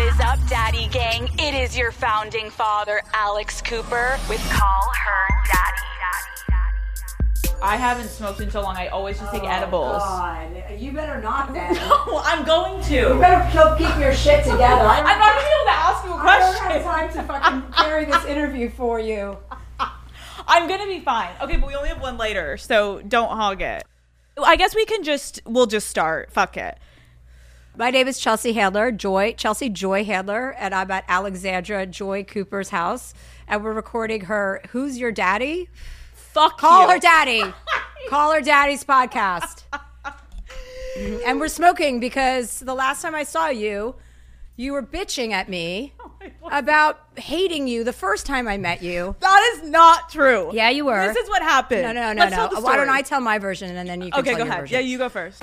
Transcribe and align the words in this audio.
What 0.00 0.14
is 0.14 0.20
up, 0.20 0.38
Daddy 0.48 0.88
Gang? 0.88 1.28
It 1.38 1.52
is 1.52 1.76
your 1.76 1.92
founding 1.92 2.48
father, 2.48 3.02
Alex 3.12 3.60
Cooper, 3.60 4.18
with 4.30 4.40
Call 4.50 4.90
Her 4.94 5.28
Daddy. 5.52 5.86
I 7.60 7.76
haven't 7.76 8.08
smoked 8.08 8.40
in 8.40 8.50
so 8.50 8.62
long. 8.62 8.78
I 8.78 8.86
always 8.88 9.18
just 9.18 9.30
take 9.30 9.42
Oh, 9.42 9.48
edibles. 9.48 9.98
God. 10.02 10.64
You 10.78 10.92
better 10.92 11.20
not 11.20 11.48
then. 11.52 11.74
No, 11.74 12.22
I'm 12.24 12.46
going 12.46 12.82
to. 12.84 12.94
You 12.94 13.20
better 13.20 13.46
keep- 13.76 13.86
keep 13.86 13.98
your 14.00 14.14
shit 14.14 14.42
together. 14.42 14.64
I 14.64 14.96
don't, 15.00 15.06
I'm 15.06 15.18
not 15.18 15.36
even 15.36 15.52
able 15.52 15.64
to 15.66 15.70
ask 15.70 16.04
you 16.06 16.12
a 16.12 16.16
I 16.16 16.38
don't 16.38 16.54
have 16.54 16.82
question. 16.82 16.82
time 16.82 17.12
to 17.12 17.22
fucking 17.60 17.72
carry 17.72 18.06
this 18.06 18.24
interview 18.24 18.70
for 18.70 18.98
you. 18.98 19.36
I'm 20.48 20.66
gonna 20.66 20.86
be 20.86 21.00
fine. 21.00 21.28
Okay, 21.42 21.58
but 21.58 21.66
we 21.68 21.74
only 21.74 21.90
have 21.90 22.00
one 22.00 22.16
later, 22.16 22.56
so 22.56 23.02
don't 23.02 23.28
hog 23.36 23.60
it. 23.60 23.84
I 24.42 24.56
guess 24.56 24.74
we 24.74 24.86
can 24.86 25.04
just 25.04 25.42
we'll 25.44 25.66
just 25.66 25.88
start. 25.90 26.32
Fuck 26.32 26.56
it. 26.56 26.78
My 27.76 27.90
name 27.90 28.08
is 28.08 28.18
Chelsea 28.18 28.52
Handler, 28.52 28.90
Joy, 28.92 29.34
Chelsea 29.36 29.68
Joy 29.68 30.04
Handler, 30.04 30.50
and 30.58 30.74
I'm 30.74 30.90
at 30.90 31.04
Alexandra 31.08 31.86
Joy 31.86 32.24
Cooper's 32.24 32.70
house. 32.70 33.14
And 33.48 33.64
we're 33.64 33.72
recording 33.72 34.22
her 34.22 34.60
Who's 34.70 34.98
Your 34.98 35.12
Daddy? 35.12 35.68
Fuck 36.12 36.58
Call 36.58 36.86
you. 36.86 36.92
Her 36.94 36.98
Daddy. 36.98 37.42
Call 38.08 38.32
Her 38.32 38.40
Daddy's 38.40 38.84
podcast. 38.84 39.62
And 41.24 41.40
we're 41.40 41.48
smoking 41.48 42.00
because 42.00 42.60
the 42.60 42.74
last 42.74 43.02
time 43.02 43.14
I 43.14 43.22
saw 43.22 43.48
you, 43.48 43.94
you 44.56 44.72
were 44.72 44.82
bitching 44.82 45.30
at 45.30 45.48
me 45.48 45.94
oh 46.00 46.12
about 46.50 47.00
hating 47.16 47.66
you 47.66 47.82
the 47.84 47.92
first 47.92 48.26
time 48.26 48.46
I 48.46 48.58
met 48.58 48.82
you. 48.82 49.14
That 49.20 49.52
is 49.54 49.70
not 49.70 50.10
true. 50.10 50.50
Yeah, 50.52 50.68
you 50.68 50.84
were. 50.84 51.06
This 51.06 51.16
is 51.16 51.28
what 51.30 51.40
happened. 51.40 51.82
No, 51.82 51.92
no, 51.92 52.12
no, 52.12 52.24
Let's 52.24 52.36
no. 52.54 52.60
Why 52.60 52.76
don't. 52.76 52.90
I 52.90 53.00
tell 53.02 53.20
my 53.20 53.38
version 53.38 53.74
and 53.74 53.88
then 53.88 54.02
you 54.02 54.10
can 54.10 54.20
Okay, 54.20 54.30
tell 54.30 54.38
go 54.40 54.44
your 54.44 54.52
ahead. 54.52 54.60
version? 54.64 54.74
Yeah, 54.74 54.80
you 54.80 54.98
go 54.98 55.08
first. 55.08 55.42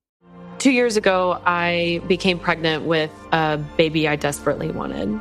Two 0.61 0.69
years 0.69 0.95
ago, 0.95 1.41
I 1.43 2.03
became 2.07 2.37
pregnant 2.37 2.83
with 2.85 3.09
a 3.31 3.57
baby 3.77 4.07
I 4.07 4.15
desperately 4.15 4.69
wanted. 4.69 5.19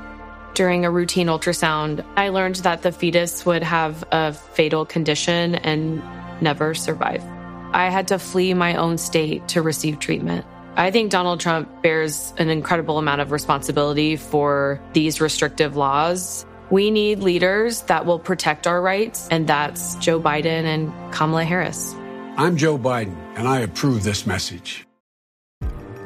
During 0.53 0.85
a 0.85 0.91
routine 0.91 1.29
ultrasound, 1.29 2.05
I 2.15 2.29
learned 2.29 2.57
that 2.57 2.83
the 2.83 2.93
fetus 2.93 3.47
would 3.47 3.63
have 3.63 4.05
a 4.13 4.35
fatal 4.35 4.85
condition 4.85 5.55
and 5.55 6.03
never 6.43 6.75
survive. 6.75 7.25
I 7.73 7.89
had 7.89 8.09
to 8.09 8.19
flee 8.19 8.53
my 8.53 8.75
own 8.75 8.99
state 8.99 9.49
to 9.49 9.63
receive 9.63 9.99
treatment. 9.99 10.45
I 10.77 10.91
think 10.91 11.11
Donald 11.11 11.41
Trump 11.41 11.71
bears 11.81 12.35
an 12.37 12.51
incredible 12.51 12.99
amount 12.99 13.23
of 13.23 13.33
responsibility 13.33 14.17
for 14.17 14.79
these 14.93 15.23
restrictive 15.23 15.75
laws. 15.75 16.45
We 16.69 16.91
need 16.91 17.21
leaders 17.21 17.81
that 17.85 18.05
will 18.05 18.19
protect 18.19 18.67
our 18.67 18.83
rights, 18.83 19.27
and 19.31 19.47
that's 19.47 19.95
Joe 19.95 20.21
Biden 20.21 20.65
and 20.65 20.93
Kamala 21.15 21.45
Harris. 21.47 21.95
I'm 22.37 22.59
Joe 22.59 22.77
Biden, 22.77 23.17
and 23.37 23.49
I 23.49 23.61
approve 23.61 24.03
this 24.03 24.27
message. 24.27 24.87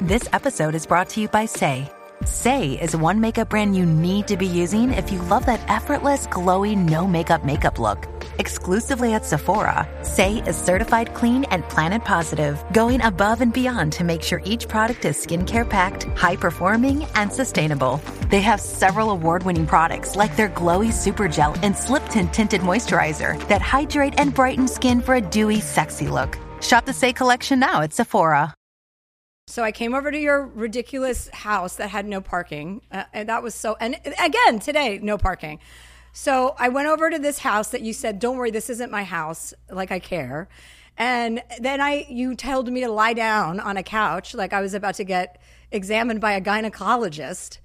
This 0.04 0.28
episode 0.34 0.74
is 0.74 0.84
brought 0.84 1.08
to 1.10 1.22
you 1.22 1.28
by 1.28 1.46
Saie. 1.46 1.90
Saie 2.24 2.78
is 2.78 2.94
one 2.94 3.22
makeup 3.22 3.48
brand 3.48 3.74
you 3.74 3.86
need 3.86 4.28
to 4.28 4.36
be 4.36 4.46
using 4.46 4.92
if 4.92 5.10
you 5.10 5.18
love 5.22 5.46
that 5.46 5.64
effortless, 5.70 6.26
glowy, 6.26 6.76
no 6.76 7.06
makeup 7.06 7.42
makeup 7.42 7.78
look. 7.78 8.06
Exclusively 8.38 9.14
at 9.14 9.24
Sephora, 9.24 9.88
Saie 10.02 10.46
is 10.46 10.56
certified 10.56 11.14
clean 11.14 11.44
and 11.44 11.66
planet 11.70 12.04
positive, 12.04 12.62
going 12.74 13.00
above 13.00 13.40
and 13.40 13.50
beyond 13.50 13.94
to 13.94 14.04
make 14.04 14.22
sure 14.22 14.42
each 14.44 14.68
product 14.68 15.06
is 15.06 15.16
skincare 15.16 15.66
packed, 15.66 16.02
high 16.18 16.36
performing, 16.36 17.04
and 17.14 17.32
sustainable. 17.32 17.98
They 18.28 18.42
have 18.42 18.60
several 18.60 19.08
award 19.08 19.44
winning 19.44 19.66
products 19.66 20.16
like 20.16 20.36
their 20.36 20.50
glowy 20.50 20.92
super 20.92 21.28
gel 21.28 21.56
and 21.62 21.74
slip 21.74 22.06
tint 22.10 22.30
tinted 22.30 22.60
moisturizer 22.60 23.40
that 23.48 23.62
hydrate 23.62 24.20
and 24.20 24.34
brighten 24.34 24.68
skin 24.68 25.00
for 25.00 25.14
a 25.14 25.22
dewy, 25.22 25.60
sexy 25.60 26.08
look. 26.08 26.38
Shop 26.60 26.84
the 26.84 26.92
Saie 26.92 27.16
collection 27.16 27.58
now 27.58 27.80
at 27.80 27.94
Sephora. 27.94 28.54
So 29.46 29.62
I 29.62 29.72
came 29.72 29.94
over 29.94 30.10
to 30.10 30.18
your 30.18 30.46
ridiculous 30.46 31.28
house 31.28 31.76
that 31.76 31.90
had 31.90 32.06
no 32.06 32.20
parking, 32.20 32.80
uh, 32.90 33.04
and 33.12 33.28
that 33.28 33.42
was 33.42 33.54
so. 33.54 33.76
And 33.78 34.00
again 34.18 34.58
today, 34.58 34.98
no 35.02 35.18
parking. 35.18 35.60
So 36.12 36.54
I 36.58 36.70
went 36.70 36.88
over 36.88 37.10
to 37.10 37.18
this 37.18 37.38
house 37.38 37.68
that 37.68 37.82
you 37.82 37.92
said, 37.92 38.18
"Don't 38.18 38.38
worry, 38.38 38.50
this 38.50 38.70
isn't 38.70 38.90
my 38.90 39.04
house. 39.04 39.52
Like 39.70 39.92
I 39.92 39.98
care." 39.98 40.48
And 40.96 41.42
then 41.60 41.80
I, 41.80 42.06
you 42.08 42.34
told 42.34 42.72
me 42.72 42.80
to 42.80 42.88
lie 42.88 43.12
down 43.12 43.60
on 43.60 43.76
a 43.76 43.82
couch, 43.82 44.32
like 44.34 44.52
I 44.52 44.60
was 44.60 44.74
about 44.74 44.94
to 44.94 45.04
get 45.04 45.40
examined 45.70 46.20
by 46.20 46.32
a 46.32 46.40
gynecologist. 46.40 47.58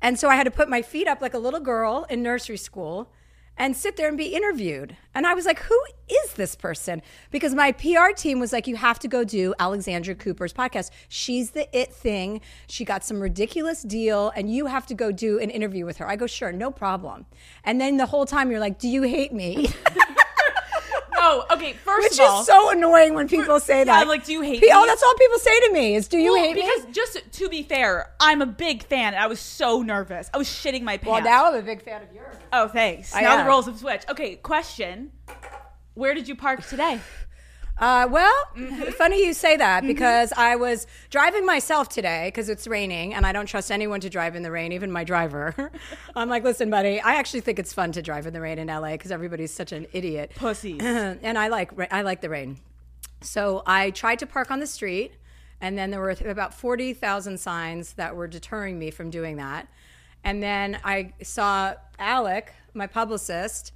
And 0.00 0.18
so 0.18 0.28
I 0.28 0.36
had 0.36 0.44
to 0.44 0.50
put 0.50 0.68
my 0.68 0.82
feet 0.82 1.08
up 1.08 1.20
like 1.20 1.32
a 1.34 1.38
little 1.38 1.60
girl 1.60 2.06
in 2.10 2.22
nursery 2.22 2.56
school 2.56 3.10
and 3.56 3.76
sit 3.76 3.96
there 3.96 4.08
and 4.08 4.16
be 4.16 4.34
interviewed. 4.34 4.96
And 5.14 5.26
I 5.26 5.34
was 5.34 5.44
like, 5.44 5.60
who 5.60 5.78
is 6.08 6.32
this 6.34 6.54
person? 6.54 7.02
Because 7.30 7.54
my 7.54 7.72
PR 7.72 8.12
team 8.16 8.40
was 8.40 8.52
like, 8.52 8.66
you 8.66 8.76
have 8.76 8.98
to 9.00 9.08
go 9.08 9.24
do 9.24 9.54
Alexandra 9.58 10.14
Cooper's 10.14 10.52
podcast. 10.52 10.90
She's 11.08 11.50
the 11.50 11.68
it 11.76 11.92
thing. 11.92 12.40
She 12.66 12.84
got 12.84 13.04
some 13.04 13.20
ridiculous 13.20 13.82
deal, 13.82 14.32
and 14.34 14.52
you 14.52 14.66
have 14.66 14.86
to 14.86 14.94
go 14.94 15.12
do 15.12 15.38
an 15.38 15.50
interview 15.50 15.84
with 15.84 15.98
her. 15.98 16.08
I 16.08 16.16
go, 16.16 16.26
sure, 16.26 16.52
no 16.52 16.70
problem. 16.70 17.26
And 17.64 17.80
then 17.80 17.98
the 17.98 18.06
whole 18.06 18.26
time 18.26 18.50
you're 18.50 18.60
like, 18.60 18.78
do 18.78 18.88
you 18.88 19.02
hate 19.02 19.32
me? 19.32 19.68
No, 21.22 21.44
okay. 21.52 21.72
First 21.74 22.10
Which 22.10 22.20
of 22.20 22.26
all, 22.28 22.40
is 22.40 22.46
so 22.46 22.70
annoying 22.70 23.14
when 23.14 23.28
people 23.28 23.60
say 23.60 23.84
that. 23.84 24.08
like, 24.08 24.24
do 24.24 24.32
you 24.32 24.40
hate 24.40 24.60
Pe- 24.60 24.68
Oh, 24.72 24.84
that's 24.86 25.02
all 25.02 25.14
people 25.14 25.38
say 25.38 25.60
to 25.68 25.72
me 25.72 25.94
is, 25.94 26.08
do 26.08 26.18
you 26.18 26.32
Well, 26.32 26.42
hate 26.42 26.56
me? 26.56 26.62
because 26.62 26.94
just 26.94 27.20
to 27.32 27.48
be 27.48 27.62
fair, 27.62 28.10
I'm 28.18 28.42
a 28.42 28.46
big 28.46 28.82
fan. 28.82 29.14
and 29.14 29.22
I 29.22 29.26
was 29.28 29.38
so 29.38 29.82
nervous. 29.82 30.28
I 30.34 30.38
was 30.38 30.48
shitting 30.48 30.82
my 30.82 30.96
pants. 30.96 31.06
Well, 31.06 31.22
now 31.22 31.46
I'm 31.46 31.54
a 31.54 31.62
big 31.62 31.82
fan 31.82 32.02
of 32.02 32.12
yours. 32.12 32.34
Oh, 32.52 32.66
thanks. 32.68 33.14
I 33.14 33.22
now 33.22 33.36
am. 33.38 33.44
the 33.44 33.48
roles 33.50 33.66
have 33.66 33.78
switched. 33.78 34.10
Okay, 34.10 34.34
question. 34.36 35.12
Where 35.94 36.14
did 36.14 36.26
you 36.26 36.34
park 36.34 36.66
today? 36.66 36.98
Uh, 37.82 38.06
well, 38.08 38.32
Mm-hmm. 38.56 38.92
funny 38.92 39.24
you 39.26 39.32
say 39.32 39.56
that 39.56 39.84
because 39.84 40.32
I 40.36 40.54
was 40.54 40.86
driving 41.10 41.44
myself 41.44 41.88
today 41.88 42.28
because 42.28 42.48
it's 42.48 42.68
raining 42.68 43.12
and 43.12 43.26
I 43.26 43.32
don't 43.32 43.46
trust 43.46 43.72
anyone 43.72 43.98
to 44.00 44.10
drive 44.10 44.36
in 44.36 44.42
the 44.42 44.52
rain, 44.52 44.72
even 44.72 44.92
my 44.92 45.02
driver. 45.04 45.72
I'm 46.16 46.28
like, 46.28 46.44
listen, 46.44 46.70
buddy, 46.70 47.00
I 47.00 47.14
actually 47.14 47.40
think 47.40 47.58
it's 47.58 47.72
fun 47.72 47.90
to 47.92 48.02
drive 48.02 48.26
in 48.26 48.34
the 48.34 48.40
rain 48.40 48.58
in 48.60 48.68
LA 48.68 48.92
because 48.92 49.10
everybody's 49.10 49.52
such 49.52 49.72
an 49.72 49.86
idiot. 49.92 50.30
Pussies. 50.36 50.80
and 50.82 51.36
I 51.36 51.48
like 51.48 51.72
I 51.92 52.02
like 52.02 52.20
the 52.20 52.28
rain. 52.28 52.58
So 53.20 53.64
I 53.66 53.90
tried 53.90 54.20
to 54.20 54.26
park 54.26 54.52
on 54.52 54.60
the 54.60 54.66
street, 54.66 55.12
and 55.60 55.76
then 55.76 55.90
there 55.90 56.00
were 56.00 56.14
about 56.24 56.54
forty 56.54 56.92
thousand 56.92 57.40
signs 57.40 57.94
that 57.94 58.14
were 58.14 58.28
deterring 58.28 58.78
me 58.78 58.92
from 58.92 59.10
doing 59.10 59.36
that. 59.38 59.66
And 60.22 60.40
then 60.40 60.78
I 60.84 61.14
saw 61.22 61.74
Alec, 61.98 62.52
my 62.74 62.86
publicist, 62.86 63.72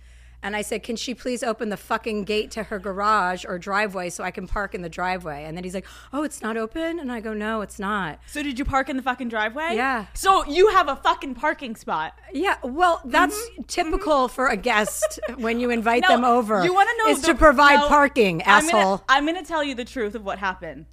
and 0.47 0.55
I 0.57 0.63
said, 0.63 0.83
"Can 0.85 0.95
she 0.97 1.13
please 1.15 1.43
open 1.43 1.69
the 1.71 1.77
fucking 1.77 2.23
gate 2.25 2.51
to 2.53 2.63
her 2.63 2.79
garage 2.79 3.45
or 3.45 3.59
driveway 3.59 4.09
so 4.11 4.23
I 4.23 4.31
can 4.31 4.47
park 4.47 4.75
in 4.75 4.83
the 4.83 4.89
driveway?" 4.89 5.45
And 5.45 5.57
then 5.57 5.65
he's 5.65 5.75
like, 5.75 5.87
"Oh, 6.13 6.23
it's 6.23 6.41
not 6.41 6.57
open," 6.57 6.99
and 7.01 7.11
I 7.11 7.21
go, 7.21 7.35
"No, 7.35 7.61
it's 7.63 7.79
not." 7.79 8.21
So 8.29 8.43
did 8.43 8.59
you 8.59 8.65
park 8.65 8.89
in 8.89 8.97
the 8.97 9.03
fucking 9.03 9.29
driveway? 9.29 9.75
Yeah. 9.75 10.07
So 10.15 10.45
you 10.47 10.69
have 10.69 10.89
a 10.89 10.97
fucking 10.97 11.35
parking 11.35 11.75
spot. 11.77 12.15
Yeah, 12.33 12.57
well, 12.63 13.01
that's 13.05 13.37
typical 13.67 14.29
for 14.29 14.47
a 14.47 14.57
guest 14.57 15.19
when 15.37 15.59
you 15.61 15.71
invite 15.71 16.05
Mm-hmm. 16.05 16.13
No, 16.13 16.17
them 16.19 16.25
over. 16.25 16.65
You 16.65 16.73
want 16.75 16.89
to 16.91 16.97
know 17.05 17.11
is 17.11 17.23
the- 17.23 17.29
to 17.29 17.35
provide 17.35 17.81
no, 17.81 17.89
parking, 17.89 18.43
asshole. 18.43 19.03
I'm 19.09 19.27
gonna 19.27 19.45
tell 19.45 19.65
you 19.65 19.75
the 19.75 19.85
truth 19.85 20.15
of 20.15 20.25
what 20.25 20.39
happened. 20.39 20.87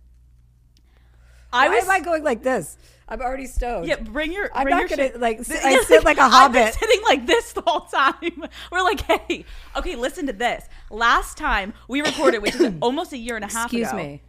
I 1.51 1.67
Why 1.69 1.75
was. 1.75 1.83
am 1.85 1.91
I 1.91 1.99
going 1.99 2.23
like 2.23 2.41
this? 2.41 2.77
I'm 3.07 3.21
already 3.21 3.47
stoned. 3.47 3.87
yeah, 3.87 3.97
bring 3.97 4.31
your. 4.31 4.49
I'm 4.53 4.63
bring 4.63 4.75
not 4.75 4.79
your 4.81 4.89
gonna, 4.89 5.09
shit. 5.09 5.19
like, 5.19 5.39
s- 5.41 5.47
Th- 5.47 5.59
I 5.63 5.81
sit 5.83 6.03
like 6.03 6.17
a 6.17 6.21
I've 6.23 6.51
been 6.53 6.61
hobbit. 6.63 6.73
sitting 6.75 7.01
like 7.03 7.25
this 7.27 7.53
the 7.53 7.61
whole 7.61 7.81
time. 7.81 8.43
We're 8.71 8.81
like, 8.81 9.01
hey, 9.01 9.45
okay, 9.75 9.95
listen 9.95 10.27
to 10.27 10.33
this. 10.33 10.65
Last 10.89 11.37
time 11.37 11.73
we 11.87 12.01
recorded, 12.01 12.41
which 12.41 12.55
is 12.55 12.73
almost 12.81 13.13
a 13.13 13.17
year 13.17 13.35
and 13.35 13.43
a 13.45 13.47
half 13.51 13.65
Excuse 13.65 13.89
ago. 13.89 13.97
me. 13.97 14.21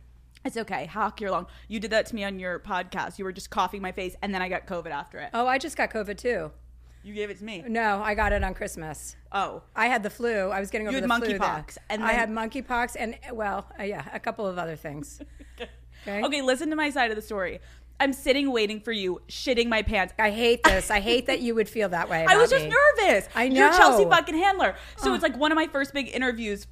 It's 0.44 0.56
okay. 0.58 0.84
Hawk, 0.86 1.20
you're 1.22 1.30
long. 1.30 1.46
You 1.68 1.80
did 1.80 1.92
that 1.92 2.04
to 2.06 2.14
me 2.14 2.22
on 2.24 2.38
your 2.38 2.58
podcast. 2.58 3.18
You 3.18 3.24
were 3.24 3.32
just 3.32 3.48
coughing 3.48 3.80
my 3.80 3.92
face, 3.92 4.14
and 4.20 4.34
then 4.34 4.42
I 4.42 4.48
got 4.50 4.66
COVID 4.66 4.90
after 4.90 5.18
it. 5.18 5.30
Oh, 5.32 5.46
I 5.46 5.56
just 5.58 5.76
got 5.76 5.90
COVID 5.90 6.18
too. 6.18 6.50
You 7.02 7.14
gave 7.14 7.28
it 7.30 7.38
to 7.38 7.44
me. 7.44 7.62
No, 7.68 8.02
I 8.02 8.14
got 8.14 8.32
it 8.32 8.42
on 8.42 8.54
Christmas. 8.54 9.14
Oh, 9.30 9.62
I 9.76 9.86
had 9.86 10.02
the 10.02 10.10
flu. 10.10 10.48
I 10.50 10.58
was 10.60 10.70
getting 10.70 10.88
over 10.88 10.96
had 11.00 11.04
the 11.04 11.08
flu. 11.14 11.38
monkeypox, 11.38 11.74
then. 11.74 11.84
and 11.90 12.04
I 12.04 12.08
then- 12.12 12.18
had 12.18 12.30
monkeypox, 12.30 12.96
and 12.98 13.16
well, 13.32 13.66
uh, 13.78 13.82
yeah, 13.84 14.04
a 14.12 14.20
couple 14.20 14.46
of 14.46 14.58
other 14.58 14.74
things. 14.76 15.20
Okay. 16.06 16.22
Okay, 16.22 16.42
listen 16.42 16.68
to 16.70 16.76
my 16.76 16.90
side 16.90 17.10
of 17.10 17.16
the 17.16 17.22
story. 17.22 17.60
I'm 18.00 18.12
sitting 18.12 18.50
waiting 18.50 18.80
for 18.80 18.92
you, 18.92 19.20
shitting 19.28 19.68
my 19.68 19.82
pants. 19.82 20.12
I 20.18 20.30
hate 20.30 20.62
this. 20.64 20.90
I 20.90 21.00
hate 21.00 21.26
that 21.26 21.40
you 21.40 21.54
would 21.54 21.68
feel 21.68 21.88
that 21.90 22.08
way. 22.08 22.26
I 22.28 22.36
was 22.36 22.50
just 22.50 22.64
me. 22.64 22.72
nervous. 22.98 23.28
I 23.34 23.48
know. 23.48 23.60
You're 23.60 23.72
Chelsea 23.72 24.04
fucking 24.04 24.34
Handler. 24.34 24.74
So 24.96 25.14
it's 25.14 25.22
like 25.22 25.36
one 25.36 25.52
of 25.52 25.56
my 25.56 25.68
first 25.68 25.94
big 25.94 26.08
interviews. 26.12 26.66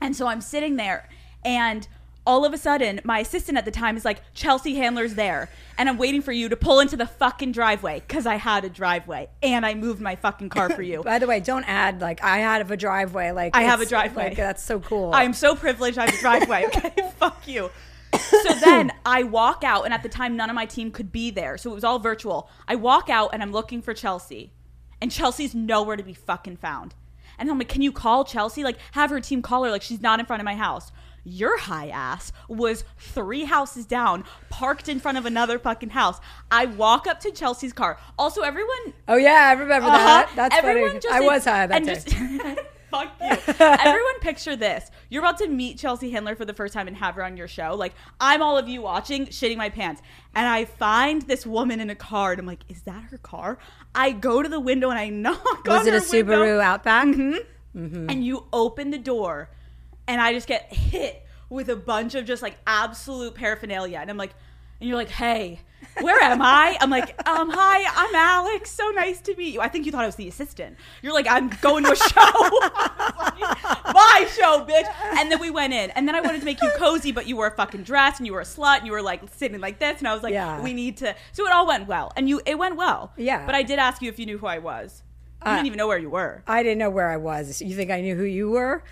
And 0.00 0.16
so 0.16 0.26
I'm 0.26 0.40
sitting 0.40 0.76
there 0.76 1.08
and 1.44 1.86
all 2.24 2.44
of 2.44 2.52
a 2.52 2.58
sudden 2.58 3.00
my 3.04 3.18
assistant 3.20 3.58
at 3.58 3.64
the 3.64 3.70
time 3.70 3.96
is 3.96 4.04
like, 4.04 4.22
Chelsea 4.34 4.74
Handler's 4.74 5.14
there. 5.14 5.48
And 5.76 5.88
I'm 5.88 5.98
waiting 5.98 6.22
for 6.22 6.32
you 6.32 6.48
to 6.48 6.56
pull 6.56 6.80
into 6.80 6.96
the 6.96 7.06
fucking 7.06 7.52
driveway 7.52 8.00
because 8.00 8.26
I 8.26 8.36
had 8.36 8.64
a 8.64 8.68
driveway 8.68 9.28
and 9.42 9.66
I 9.66 9.74
moved 9.74 10.00
my 10.00 10.16
fucking 10.16 10.48
car 10.48 10.70
for 10.70 10.82
you. 10.82 11.02
By 11.04 11.18
the 11.18 11.26
way, 11.26 11.40
don't 11.40 11.64
add 11.64 12.00
like 12.00 12.22
I 12.22 12.38
had 12.38 12.70
a 12.70 12.76
driveway. 12.76 13.32
Like 13.32 13.56
I 13.56 13.62
have 13.62 13.80
a 13.80 13.86
driveway. 13.86 14.30
Like, 14.30 14.36
that's 14.36 14.62
so 14.62 14.80
cool. 14.80 15.12
I'm 15.12 15.32
so 15.32 15.54
privileged 15.54 15.98
I 15.98 16.06
have 16.06 16.14
a 16.14 16.20
driveway. 16.20 16.66
Okay, 16.72 17.10
fuck 17.18 17.46
you. 17.46 17.70
So 18.18 18.54
then 18.64 18.92
I 19.04 19.22
walk 19.22 19.64
out, 19.64 19.84
and 19.84 19.94
at 19.94 20.02
the 20.02 20.08
time, 20.08 20.36
none 20.36 20.50
of 20.50 20.54
my 20.54 20.66
team 20.66 20.90
could 20.90 21.12
be 21.12 21.30
there. 21.30 21.56
So 21.56 21.70
it 21.70 21.74
was 21.74 21.84
all 21.84 21.98
virtual. 21.98 22.50
I 22.68 22.74
walk 22.74 23.08
out, 23.08 23.30
and 23.32 23.42
I'm 23.42 23.52
looking 23.52 23.82
for 23.82 23.94
Chelsea. 23.94 24.52
And 25.00 25.10
Chelsea's 25.10 25.54
nowhere 25.54 25.96
to 25.96 26.02
be 26.02 26.14
fucking 26.14 26.58
found. 26.58 26.94
And 27.38 27.50
I'm 27.50 27.58
like, 27.58 27.68
can 27.68 27.82
you 27.82 27.92
call 27.92 28.24
Chelsea? 28.24 28.62
Like, 28.62 28.78
have 28.92 29.10
her 29.10 29.20
team 29.20 29.42
call 29.42 29.64
her. 29.64 29.70
Like, 29.70 29.82
she's 29.82 30.00
not 30.00 30.20
in 30.20 30.26
front 30.26 30.40
of 30.40 30.44
my 30.44 30.54
house. 30.54 30.92
Your 31.24 31.58
high 31.58 31.88
ass 31.88 32.32
was 32.48 32.84
three 32.98 33.44
houses 33.44 33.86
down, 33.86 34.24
parked 34.50 34.88
in 34.88 34.98
front 34.98 35.18
of 35.18 35.26
another 35.26 35.58
fucking 35.58 35.90
house. 35.90 36.20
I 36.50 36.66
walk 36.66 37.06
up 37.06 37.20
to 37.20 37.30
Chelsea's 37.30 37.72
car. 37.72 37.98
Also, 38.18 38.42
everyone 38.42 38.94
oh 39.06 39.16
yeah, 39.16 39.48
I 39.48 39.52
remember 39.52 39.88
uh-huh. 39.88 39.98
that. 39.98 40.32
That's 40.34 40.56
Everyone 40.56 41.00
funny. 41.00 41.14
I 41.14 41.20
was 41.20 41.44
high 41.44 41.66
that 41.66 41.84
day. 41.84 41.94
just- 41.94 42.08
fuck 42.92 43.12
you. 43.20 43.54
Everyone 43.58 44.20
picture 44.20 44.54
this. 44.54 44.90
You're 45.08 45.22
about 45.22 45.38
to 45.38 45.48
meet 45.48 45.78
Chelsea 45.78 46.10
Handler 46.10 46.36
for 46.36 46.44
the 46.44 46.54
first 46.54 46.74
time 46.74 46.86
and 46.86 46.96
have 46.96 47.16
her 47.16 47.24
on 47.24 47.36
your 47.36 47.48
show. 47.48 47.74
Like, 47.74 47.94
I'm 48.20 48.42
all 48.42 48.56
of 48.56 48.68
you 48.68 48.82
watching, 48.82 49.26
shitting 49.26 49.56
my 49.56 49.70
pants. 49.70 50.02
And 50.34 50.46
I 50.46 50.66
find 50.66 51.22
this 51.22 51.44
woman 51.44 51.80
in 51.80 51.90
a 51.90 51.94
car 51.94 52.32
and 52.32 52.40
I'm 52.40 52.46
like, 52.46 52.60
is 52.68 52.82
that 52.82 53.02
her 53.04 53.18
car? 53.18 53.58
I 53.94 54.12
go 54.12 54.42
to 54.42 54.48
the 54.48 54.60
window 54.60 54.90
and 54.90 54.98
I 54.98 55.08
knock 55.08 55.68
on 55.68 55.78
was 55.78 55.86
it 55.86 55.94
a 55.94 56.00
her 56.00 56.24
window, 56.24 56.44
Subaru 56.44 56.60
Outback? 56.62 57.08
Mm-hmm. 57.74 58.10
and 58.10 58.22
you 58.22 58.44
open 58.52 58.90
the 58.90 58.98
door 58.98 59.48
and 60.06 60.20
I 60.20 60.34
just 60.34 60.46
get 60.46 60.70
hit 60.70 61.24
with 61.48 61.70
a 61.70 61.76
bunch 61.76 62.14
of 62.14 62.26
just 62.26 62.42
like 62.42 62.58
absolute 62.66 63.34
paraphernalia. 63.34 63.98
And 63.98 64.10
I'm 64.10 64.18
like, 64.18 64.34
and 64.78 64.88
you're 64.88 64.98
like, 64.98 65.08
hey, 65.08 65.60
where 66.00 66.20
am 66.22 66.40
I? 66.40 66.76
I'm 66.80 66.90
like, 66.90 67.10
um, 67.28 67.50
hi, 67.50 67.84
I'm 67.94 68.14
Alex. 68.14 68.70
So 68.70 68.88
nice 68.90 69.20
to 69.22 69.36
meet 69.36 69.52
you. 69.54 69.60
I 69.60 69.68
think 69.68 69.86
you 69.86 69.92
thought 69.92 70.02
I 70.02 70.06
was 70.06 70.16
the 70.16 70.28
assistant. 70.28 70.76
You're 71.02 71.12
like, 71.12 71.26
I'm 71.28 71.48
going 71.60 71.84
to 71.84 71.92
a 71.92 71.96
show. 71.96 72.60
Like, 72.60 73.62
My 73.94 74.26
show, 74.34 74.64
bitch. 74.68 74.86
And 75.18 75.30
then 75.30 75.40
we 75.40 75.50
went 75.50 75.72
in. 75.72 75.90
And 75.90 76.08
then 76.08 76.14
I 76.14 76.20
wanted 76.20 76.38
to 76.40 76.44
make 76.44 76.62
you 76.62 76.70
cozy, 76.76 77.12
but 77.12 77.26
you 77.26 77.36
were 77.36 77.46
a 77.46 77.54
fucking 77.54 77.82
dress 77.82 78.18
and 78.18 78.26
you 78.26 78.32
were 78.32 78.40
a 78.40 78.44
slut 78.44 78.78
and 78.78 78.86
you 78.86 78.92
were 78.92 79.02
like 79.02 79.22
sitting 79.34 79.60
like 79.60 79.78
this. 79.78 79.98
And 79.98 80.08
I 80.08 80.14
was 80.14 80.22
like, 80.22 80.32
Yeah. 80.32 80.62
we 80.62 80.72
need 80.72 80.96
to. 80.98 81.14
So 81.32 81.46
it 81.46 81.52
all 81.52 81.66
went 81.66 81.86
well. 81.88 82.12
And 82.16 82.28
you, 82.28 82.40
it 82.46 82.58
went 82.58 82.76
well. 82.76 83.12
Yeah. 83.16 83.44
But 83.46 83.54
I 83.54 83.62
did 83.62 83.78
ask 83.78 84.00
you 84.02 84.08
if 84.08 84.18
you 84.18 84.26
knew 84.26 84.38
who 84.38 84.46
I 84.46 84.58
was. 84.58 85.02
You 85.44 85.50
didn't 85.50 85.66
even 85.66 85.76
know 85.78 85.88
where 85.88 85.98
you 85.98 86.08
were. 86.08 86.44
I 86.46 86.62
didn't 86.62 86.78
know 86.78 86.90
where 86.90 87.10
I 87.10 87.16
was. 87.16 87.60
You 87.60 87.74
think 87.74 87.90
I 87.90 88.00
knew 88.00 88.14
who 88.14 88.22
you 88.22 88.50
were? 88.50 88.84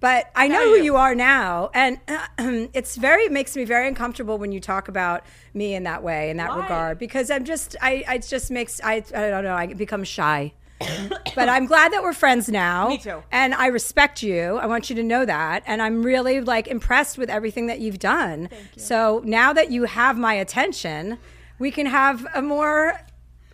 But 0.00 0.30
I 0.36 0.48
know 0.48 0.64
who 0.64 0.82
you 0.82 0.96
are 0.96 1.14
now, 1.14 1.70
and 1.72 1.98
it's 2.74 2.96
very 2.96 3.24
it 3.24 3.32
makes 3.32 3.56
me 3.56 3.64
very 3.64 3.88
uncomfortable 3.88 4.38
when 4.38 4.52
you 4.52 4.60
talk 4.60 4.88
about 4.88 5.24
me 5.54 5.74
in 5.74 5.84
that 5.84 6.02
way, 6.02 6.30
in 6.30 6.36
that 6.36 6.50
Why? 6.50 6.62
regard, 6.62 6.98
because 6.98 7.30
I'm 7.30 7.44
just 7.44 7.76
I 7.80 8.04
I- 8.06 8.14
it 8.16 8.26
just 8.28 8.50
makes 8.50 8.80
I 8.84 8.96
I 9.14 9.30
don't 9.30 9.44
know 9.44 9.54
I 9.54 9.72
become 9.72 10.04
shy. 10.04 10.52
but 11.34 11.48
I'm 11.48 11.64
glad 11.64 11.92
that 11.94 12.02
we're 12.02 12.12
friends 12.12 12.50
now. 12.50 12.88
Me 12.88 12.98
too. 12.98 13.22
And 13.32 13.54
I 13.54 13.68
respect 13.68 14.22
you. 14.22 14.58
I 14.58 14.66
want 14.66 14.90
you 14.90 14.96
to 14.96 15.02
know 15.02 15.24
that. 15.24 15.62
And 15.66 15.80
I'm 15.80 16.02
really 16.02 16.42
like 16.42 16.68
impressed 16.68 17.16
with 17.16 17.30
everything 17.30 17.66
that 17.68 17.80
you've 17.80 17.98
done. 17.98 18.50
So 18.76 19.22
now 19.24 19.54
that 19.54 19.70
you 19.70 19.84
have 19.84 20.18
my 20.18 20.34
attention, 20.34 21.18
we 21.58 21.70
can 21.70 21.86
have 21.86 22.26
a 22.34 22.42
more 22.42 23.00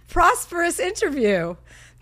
prosperous 0.08 0.80
interview. 0.80 1.54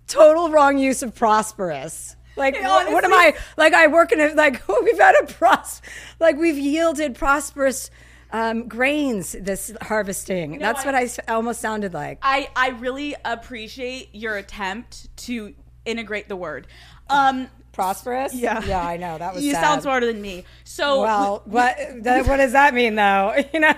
Total 0.06 0.50
wrong 0.50 0.78
use 0.78 1.02
of 1.02 1.14
prosperous. 1.14 2.16
Like 2.36 2.54
what, 2.60 2.92
what 2.92 3.04
am 3.04 3.12
I 3.12 3.34
like? 3.56 3.74
I 3.74 3.86
work 3.88 4.12
in 4.12 4.20
a 4.20 4.34
like 4.34 4.66
we've 4.82 4.98
had 4.98 5.14
a 5.22 5.26
pros 5.26 5.82
like 6.18 6.36
we've 6.36 6.58
yielded 6.58 7.14
prosperous 7.14 7.90
um, 8.32 8.68
grains 8.68 9.32
this 9.32 9.72
harvesting. 9.82 10.58
That's 10.58 10.84
what 10.84 10.94
I 10.94 11.08
almost 11.28 11.60
sounded 11.60 11.94
like. 11.94 12.18
I, 12.22 12.48
I 12.54 12.68
really 12.70 13.16
appreciate 13.24 14.14
your 14.14 14.36
attempt 14.36 15.14
to 15.24 15.54
integrate 15.84 16.28
the 16.28 16.36
word. 16.36 16.66
Um, 17.08 17.48
prosperous. 17.72 18.34
yeah, 18.34 18.64
yeah, 18.64 18.86
I 18.86 18.96
know 18.96 19.18
that 19.18 19.34
was. 19.34 19.44
you 19.44 19.52
sad. 19.52 19.62
sound 19.62 19.82
smarter 19.82 20.06
than 20.06 20.20
me. 20.20 20.44
So 20.64 21.02
Well, 21.02 21.42
what 21.46 21.76
that, 22.02 22.26
what 22.26 22.36
does 22.36 22.52
that 22.52 22.74
mean 22.74 22.94
though? 22.94 23.34
You 23.52 23.60
know. 23.60 23.74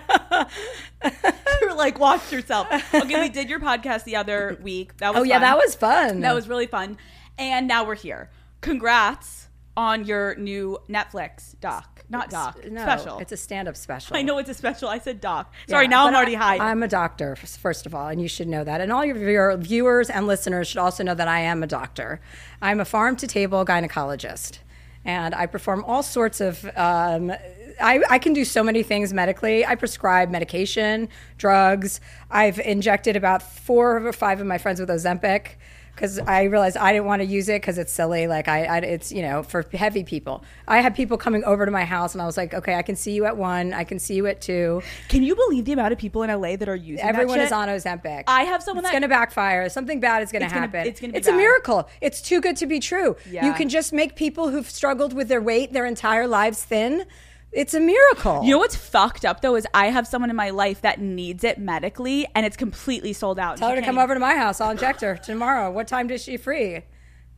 you're 1.60 1.74
like, 1.74 1.98
watch 1.98 2.30
yourself. 2.30 2.68
Okay, 2.94 3.20
we 3.20 3.28
did 3.28 3.48
your 3.48 3.58
podcast 3.58 4.04
the 4.04 4.16
other 4.16 4.58
week. 4.62 4.96
That 4.98 5.14
was 5.14 5.20
oh 5.20 5.24
yeah, 5.24 5.38
that 5.38 5.56
was 5.56 5.74
fun. 5.74 6.20
that 6.20 6.34
was 6.34 6.48
really 6.48 6.66
fun. 6.66 6.98
And 7.38 7.66
now 7.66 7.84
we're 7.84 7.94
here. 7.94 8.30
Congrats 8.62 9.48
on 9.76 10.04
your 10.04 10.34
new 10.36 10.78
Netflix 10.88 11.58
doc, 11.60 12.02
not 12.08 12.30
doc, 12.30 12.58
no, 12.70 12.82
special. 12.82 13.18
It's 13.18 13.32
a 13.32 13.36
stand-up 13.36 13.76
special. 13.76 14.16
I 14.18 14.22
know 14.22 14.38
it's 14.38 14.48
a 14.48 14.54
special. 14.54 14.88
I 14.88 14.98
said 14.98 15.20
doc. 15.20 15.52
Sorry, 15.68 15.84
Yeah, 15.84 15.90
now 15.90 16.06
I'm 16.06 16.14
already 16.14 16.34
high. 16.34 16.58
I'm 16.58 16.82
a 16.82 16.88
doctor, 16.88 17.36
first 17.36 17.86
of 17.86 17.94
all, 17.94 18.08
and 18.08 18.20
you 18.20 18.28
should 18.28 18.48
know 18.48 18.64
that. 18.64 18.80
And 18.80 18.92
all 18.92 19.04
your, 19.04 19.16
your 19.16 19.56
viewers 19.56 20.10
and 20.10 20.26
listeners 20.26 20.68
should 20.68 20.78
also 20.78 21.02
know 21.02 21.14
that 21.14 21.28
I 21.28 21.40
am 21.40 21.62
a 21.62 21.66
doctor. 21.66 22.20
I'm 22.60 22.80
a 22.80 22.84
farm 22.84 23.16
to 23.16 23.26
table 23.26 23.64
gynecologist, 23.64 24.58
and 25.04 25.34
I 25.34 25.46
perform 25.46 25.84
all 25.84 26.02
sorts 26.02 26.40
of. 26.40 26.64
Um, 26.76 27.32
I, 27.80 28.02
I 28.10 28.18
can 28.18 28.34
do 28.34 28.44
so 28.44 28.62
many 28.62 28.82
things 28.84 29.12
medically. 29.12 29.64
I 29.66 29.74
prescribe 29.74 30.30
medication, 30.30 31.08
drugs. 31.38 32.00
I've 32.30 32.60
injected 32.60 33.16
about 33.16 33.42
four 33.42 34.06
or 34.06 34.12
five 34.12 34.40
of 34.40 34.46
my 34.46 34.58
friends 34.58 34.78
with 34.78 34.90
Ozempic 34.90 35.56
because 35.94 36.18
I 36.18 36.44
realized 36.44 36.76
I 36.76 36.92
didn't 36.92 37.06
want 37.06 37.20
to 37.22 37.26
use 37.26 37.48
it 37.48 37.60
because 37.60 37.78
it's 37.78 37.92
silly. 37.92 38.26
Like 38.26 38.48
I, 38.48 38.64
I, 38.64 38.78
it's 38.78 39.12
you 39.12 39.22
know 39.22 39.42
for 39.42 39.64
heavy 39.72 40.04
people. 40.04 40.42
I 40.66 40.80
had 40.80 40.94
people 40.94 41.16
coming 41.18 41.44
over 41.44 41.64
to 41.66 41.70
my 41.72 41.84
house, 41.84 42.14
and 42.14 42.22
I 42.22 42.26
was 42.26 42.36
like, 42.36 42.54
okay, 42.54 42.74
I 42.74 42.82
can 42.82 42.96
see 42.96 43.12
you 43.12 43.24
at 43.26 43.36
one, 43.36 43.72
I 43.72 43.84
can 43.84 43.98
see 43.98 44.14
you 44.14 44.26
at 44.26 44.40
two. 44.40 44.82
Can 45.08 45.22
you 45.22 45.34
believe 45.36 45.64
the 45.64 45.72
amount 45.72 45.92
of 45.92 45.98
people 45.98 46.22
in 46.22 46.30
LA 46.30 46.56
that 46.56 46.68
are 46.68 46.76
using 46.76 47.04
Everyone 47.04 47.40
is 47.40 47.52
on 47.52 47.68
Ozempic. 47.68 48.24
I 48.26 48.42
have 48.44 48.62
someone 48.62 48.84
It's 48.84 48.88
that- 48.90 48.92
going 48.92 49.02
to 49.02 49.08
backfire. 49.08 49.68
Something 49.68 50.00
bad 50.00 50.22
is 50.22 50.32
going 50.32 50.40
to 50.40 50.46
It's 50.46 50.54
gonna- 50.54 50.66
happen. 50.66 50.86
it's 50.86 51.00
gonna 51.00 51.12
be 51.12 51.18
It's 51.18 51.28
a 51.28 51.32
miracle. 51.32 51.88
It's 52.00 52.20
too 52.22 52.40
good 52.40 52.56
to 52.56 52.66
be 52.66 52.80
true. 52.80 53.16
Yeah. 53.30 53.46
You 53.46 53.52
can 53.52 53.68
just 53.68 53.92
make 53.92 54.16
people 54.16 54.48
who've 54.50 54.68
struggled 54.68 55.12
with 55.12 55.28
their 55.28 55.42
weight 55.42 55.72
their 55.72 55.86
entire 55.86 56.26
lives 56.26 56.64
thin. 56.64 57.04
It's 57.52 57.74
a 57.74 57.80
miracle. 57.80 58.42
You 58.42 58.52
know 58.52 58.58
what's 58.58 58.76
fucked 58.76 59.26
up 59.26 59.42
though 59.42 59.56
is 59.56 59.66
I 59.74 59.86
have 59.86 60.06
someone 60.06 60.30
in 60.30 60.36
my 60.36 60.48
life 60.50 60.80
that 60.80 61.00
needs 61.00 61.44
it 61.44 61.58
medically 61.58 62.26
and 62.34 62.46
it's 62.46 62.56
completely 62.56 63.12
sold 63.12 63.38
out. 63.38 63.58
Tell 63.58 63.68
her 63.68 63.76
to 63.76 63.82
come 63.82 63.98
over 63.98 64.14
to 64.14 64.20
my 64.20 64.36
house. 64.36 64.60
I'll 64.60 64.70
inject 64.70 65.02
her 65.02 65.16
tomorrow. 65.16 65.70
What 65.70 65.86
time 65.86 66.06
does 66.06 66.22
she 66.22 66.38
free? 66.38 66.82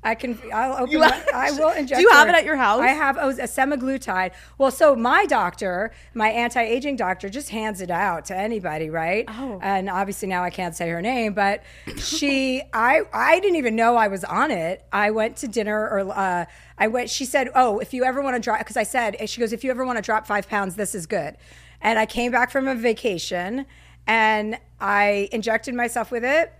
I 0.04 0.14
can. 0.14 0.38
I'll 0.52 0.74
open. 0.74 0.90
You 0.90 0.98
my- 1.00 1.08
have- 1.08 1.28
I 1.34 1.50
will 1.52 1.70
inject. 1.70 1.98
Do 1.98 2.02
you 2.02 2.10
have 2.10 2.28
it 2.28 2.34
at 2.34 2.44
your 2.44 2.56
house? 2.56 2.80
I 2.80 2.88
have 2.88 3.16
oh, 3.18 3.30
a 3.30 3.48
semaglutide. 3.48 4.32
Well, 4.58 4.70
so 4.70 4.94
my 4.94 5.24
doctor, 5.24 5.92
my 6.12 6.28
anti-aging 6.28 6.96
doctor, 6.96 7.30
just 7.30 7.48
hands 7.48 7.80
it 7.80 7.90
out 7.90 8.26
to 8.26 8.36
anybody, 8.36 8.90
right? 8.90 9.24
Oh. 9.28 9.58
And 9.62 9.88
obviously 9.88 10.28
now 10.28 10.44
I 10.44 10.50
can't 10.50 10.76
say 10.76 10.90
her 10.90 11.00
name, 11.00 11.32
but 11.32 11.62
she, 11.96 12.62
I, 12.72 13.02
I 13.12 13.40
didn't 13.40 13.56
even 13.56 13.74
know 13.74 13.96
I 13.96 14.08
was 14.08 14.24
on 14.24 14.50
it. 14.50 14.84
I 14.92 15.10
went 15.10 15.36
to 15.38 15.48
dinner, 15.48 15.80
or 15.80 16.12
uh, 16.12 16.44
I 16.78 16.88
went. 16.88 17.08
She 17.08 17.24
said, 17.24 17.48
"Oh, 17.54 17.78
if 17.78 17.94
you 17.94 18.04
ever 18.04 18.20
want 18.20 18.36
to 18.36 18.40
drop," 18.40 18.58
because 18.58 18.76
I 18.76 18.82
said, 18.82 19.16
she 19.28 19.40
goes, 19.40 19.52
"If 19.52 19.64
you 19.64 19.70
ever 19.70 19.84
want 19.86 19.96
to 19.96 20.02
drop 20.02 20.26
five 20.26 20.48
pounds, 20.48 20.76
this 20.76 20.94
is 20.94 21.06
good." 21.06 21.36
And 21.80 21.98
I 21.98 22.06
came 22.06 22.30
back 22.30 22.50
from 22.50 22.68
a 22.68 22.74
vacation, 22.74 23.66
and 24.06 24.58
I 24.80 25.28
injected 25.32 25.74
myself 25.74 26.10
with 26.10 26.24
it. 26.24 26.52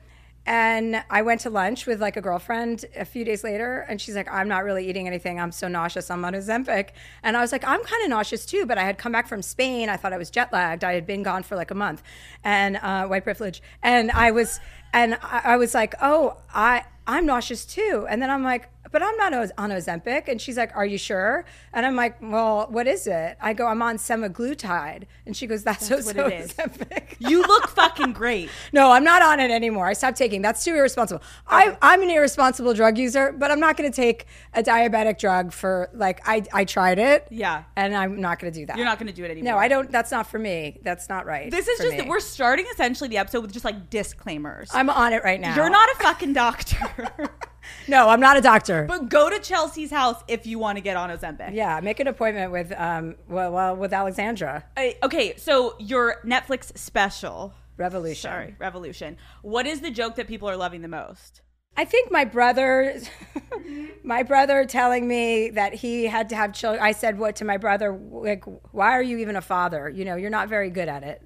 And 0.46 1.02
I 1.08 1.22
went 1.22 1.40
to 1.42 1.50
lunch 1.50 1.86
with 1.86 2.00
like 2.00 2.16
a 2.16 2.20
girlfriend 2.20 2.84
a 2.96 3.04
few 3.04 3.24
days 3.24 3.42
later, 3.42 3.86
and 3.88 4.00
she's 4.00 4.14
like, 4.14 4.30
"I'm 4.30 4.46
not 4.46 4.64
really 4.64 4.86
eating 4.88 5.06
anything. 5.06 5.40
I'm 5.40 5.52
so 5.52 5.68
nauseous. 5.68 6.10
I'm 6.10 6.24
on 6.24 6.34
Ozempic." 6.34 6.90
And 7.22 7.36
I 7.36 7.40
was 7.40 7.50
like, 7.50 7.64
"I'm 7.64 7.82
kind 7.82 8.02
of 8.04 8.10
nauseous 8.10 8.44
too." 8.44 8.66
But 8.66 8.76
I 8.76 8.82
had 8.82 8.98
come 8.98 9.12
back 9.12 9.26
from 9.26 9.40
Spain. 9.40 9.88
I 9.88 9.96
thought 9.96 10.12
I 10.12 10.18
was 10.18 10.30
jet 10.30 10.52
lagged. 10.52 10.84
I 10.84 10.94
had 10.94 11.06
been 11.06 11.22
gone 11.22 11.44
for 11.44 11.56
like 11.56 11.70
a 11.70 11.74
month, 11.74 12.02
and 12.42 12.76
uh, 12.76 13.06
white 13.06 13.24
privilege. 13.24 13.62
And 13.82 14.10
I 14.10 14.32
was, 14.32 14.60
and 14.92 15.14
I, 15.22 15.40
I 15.44 15.56
was 15.56 15.72
like, 15.74 15.94
"Oh, 16.02 16.36
I 16.52 16.84
I'm 17.06 17.26
nauseous 17.26 17.64
too." 17.64 18.06
And 18.08 18.20
then 18.22 18.30
I'm 18.30 18.42
like, 18.44 18.68
"But 18.92 19.02
I'm 19.02 19.16
not 19.16 19.32
on 19.34 19.70
Ozempic." 19.70 20.28
And 20.28 20.40
she's 20.40 20.56
like, 20.56 20.74
"Are 20.76 20.86
you 20.86 20.98
sure?" 20.98 21.44
And 21.72 21.84
I'm 21.86 21.96
like, 21.96 22.16
"Well, 22.22 22.66
what 22.70 22.86
is 22.86 23.06
it?" 23.06 23.36
I 23.40 23.52
go, 23.54 23.66
"I'm 23.66 23.82
on 23.82 23.96
semaglutide." 23.98 25.04
And 25.26 25.36
she 25.36 25.46
goes, 25.46 25.62
"That's, 25.64 25.88
That's 25.88 26.06
what 26.06 26.16
it 26.16 26.32
is. 26.32 26.52
Ozempic." 26.54 27.16
You 27.20 27.42
look 27.42 27.68
fucking 27.68 28.12
great. 28.12 28.50
No, 28.72 28.90
I'm 28.90 29.04
not 29.04 29.22
on 29.22 29.38
it 29.40 29.50
anymore. 29.50 29.86
I 29.86 29.92
stopped 29.92 30.16
taking. 30.18 30.42
That's 30.42 30.64
too 30.64 30.74
irresponsible. 30.74 31.22
I, 31.46 31.76
I'm 31.80 32.02
an 32.02 32.10
irresponsible 32.10 32.74
drug 32.74 32.98
user, 32.98 33.32
but 33.32 33.50
I'm 33.50 33.60
not 33.60 33.76
going 33.76 33.90
to 33.90 33.94
take 33.94 34.26
a 34.52 34.62
diabetic 34.62 35.18
drug 35.18 35.52
for 35.52 35.90
like 35.94 36.20
I 36.26 36.42
I 36.52 36.64
tried 36.64 36.98
it. 36.98 37.28
Yeah. 37.30 37.64
and 37.76 37.94
I'm 37.96 38.20
not 38.20 38.38
going 38.40 38.52
to 38.52 38.58
do 38.58 38.66
that. 38.66 38.76
You're 38.76 38.84
not 38.86 38.98
going 38.98 39.06
to 39.06 39.12
do 39.12 39.24
it 39.24 39.30
anymore. 39.30 39.52
No, 39.52 39.58
I 39.58 39.68
don't. 39.68 39.90
That's 39.90 40.10
not 40.10 40.26
for 40.26 40.38
me. 40.38 40.78
That's 40.82 41.08
not 41.08 41.24
right. 41.26 41.50
This 41.50 41.68
is 41.68 41.78
just 41.78 41.98
me. 41.98 42.08
we're 42.08 42.20
starting 42.20 42.66
essentially 42.72 43.08
the 43.08 43.18
episode 43.18 43.42
with 43.42 43.52
just 43.52 43.64
like 43.64 43.90
disclaimers. 43.90 44.70
I'm 44.74 44.90
on 44.90 45.12
it 45.12 45.22
right 45.24 45.40
now. 45.40 45.54
You're 45.54 45.70
not 45.70 45.88
a 45.90 45.94
fucking 46.02 46.32
doctor. 46.32 46.76
No, 47.88 48.08
I'm 48.10 48.20
not 48.20 48.36
a 48.36 48.42
doctor. 48.42 48.84
but 48.86 49.08
go 49.08 49.30
to 49.30 49.38
Chelsea's 49.40 49.90
house 49.90 50.22
if 50.28 50.46
you 50.46 50.58
want 50.58 50.76
to 50.76 50.82
get 50.82 50.96
on 50.98 51.08
Ozempic. 51.10 51.54
yeah, 51.54 51.80
make 51.82 51.98
an 51.98 52.06
appointment 52.06 52.52
with 52.52 52.72
um 52.78 53.16
well, 53.28 53.52
well 53.52 53.76
with 53.76 53.92
Alexandra. 53.92 54.64
I- 54.76 54.96
okay, 55.02 55.36
so 55.36 55.74
your 55.78 56.16
Netflix 56.24 56.76
special. 56.76 57.54
Revolution. 57.76 58.20
Sorry, 58.30 58.54
revolution. 58.58 59.16
What 59.42 59.66
is 59.66 59.80
the 59.80 59.90
joke 59.90 60.14
that 60.16 60.28
people 60.28 60.48
are 60.48 60.56
loving 60.56 60.82
the 60.82 60.88
most? 60.88 61.40
I 61.76 61.84
think 61.84 62.10
my 62.12 62.24
brother, 62.24 63.00
my 64.04 64.22
brother 64.22 64.64
telling 64.64 65.08
me 65.08 65.50
that 65.50 65.74
he 65.74 66.04
had 66.04 66.28
to 66.28 66.36
have 66.36 66.52
children. 66.52 66.82
I 66.84 66.92
said, 66.92 67.18
"What 67.18 67.36
to 67.36 67.44
my 67.44 67.56
brother? 67.56 67.92
Like, 67.92 68.44
why 68.72 68.92
are 68.92 69.02
you 69.02 69.18
even 69.18 69.36
a 69.36 69.40
father? 69.42 69.88
You 69.88 70.04
know, 70.04 70.14
you're 70.16 70.30
not 70.30 70.48
very 70.48 70.70
good 70.70 70.88
at 70.88 71.02
it." 71.02 71.22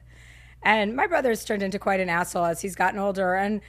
And 0.62 0.96
my 0.96 1.06
brother's 1.06 1.44
turned 1.44 1.62
into 1.62 1.78
quite 1.78 2.00
an 2.00 2.08
asshole 2.08 2.44
as 2.46 2.60
he's 2.62 2.74
gotten 2.74 2.98
older. 2.98 3.34
And 3.34 3.60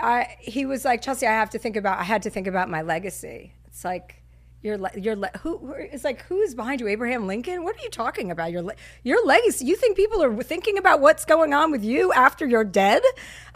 I, 0.00 0.36
he 0.40 0.66
was 0.66 0.84
like, 0.84 1.02
"Chelsea, 1.02 1.26
I 1.26 1.32
have 1.32 1.50
to 1.50 1.58
think 1.58 1.76
about. 1.76 1.98
I 1.98 2.04
had 2.04 2.22
to 2.22 2.30
think 2.30 2.46
about 2.46 2.68
my 2.70 2.82
legacy." 2.82 3.54
It's 3.66 3.84
like. 3.84 4.18
Your, 4.64 4.78
le- 4.78 4.96
your 4.96 5.16
who, 5.40 5.58
who 5.58 5.72
it's 5.72 6.04
like 6.04 6.22
who 6.26 6.40
is 6.40 6.54
behind 6.54 6.80
you 6.80 6.86
Abraham 6.86 7.26
Lincoln 7.26 7.64
what 7.64 7.74
are 7.74 7.82
you 7.82 7.90
talking 7.90 8.30
about 8.30 8.52
your 8.52 8.62
your 9.02 9.26
legacy 9.26 9.64
you 9.64 9.74
think 9.74 9.96
people 9.96 10.22
are 10.22 10.40
thinking 10.40 10.78
about 10.78 11.00
what's 11.00 11.24
going 11.24 11.52
on 11.52 11.72
with 11.72 11.82
you 11.82 12.12
after 12.12 12.46
you're 12.46 12.62
dead 12.62 13.02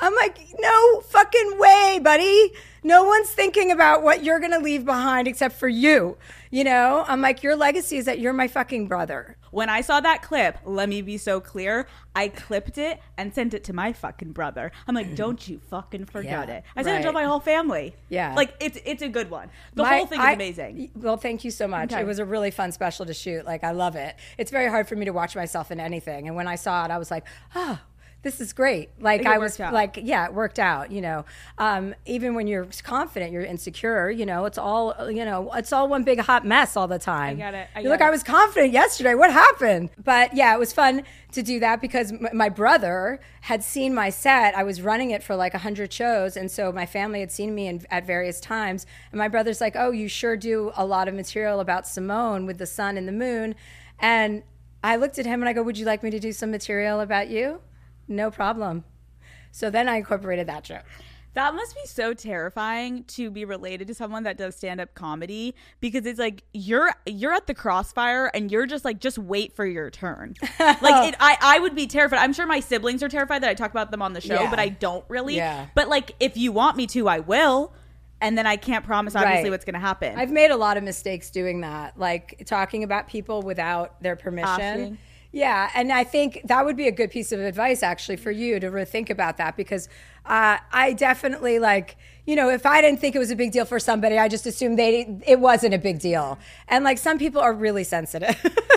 I'm 0.01 0.13
like 0.17 0.37
no 0.59 1.01
fucking 1.03 1.61
way 1.61 2.01
buddy 2.03 2.53
no 2.83 3.05
one's 3.05 3.31
thinking 3.31 3.71
about 3.71 4.03
what 4.03 4.25
you're 4.25 4.41
going 4.41 4.51
to 4.51 4.59
leave 4.59 4.85
behind 4.85 5.29
except 5.29 5.55
for 5.55 5.69
you 5.69 6.17
you 6.51 6.65
know 6.65 7.05
I'm 7.07 7.21
like 7.21 7.45
your 7.45 7.55
legacy 7.55 7.99
is 7.99 8.07
that 8.07 8.19
you're 8.19 8.33
my 8.33 8.49
fucking 8.49 8.89
brother 8.89 9.37
When 9.57 9.71
I 9.71 9.81
saw 9.81 10.01
that 10.01 10.21
clip, 10.21 10.59
let 10.67 10.87
me 10.87 11.01
be 11.01 11.17
so 11.17 11.41
clear, 11.41 11.87
I 12.15 12.29
clipped 12.29 12.77
it 12.77 13.01
and 13.17 13.35
sent 13.35 13.55
it 13.55 13.65
to 13.65 13.73
my 13.73 13.95
fucking 13.95 14.33
brother. 14.33 14.71
I'm 14.87 14.95
like, 14.95 15.15
don't 15.25 15.49
you 15.49 15.61
fucking 15.71 16.05
forget 16.05 16.47
Yeah, 16.49 16.57
it. 16.57 16.65
I 16.77 16.83
sent 16.83 17.03
it 17.03 17.09
to 17.09 17.13
my 17.13 17.25
whole 17.25 17.41
family. 17.41 17.95
Yeah. 18.11 18.35
Like 18.35 18.53
it's 18.61 18.79
it's 18.85 19.01
a 19.01 19.09
good 19.09 19.31
one. 19.31 19.49
The 19.73 19.85
My- 19.85 19.97
whole 19.97 20.07
thing 20.07 20.21
is 20.21 20.27
I- 20.27 20.33
amazing. 20.33 20.91
Well, 20.95 21.17
thank 21.17 21.43
you 21.43 21.51
so 21.51 21.67
much. 21.67 21.91
Okay. 21.91 22.03
It 22.03 22.07
was 22.07 22.19
a 22.19 22.27
really 22.27 22.51
fun 22.51 22.71
special 22.71 23.07
to 23.07 23.15
shoot. 23.15 23.47
Like, 23.47 23.65
I 23.65 23.71
love 23.71 23.97
it. 23.97 24.15
It's 24.37 24.51
very 24.51 24.69
hard 24.69 24.89
for 24.89 24.95
me 24.95 25.07
to 25.07 25.13
watch 25.13 25.35
myself 25.35 25.71
in 25.71 25.81
anything. 25.81 26.27
And 26.27 26.37
when 26.37 26.49
I 26.49 26.57
saw 26.57 26.85
it, 26.85 26.91
I 26.91 26.99
was 26.99 27.11
like, 27.11 27.25
oh, 27.55 27.79
this 28.27 28.41
is 28.41 28.53
great. 28.53 28.89
Like, 28.99 29.21
Like, 29.21 29.21
it 29.21 29.27
I 29.37 29.39
was 29.39 29.61
out. 29.61 29.73
like, 29.73 29.99
yeah, 30.03 30.27
it 30.27 30.35
worked 30.35 30.59
out. 30.59 30.91
You 30.91 31.01
know, 31.01 31.25
um, 31.59 31.95
even 32.07 32.35
when 32.35 32.49
you're 32.49 32.67
confident, 32.83 33.31
you're 33.31 33.45
insecure. 33.45 34.11
You 34.11 34.27
know, 34.27 34.45
it's 34.47 34.59
all 34.59 34.95
you 35.09 35.25
know, 35.25 35.53
it's 35.55 35.73
all 35.73 35.87
one 35.89 36.03
big 36.03 36.19
hot 36.19 36.45
mess 36.45 36.77
all 36.77 36.89
the 36.89 36.99
time. 36.99 37.37
get 37.37 37.55
it. 37.55 37.69
I 37.75 37.81
you're 37.81 37.91
like, 37.91 38.01
get 38.01 38.09
I 38.09 38.11
was 38.11 38.25
confident 38.25 38.73
yesterday. 38.73 39.15
What 39.15 39.31
happened? 39.33 39.91
But 40.03 40.35
yeah, 40.35 40.53
it 40.55 40.59
was 40.59 40.73
fun 40.73 41.05
to 41.33 41.43
do 41.43 41.61
that 41.61 41.81
because 41.81 42.11
m- 42.13 42.27
my 42.33 42.49
brother 42.49 43.21
had 43.43 43.63
seen 43.63 43.95
my 43.95 44.11
set. 44.11 44.57
I 44.57 44.65
was 44.65 44.83
running 44.83 45.13
it 45.13 45.23
for 45.23 45.37
like 45.37 45.53
100 45.55 45.93
shows. 45.93 46.37
And 46.37 46.51
so 46.51 46.73
my 46.73 46.87
family 46.87 47.21
had 47.21 47.31
seen 47.31 47.55
me 47.55 47.69
in, 47.69 47.87
at 47.93 48.05
various 48.07 48.41
times. 48.41 48.87
And 49.13 49.19
my 49.21 49.29
brother's 49.29 49.61
like, 49.61 49.77
Oh, 49.77 49.93
you 49.93 50.09
sure 50.09 50.37
do 50.37 50.73
a 50.77 50.85
lot 50.85 51.07
of 51.07 51.15
material 51.15 51.61
about 51.61 51.87
Simone 51.87 52.45
with 52.47 52.59
the 52.59 52.67
sun 52.67 52.97
and 52.97 53.07
the 53.07 53.13
moon. 53.13 53.55
And 54.01 54.43
I 54.83 54.97
looked 54.97 55.19
at 55.19 55.27
him 55.27 55.43
and 55.43 55.49
I 55.49 55.53
go, 55.53 55.63
Would 55.63 55.79
you 55.79 55.87
like 55.87 56.03
me 56.03 56.11
to 56.11 56.19
do 56.21 56.33
some 56.33 56.51
material 56.51 57.01
about 57.01 57.29
you? 57.29 57.61
No 58.09 58.31
problem. 58.31 58.85
So 59.51 59.71
then 59.71 59.89
I 59.89 59.97
incorporated 59.97 60.47
that 60.49 60.65
joke. 60.65 60.85
That 61.35 61.55
must 61.55 61.75
be 61.75 61.83
so 61.85 62.15
terrifying 62.15 63.05
to 63.09 63.31
be 63.31 63.45
related 63.45 63.89
to 63.89 63.95
someone 63.95 64.23
that 64.23 64.39
does 64.39 64.57
stand 64.57 64.81
up 64.81 64.95
comedy 64.95 65.55
because 65.81 66.07
it's 66.07 66.19
like 66.19 66.45
you're 66.55 66.95
you're 67.05 67.35
at 67.35 67.47
the 67.47 67.53
crossfire 67.53 68.31
and 68.33 68.51
you're 68.51 68.65
just 68.65 68.87
like 68.87 69.01
just 69.01 69.19
wait 69.19 69.55
for 69.55 69.67
your 69.67 69.91
turn. 69.91 70.35
like 70.59 71.09
it, 71.11 71.15
I 71.21 71.37
I 71.43 71.59
would 71.59 71.75
be 71.75 71.87
terrified. 71.87 72.21
I'm 72.21 72.33
sure 72.33 72.47
my 72.47 72.61
siblings 72.61 73.03
are 73.03 73.09
terrified 73.11 73.43
that 73.43 73.51
I 73.51 73.55
talk 73.55 73.71
about 73.71 73.91
them 73.91 74.01
on 74.01 74.15
the 74.15 74.21
show, 74.23 74.41
Yeah. 74.41 74.49
but 74.49 74.59
I 74.59 74.71
don't 74.71 75.05
really. 75.09 75.37
Yeah. 75.37 75.67
But 75.75 75.89
like 75.91 76.13
if 76.21 76.39
you 76.39 76.53
want 76.53 76.79
me 76.79 76.87
to, 76.89 77.07
I 77.07 77.21
will. 77.21 77.75
And 78.19 78.39
then 78.39 78.47
I 78.47 78.57
can't 78.57 78.83
promise 78.83 79.15
obviously 79.15 79.43
Right. 79.45 79.51
what's 79.51 79.67
going 79.67 79.75
to 79.75 79.79
happen. 79.81 80.19
I've 80.19 80.31
made 80.33 80.51
a 80.51 80.57
lot 80.57 80.79
of 80.79 80.85
mistakes 80.85 81.29
doing 81.29 81.61
that, 81.61 81.99
like 81.99 82.45
talking 82.47 82.83
about 82.83 83.09
people 83.09 83.43
without 83.43 84.03
their 84.03 84.17
permission. 84.17 84.97
Yeah, 85.37 85.71
and 85.75 85.93
I 85.93 86.03
think 86.03 86.41
that 86.45 86.65
would 86.65 86.79
be 86.79 86.89
a 86.89 86.91
good 86.91 87.11
piece 87.11 87.31
of 87.31 87.41
advice 87.41 87.83
actually 87.83 88.17
for 88.17 88.31
you 88.31 88.59
to 88.59 88.71
rethink 88.71 89.11
about 89.11 89.37
that 89.37 89.55
because 89.55 89.87
uh, 90.25 90.57
I 90.73 90.95
definitely 90.95 91.59
like 91.59 91.99
you 92.25 92.37
know 92.37 92.49
if 92.49 92.65
I 92.65 92.81
didn't 92.81 93.01
think 93.01 93.15
it 93.15 93.19
was 93.19 93.31
a 93.31 93.37
big 93.37 93.53
deal 93.53 93.67
for 93.67 93.79
somebody, 93.79 94.17
I 94.17 94.29
just 94.29 94.47
assumed 94.47 94.79
they 94.79 95.21
it 95.27 95.39
wasn't 95.39 95.75
a 95.75 95.79
big 95.79 95.99
deal, 95.99 96.39
and 96.69 96.85
like 96.85 96.97
some 96.97 97.19
people 97.19 97.43
are 97.43 97.53
really 97.53 97.85
sensitive. 97.85 98.35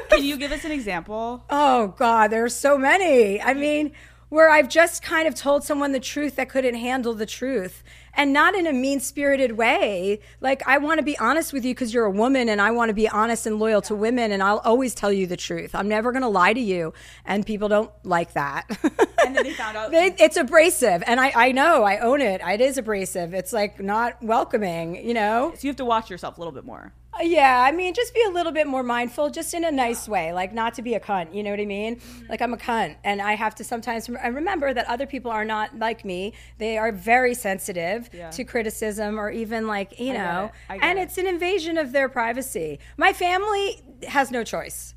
Can 0.10 0.26
you 0.26 0.36
give 0.44 0.52
us 0.52 0.66
an 0.66 0.74
example? 0.74 1.46
Oh 1.50 1.96
God, 1.98 2.28
there's 2.28 2.56
so 2.56 2.78
many. 2.78 3.42
I 3.42 3.54
mean, 3.54 3.94
where 4.30 4.50
I've 4.50 4.70
just 4.70 5.02
kind 5.02 5.28
of 5.28 5.36
told 5.36 5.64
someone 5.64 5.92
the 5.92 6.00
truth 6.00 6.36
that 6.38 6.50
couldn't 6.50 6.76
handle 6.76 7.14
the 7.14 7.26
truth. 7.26 7.84
And 8.14 8.34
not 8.34 8.56
in 8.56 8.68
a 8.68 8.74
mean 8.74 9.00
spirited 9.00 9.54
way. 9.54 10.20
Like, 10.42 10.68
I 10.68 10.78
want 10.78 10.98
to 11.00 11.04
be 11.04 11.18
honest 11.20 11.54
with 11.54 11.64
you 11.64 11.74
because 11.74 11.94
you're 11.94 12.06
a 12.06 12.12
woman 12.12 12.50
and 12.50 12.62
I 12.62 12.72
want 12.72 12.90
to 12.90 12.94
be 12.94 13.08
honest 13.08 13.46
and 13.46 13.60
loyal 13.60 13.82
to 13.84 13.96
women 13.96 14.32
and 14.32 14.42
I'll 14.44 14.60
always 14.60 14.94
tell 14.96 15.12
you 15.12 15.26
the 15.28 15.38
truth. 15.38 15.74
I'm 15.74 15.88
never 15.88 16.12
going 16.12 16.24
to 16.24 16.28
lie 16.28 16.54
to 16.54 16.60
you. 16.60 16.94
And 17.26 17.46
people 17.46 17.68
don't 17.70 17.92
like 18.04 18.34
that. 18.34 18.70
And 19.26 19.36
then 19.36 19.44
they 19.44 19.54
found 19.54 19.78
out. 19.78 19.92
They, 19.92 20.16
it's 20.18 20.38
abrasive. 20.38 21.04
And 21.06 21.20
I, 21.20 21.32
I 21.36 21.52
know, 21.52 21.84
I 21.84 22.00
own 22.00 22.22
it. 22.22 22.42
It 22.42 22.62
is 22.62 22.78
abrasive. 22.80 23.34
It's 23.34 23.54
like 23.54 23.80
not 23.80 24.20
welcoming, 24.24 25.06
you 25.08 25.14
know? 25.14 25.52
so 25.56 25.68
you 25.68 25.70
have 25.70 25.76
to 25.76 25.86
watch 25.86 26.10
yourself 26.10 26.38
a 26.38 26.42
little 26.42 26.54
bit 26.54 26.66
more. 26.66 26.94
Yeah, 27.22 27.62
I 27.62 27.72
mean, 27.72 27.94
just 27.94 28.14
be 28.14 28.24
a 28.24 28.30
little 28.30 28.52
bit 28.52 28.66
more 28.68 28.84
mindful, 28.84 29.30
just 29.30 29.54
in 29.54 29.66
a 29.66 29.72
nice 29.72 30.08
way, 30.08 30.32
like 30.32 30.54
not 30.54 30.74
to 30.76 30.82
be 30.82 30.94
a 30.94 31.00
cunt. 31.00 31.34
You 31.34 31.44
know 31.44 31.52
what 31.52 31.60
I 31.60 31.66
mean? 31.66 32.00
Like 32.30 32.42
I'm 32.42 32.54
a 32.54 32.58
cunt, 32.58 32.96
and 33.04 33.22
I 33.22 33.34
have 33.34 33.56
to 33.56 33.64
sometimes 33.64 34.08
and 34.08 34.36
remember 34.36 34.74
that 34.74 34.88
other 34.88 35.06
people 35.06 35.32
are 35.32 35.46
not 35.46 35.78
like 35.78 36.06
me. 36.06 36.34
They 36.58 36.78
are 36.78 36.92
very 36.92 37.34
sensitive 37.34 38.10
Yeah. 38.14 38.30
to 38.32 38.44
criticism 38.44 39.20
or 39.20 39.30
even 39.30 39.68
like 39.68 40.00
you 40.00 40.14
know, 40.14 40.52
it. 40.70 40.80
And 40.82 40.98
it. 40.98 41.04
it's 41.04 41.18
an 41.18 41.28
invasion 41.28 41.78
of 41.78 41.92
their 41.92 42.10
privacy. 42.10 42.80
My 42.98 43.14
family 43.14 43.82
has 44.08 44.32
no 44.32 44.44
choice. 44.44 44.96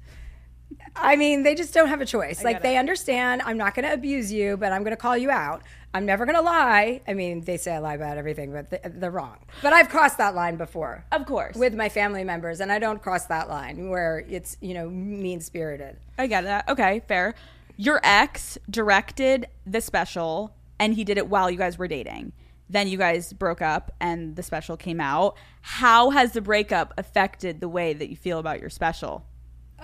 I 0.95 1.17
mean, 1.17 1.43
they 1.43 1.55
just 1.55 1.73
don't 1.73 1.89
have 1.89 2.01
a 2.01 2.07
choice. 2.07 2.45
Like 2.45 2.63
they 2.63 2.77
understand 2.77 3.43
I'm 3.43 3.57
not 3.57 3.75
going 3.75 3.87
to 3.87 3.93
abuse 3.93 4.31
you, 4.33 4.57
but 4.57 4.73
I'm 4.73 4.83
going 4.83 4.93
to 4.93 5.01
call 5.01 5.17
you 5.17 5.31
out. 5.31 5.63
I'm 5.95 6.07
never 6.07 6.25
going 6.25 6.37
to 6.37 6.43
lie. 6.43 7.03
I 7.07 7.13
mean, 7.15 7.43
they 7.43 7.57
say 7.59 7.75
I 7.75 7.79
lie 7.79 7.95
about 7.95 8.17
everything, 8.17 8.53
but 8.53 8.83
they're 8.99 9.11
wrong. 9.11 9.37
But 9.61 9.73
I've 9.75 9.89
crossed 9.91 10.17
that 10.19 10.35
line 10.35 10.57
before 10.57 11.05
Of 11.13 11.27
course. 11.27 11.55
with 11.57 11.75
my 11.75 11.89
family 11.91 12.25
members, 12.25 12.61
and 12.61 12.73
I 12.73 12.79
don't 12.79 13.03
cross 13.03 13.27
that 13.27 13.49
line 13.51 13.91
where 13.91 14.25
it's 14.29 14.57
you 14.61 14.73
know 14.75 14.89
mean 14.89 15.41
spirited. 15.41 15.99
I 16.19 16.27
get 16.29 16.45
that. 16.45 16.69
Okay, 16.69 17.03
fair. 17.09 17.35
Your 17.77 18.01
ex 18.03 18.57
directed 18.71 19.47
the 19.67 19.81
special 19.81 20.55
and 20.79 20.95
he 20.95 21.05
did 21.05 21.17
it 21.19 21.29
while 21.29 21.51
you 21.51 21.59
guys 21.59 21.79
were 21.79 21.89
dating. 21.89 22.33
Then 22.69 22.89
you 22.89 22.97
guys 22.97 23.33
broke 23.33 23.61
up 23.63 23.93
and 24.01 24.35
the 24.37 24.43
special 24.43 24.77
came 24.77 25.01
out. 25.01 25.37
How 25.61 26.11
has 26.11 26.33
the 26.33 26.41
breakup 26.41 26.95
affected 26.97 27.61
the 27.61 27.69
way 27.69 27.93
that 27.93 28.09
you 28.09 28.17
feel 28.17 28.39
about 28.39 28.61
your 28.61 28.71
special? 28.71 29.27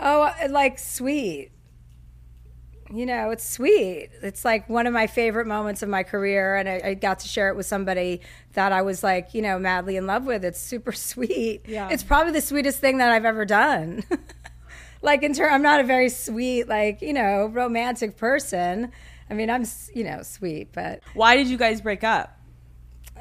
Oh, 0.01 0.33
like 0.49 0.79
sweet. 0.79 1.51
You 2.93 3.05
know, 3.05 3.31
it's 3.31 3.49
sweet. 3.49 4.09
It's 4.23 4.45
like 4.45 4.69
one 4.69 4.87
of 4.87 4.95
my 4.95 5.07
favorite 5.07 5.47
moments 5.47 5.83
of 5.83 5.89
my 5.89 6.03
career, 6.03 6.57
and 6.57 6.69
I, 6.69 6.81
I 6.85 6.95
got 6.95 7.19
to 7.21 7.29
share 7.29 7.49
it 7.51 7.57
with 7.57 7.67
somebody 7.67 8.23
that 8.55 8.73
I 8.73 8.83
was 8.83 9.03
like, 9.03 9.35
you 9.35 9.43
know, 9.43 9.59
madly 9.59 9.97
in 9.97 10.07
love 10.07 10.25
with. 10.25 10.45
It's 10.45 10.61
super 10.61 10.93
sweet. 11.11 11.63
Yeah. 11.67 11.89
It's 11.91 12.03
probably 12.03 12.33
the 12.33 12.41
sweetest 12.41 12.81
thing 12.81 12.99
that 12.99 13.11
I've 13.11 13.25
ever 13.27 13.45
done. 13.45 14.05
like 15.03 15.23
in 15.23 15.35
turn, 15.35 15.53
I'm 15.53 15.63
not 15.63 15.81
a 15.81 15.85
very 15.85 16.09
sweet, 16.09 16.69
like 16.69 17.03
you 17.03 17.13
know, 17.13 17.47
romantic 17.47 18.17
person. 18.17 18.91
I 19.31 19.35
mean, 19.35 19.51
I'm 19.51 19.65
you 19.95 20.05
know 20.05 20.23
sweet, 20.23 20.73
but 20.73 21.01
Why 21.15 21.37
did 21.37 21.49
you 21.49 21.59
guys 21.59 21.81
break 21.81 22.05
up? 22.05 22.38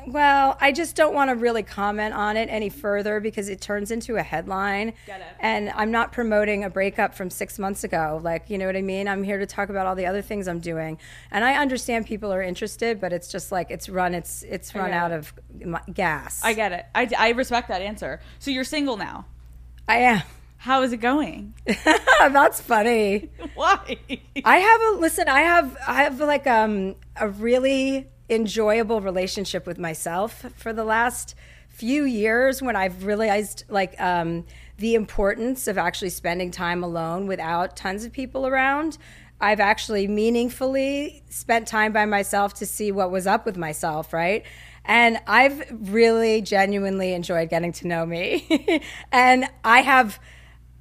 Well, 0.08 0.58
I 0.62 0.72
just 0.72 0.96
don't 0.96 1.14
want 1.14 1.32
to 1.32 1.36
really 1.36 1.64
comment 1.64 2.14
on 2.14 2.38
it 2.38 2.48
any 2.50 2.70
further 2.70 3.20
because 3.20 3.50
it 3.50 3.60
turns 3.60 3.92
into 3.92 4.16
a 4.16 4.24
headline. 4.24 4.94
And 5.42 5.70
I'm 5.76 5.92
not 5.92 6.14
promoting 6.14 6.64
a 6.64 6.70
breakup 6.70 7.14
from 7.14 7.30
six 7.30 7.60
months 7.60 7.84
ago. 7.84 8.22
Like, 8.24 8.50
you 8.50 8.58
know 8.58 8.68
what 8.68 8.78
I 8.78 8.82
mean? 8.82 9.10
I'm 9.10 9.22
here 9.22 9.38
to 9.38 9.46
talk 9.46 9.68
about 9.68 9.86
all 9.86 9.96
the 9.96 10.06
other 10.06 10.22
things 10.22 10.48
I'm 10.48 10.62
doing. 10.62 10.98
And 11.30 11.44
I 11.44 11.56
understand 11.56 12.06
people 12.06 12.32
are 12.32 12.42
interested, 12.42 13.02
but 13.02 13.12
it's 13.12 13.28
just 13.28 13.52
like 13.52 13.70
it's 13.70 13.90
run 13.90 14.14
it's 14.14 14.44
it's 14.44 14.74
run 14.74 14.92
out 14.92 15.12
it. 15.12 15.16
of 15.16 15.94
gas. 15.94 16.42
I 16.42 16.54
get 16.54 16.72
it. 16.72 16.86
I, 16.96 17.10
I 17.18 17.30
respect 17.32 17.68
that 17.68 17.82
answer. 17.82 18.22
So 18.40 18.50
you're 18.50 18.64
single 18.64 18.96
now. 18.96 19.26
I 19.90 19.98
am. 19.98 20.22
How 20.56 20.84
is 20.84 20.94
it 20.94 20.98
going? 20.98 21.54
That's 22.20 22.62
funny. 22.62 23.30
Why? 23.56 23.98
I 24.46 24.58
have 24.58 24.82
a 24.82 25.00
listen. 25.00 25.28
I 25.28 25.42
have 25.42 25.78
I 25.86 26.04
have 26.04 26.20
like 26.22 26.48
um 26.48 26.96
a 27.18 27.28
really 27.28 28.08
enjoyable 28.30 29.02
relationship 29.02 29.66
with 29.66 29.78
myself 29.78 30.46
for 30.56 30.74
the 30.74 30.84
last 30.84 31.36
few 31.70 32.04
years 32.04 32.62
when 32.62 32.76
I've 32.76 33.06
realized 33.06 33.64
like 33.70 34.00
um 34.02 34.46
the 34.78 34.96
importance 34.96 35.68
of 35.68 35.78
actually 35.78 36.10
spending 36.10 36.52
time 36.52 36.84
alone 36.84 37.28
without 37.28 37.76
tons 37.76 38.06
of 38.06 38.12
people 38.12 38.46
around. 38.46 38.98
I've 39.40 39.60
actually 39.60 40.08
meaningfully 40.08 41.24
spent 41.30 41.68
time 41.68 41.94
by 41.94 42.06
myself 42.06 42.56
to 42.56 42.66
see 42.66 42.92
what 42.92 43.12
was 43.12 43.28
up 43.28 43.46
with 43.46 43.58
myself, 43.58 44.14
right? 44.14 44.44
And 44.86 45.20
I've 45.28 45.92
really 45.92 46.42
genuinely 46.42 47.14
enjoyed 47.14 47.50
getting 47.50 47.72
to 47.74 47.88
know 47.88 48.06
me. 48.06 48.82
and 49.12 49.46
I 49.64 49.82
have 49.82 50.20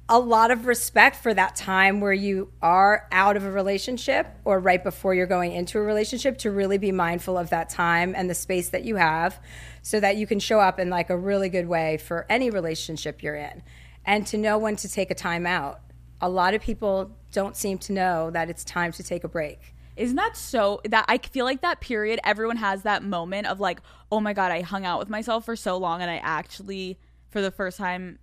a 0.09 0.19
lot 0.19 0.51
of 0.51 0.67
respect 0.67 1.17
for 1.17 1.33
that 1.33 1.55
time 1.55 1.99
where 1.99 2.13
you 2.13 2.49
are 2.61 3.07
out 3.11 3.35
of 3.35 3.43
a 3.43 3.51
relationship 3.51 4.27
or 4.45 4.57
right 4.57 4.81
before 4.81 5.13
you're 5.13 5.27
going 5.27 5.51
into 5.51 5.77
a 5.77 5.81
relationship 5.81 6.37
to 6.37 6.49
really 6.49 6.77
be 6.77 6.93
mindful 6.93 7.37
of 7.37 7.49
that 7.49 7.67
time 7.67 8.13
and 8.15 8.29
the 8.29 8.35
space 8.35 8.69
that 8.69 8.85
you 8.85 8.95
have 8.95 9.37
so 9.81 9.99
that 9.99 10.15
you 10.15 10.25
can 10.25 10.39
show 10.39 10.61
up 10.61 10.79
in 10.79 10.89
like 10.89 11.09
a 11.09 11.17
really 11.17 11.49
good 11.49 11.67
way 11.67 11.97
for 11.97 12.25
any 12.29 12.49
relationship 12.49 13.21
you're 13.21 13.35
in 13.35 13.61
and 14.05 14.25
to 14.25 14.37
know 14.37 14.57
when 14.57 14.77
to 14.77 14.87
take 14.87 15.11
a 15.11 15.15
time 15.15 15.45
out. 15.45 15.81
A 16.21 16.29
lot 16.29 16.53
of 16.53 16.61
people 16.61 17.11
don't 17.33 17.57
seem 17.57 17.77
to 17.79 17.91
know 17.91 18.31
that 18.31 18.49
it's 18.49 18.63
time 18.63 18.93
to 18.93 19.03
take 19.03 19.25
a 19.25 19.27
break. 19.27 19.75
Isn't 19.97 20.15
that 20.15 20.37
so 20.37 20.79
that 20.85 21.03
I 21.09 21.17
feel 21.17 21.43
like 21.43 21.61
that 21.61 21.81
period 21.81 22.21
everyone 22.23 22.57
has 22.57 22.83
that 22.83 23.03
moment 23.03 23.47
of 23.47 23.59
like, 23.59 23.81
"Oh 24.11 24.21
my 24.21 24.31
god, 24.31 24.51
I 24.51 24.61
hung 24.61 24.85
out 24.85 24.99
with 24.99 25.09
myself 25.09 25.43
for 25.45 25.55
so 25.55 25.75
long 25.75 26.01
and 26.01 26.09
I 26.09 26.17
actually 26.17 26.97
for 27.29 27.41
the 27.41 27.51
first 27.51 27.77
time 27.77 28.19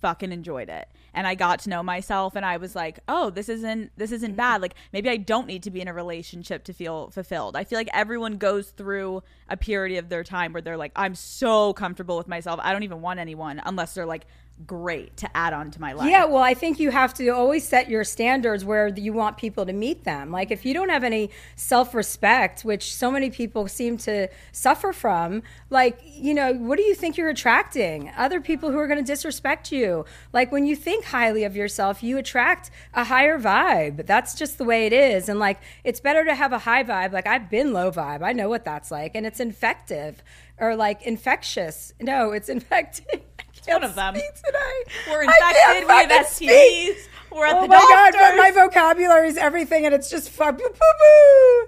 fucking 0.00 0.32
enjoyed 0.32 0.68
it." 0.68 0.88
And 1.14 1.26
I 1.26 1.34
got 1.34 1.60
to 1.60 1.70
know 1.70 1.82
myself 1.82 2.36
and 2.36 2.44
I 2.44 2.56
was 2.56 2.74
like, 2.74 3.00
"Oh, 3.08 3.30
this 3.30 3.48
isn't 3.48 3.92
this 3.96 4.12
isn't 4.12 4.32
mm-hmm. 4.32 4.36
bad. 4.36 4.62
Like 4.62 4.74
maybe 4.92 5.08
I 5.08 5.16
don't 5.16 5.46
need 5.46 5.62
to 5.64 5.70
be 5.70 5.80
in 5.80 5.88
a 5.88 5.94
relationship 5.94 6.64
to 6.64 6.72
feel 6.72 7.10
fulfilled." 7.10 7.56
I 7.56 7.64
feel 7.64 7.78
like 7.78 7.90
everyone 7.92 8.36
goes 8.36 8.70
through 8.70 9.22
a 9.48 9.56
period 9.56 9.98
of 9.98 10.08
their 10.08 10.24
time 10.24 10.52
where 10.52 10.62
they're 10.62 10.76
like, 10.76 10.92
"I'm 10.96 11.14
so 11.14 11.72
comfortable 11.72 12.16
with 12.16 12.28
myself. 12.28 12.60
I 12.62 12.72
don't 12.72 12.82
even 12.82 13.00
want 13.00 13.20
anyone 13.20 13.60
unless 13.64 13.94
they're 13.94 14.06
like 14.06 14.26
great 14.66 15.16
to 15.18 15.36
add 15.36 15.52
on 15.52 15.70
to 15.72 15.80
my 15.80 15.92
life." 15.92 16.10
Yeah, 16.10 16.24
well, 16.24 16.42
I 16.42 16.54
think 16.54 16.78
you 16.80 16.90
have 16.90 17.14
to 17.14 17.28
always 17.28 17.66
set 17.66 17.88
your 17.88 18.04
standards 18.04 18.64
where 18.64 18.88
you 18.88 19.12
want 19.12 19.36
people 19.36 19.66
to 19.66 19.72
meet 19.72 20.04
them. 20.04 20.30
Like 20.30 20.50
if 20.50 20.64
you 20.64 20.74
don't 20.74 20.88
have 20.88 21.04
any 21.04 21.30
self-respect, 21.56 22.64
which 22.64 22.94
so 22.94 23.10
many 23.10 23.30
people 23.30 23.68
seem 23.68 23.96
to 23.98 24.28
suffer 24.52 24.92
from, 24.92 25.42
like, 25.70 26.00
you 26.04 26.34
know, 26.34 26.52
what 26.52 26.76
do 26.76 26.82
you 26.84 26.94
think 26.94 27.16
you're 27.16 27.28
attracting? 27.28 28.10
Other 28.16 28.40
people 28.40 28.70
who 28.70 28.78
are 28.78 28.86
going 28.86 28.98
to 28.98 29.04
disrespect 29.04 29.72
you. 29.72 30.04
Like 30.32 30.52
when 30.52 30.66
you 30.66 30.76
think 30.76 31.04
highly 31.06 31.44
of 31.44 31.56
yourself, 31.56 32.02
you 32.02 32.18
attract 32.18 32.70
a 32.94 33.04
higher 33.04 33.38
vibe. 33.38 34.06
That's 34.06 34.34
just 34.34 34.58
the 34.58 34.64
way 34.64 34.86
it 34.86 34.92
is. 34.92 35.28
And 35.28 35.38
like 35.38 35.60
it's 35.84 36.00
better 36.00 36.24
to 36.24 36.34
have 36.34 36.52
a 36.52 36.58
high 36.58 36.84
vibe. 36.84 37.12
Like 37.12 37.26
I've 37.26 37.50
been 37.50 37.72
low 37.72 37.90
vibe. 37.90 38.22
I 38.22 38.32
know 38.32 38.48
what 38.48 38.64
that's 38.64 38.90
like 38.90 39.14
and 39.14 39.26
it's 39.26 39.40
infective 39.40 40.22
or 40.58 40.76
like 40.76 41.02
infectious. 41.02 41.92
No, 42.00 42.32
it's 42.32 42.48
infective. 42.58 43.22
One 43.68 43.84
of 43.84 43.94
them. 43.94 44.14
Today. 44.14 44.94
We're 45.10 45.22
infected. 45.22 45.86
We 45.86 45.92
have 45.92 46.10
STDs. 46.26 46.28
speak. 46.30 46.96
We're 47.30 47.46
at 47.46 47.56
oh 47.56 47.62
the 47.62 47.68
my 47.68 47.74
god, 47.76 48.12
doctors. 48.12 48.20
but 48.20 48.36
my 48.36 48.50
vocabulary 48.52 49.28
is 49.28 49.36
everything, 49.36 49.84
and 49.84 49.94
it's 49.94 50.08
just 50.10 50.30
fu- 50.30 50.50
boo, 50.50 50.56
boo, 50.56 50.72
boo. 50.98 51.66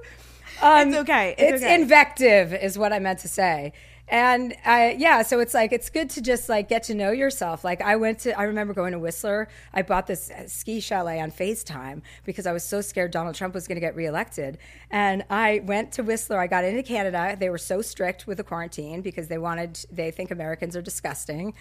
Um, 0.63 0.89
It's 0.89 0.97
okay, 0.99 1.35
it's 1.39 1.55
It's, 1.57 1.63
okay. 1.63 1.75
invective, 1.75 2.53
is 2.55 2.79
what 2.79 2.93
I 2.93 2.99
meant 2.99 3.19
to 3.21 3.29
say. 3.29 3.73
And 4.11 4.57
I, 4.65 4.97
yeah, 4.99 5.23
so 5.23 5.39
it's 5.39 5.55
like 5.55 5.73
it's 5.73 5.89
good 5.89 6.11
to 6.11 6.21
just 6.21 6.49
like 6.49 6.69
get 6.69 6.83
to 6.85 6.95
know 6.95 7.13
yourself. 7.13 7.63
Like 7.63 7.81
I 7.81 7.95
went 7.95 8.19
to, 8.21 8.37
I 8.37 8.43
remember 8.43 8.75
going 8.75 8.91
to 8.91 8.99
Whistler. 8.99 9.47
I 9.73 9.83
bought 9.83 10.09
this 10.09 10.33
uh, 10.33 10.49
ski 10.49 10.81
chalet 10.81 11.21
on 11.21 11.31
Facetime 11.31 12.03
because 12.25 12.45
I 12.45 12.53
was 12.53 12.65
so 12.65 12.81
scared 12.81 13.13
Donald 13.13 13.37
Trump 13.37 13.55
was 13.55 13.69
going 13.69 13.77
to 13.77 13.81
get 13.81 13.95
reelected. 13.95 14.59
And 14.91 15.25
I 15.31 15.63
went 15.65 15.93
to 15.93 16.03
Whistler. 16.03 16.41
I 16.41 16.49
got 16.49 16.65
into 16.65 16.83
Canada. 16.83 17.37
They 17.39 17.51
were 17.51 17.59
so 17.59 17.83
strict 17.83 18.27
with 18.27 18.39
the 18.39 18.43
quarantine 18.45 19.01
because 19.01 19.29
they 19.29 19.39
wanted, 19.39 19.79
they 19.93 20.11
think 20.11 20.33
Americans 20.33 20.75
are 20.75 20.83
disgusting, 20.83 21.55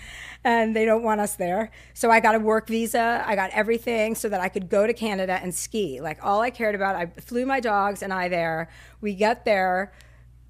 and 0.43 0.75
they 0.75 0.85
don't 0.85 1.03
want 1.03 1.21
us 1.21 1.35
there. 1.35 1.69
So 1.93 2.09
I 2.09 2.19
got 2.19 2.33
a 2.33 2.39
work 2.39 2.67
visa. 2.67 3.23
I 3.27 3.35
got 3.35 3.51
everything 3.51 4.15
so 4.15 4.27
that 4.27 4.41
I 4.41 4.49
could 4.49 4.69
go 4.69 4.87
to 4.87 4.93
Canada 4.93 5.39
and 5.43 5.53
ski. 5.53 6.01
Like 6.01 6.17
all 6.23 6.41
I 6.41 6.49
cared 6.49 6.73
about. 6.73 6.95
I 6.95 7.05
flew 7.05 7.45
my 7.45 7.59
dogs 7.59 8.01
and 8.01 8.11
I 8.11 8.27
there. 8.27 8.69
We 9.01 9.13
get 9.13 9.45
there 9.45 9.93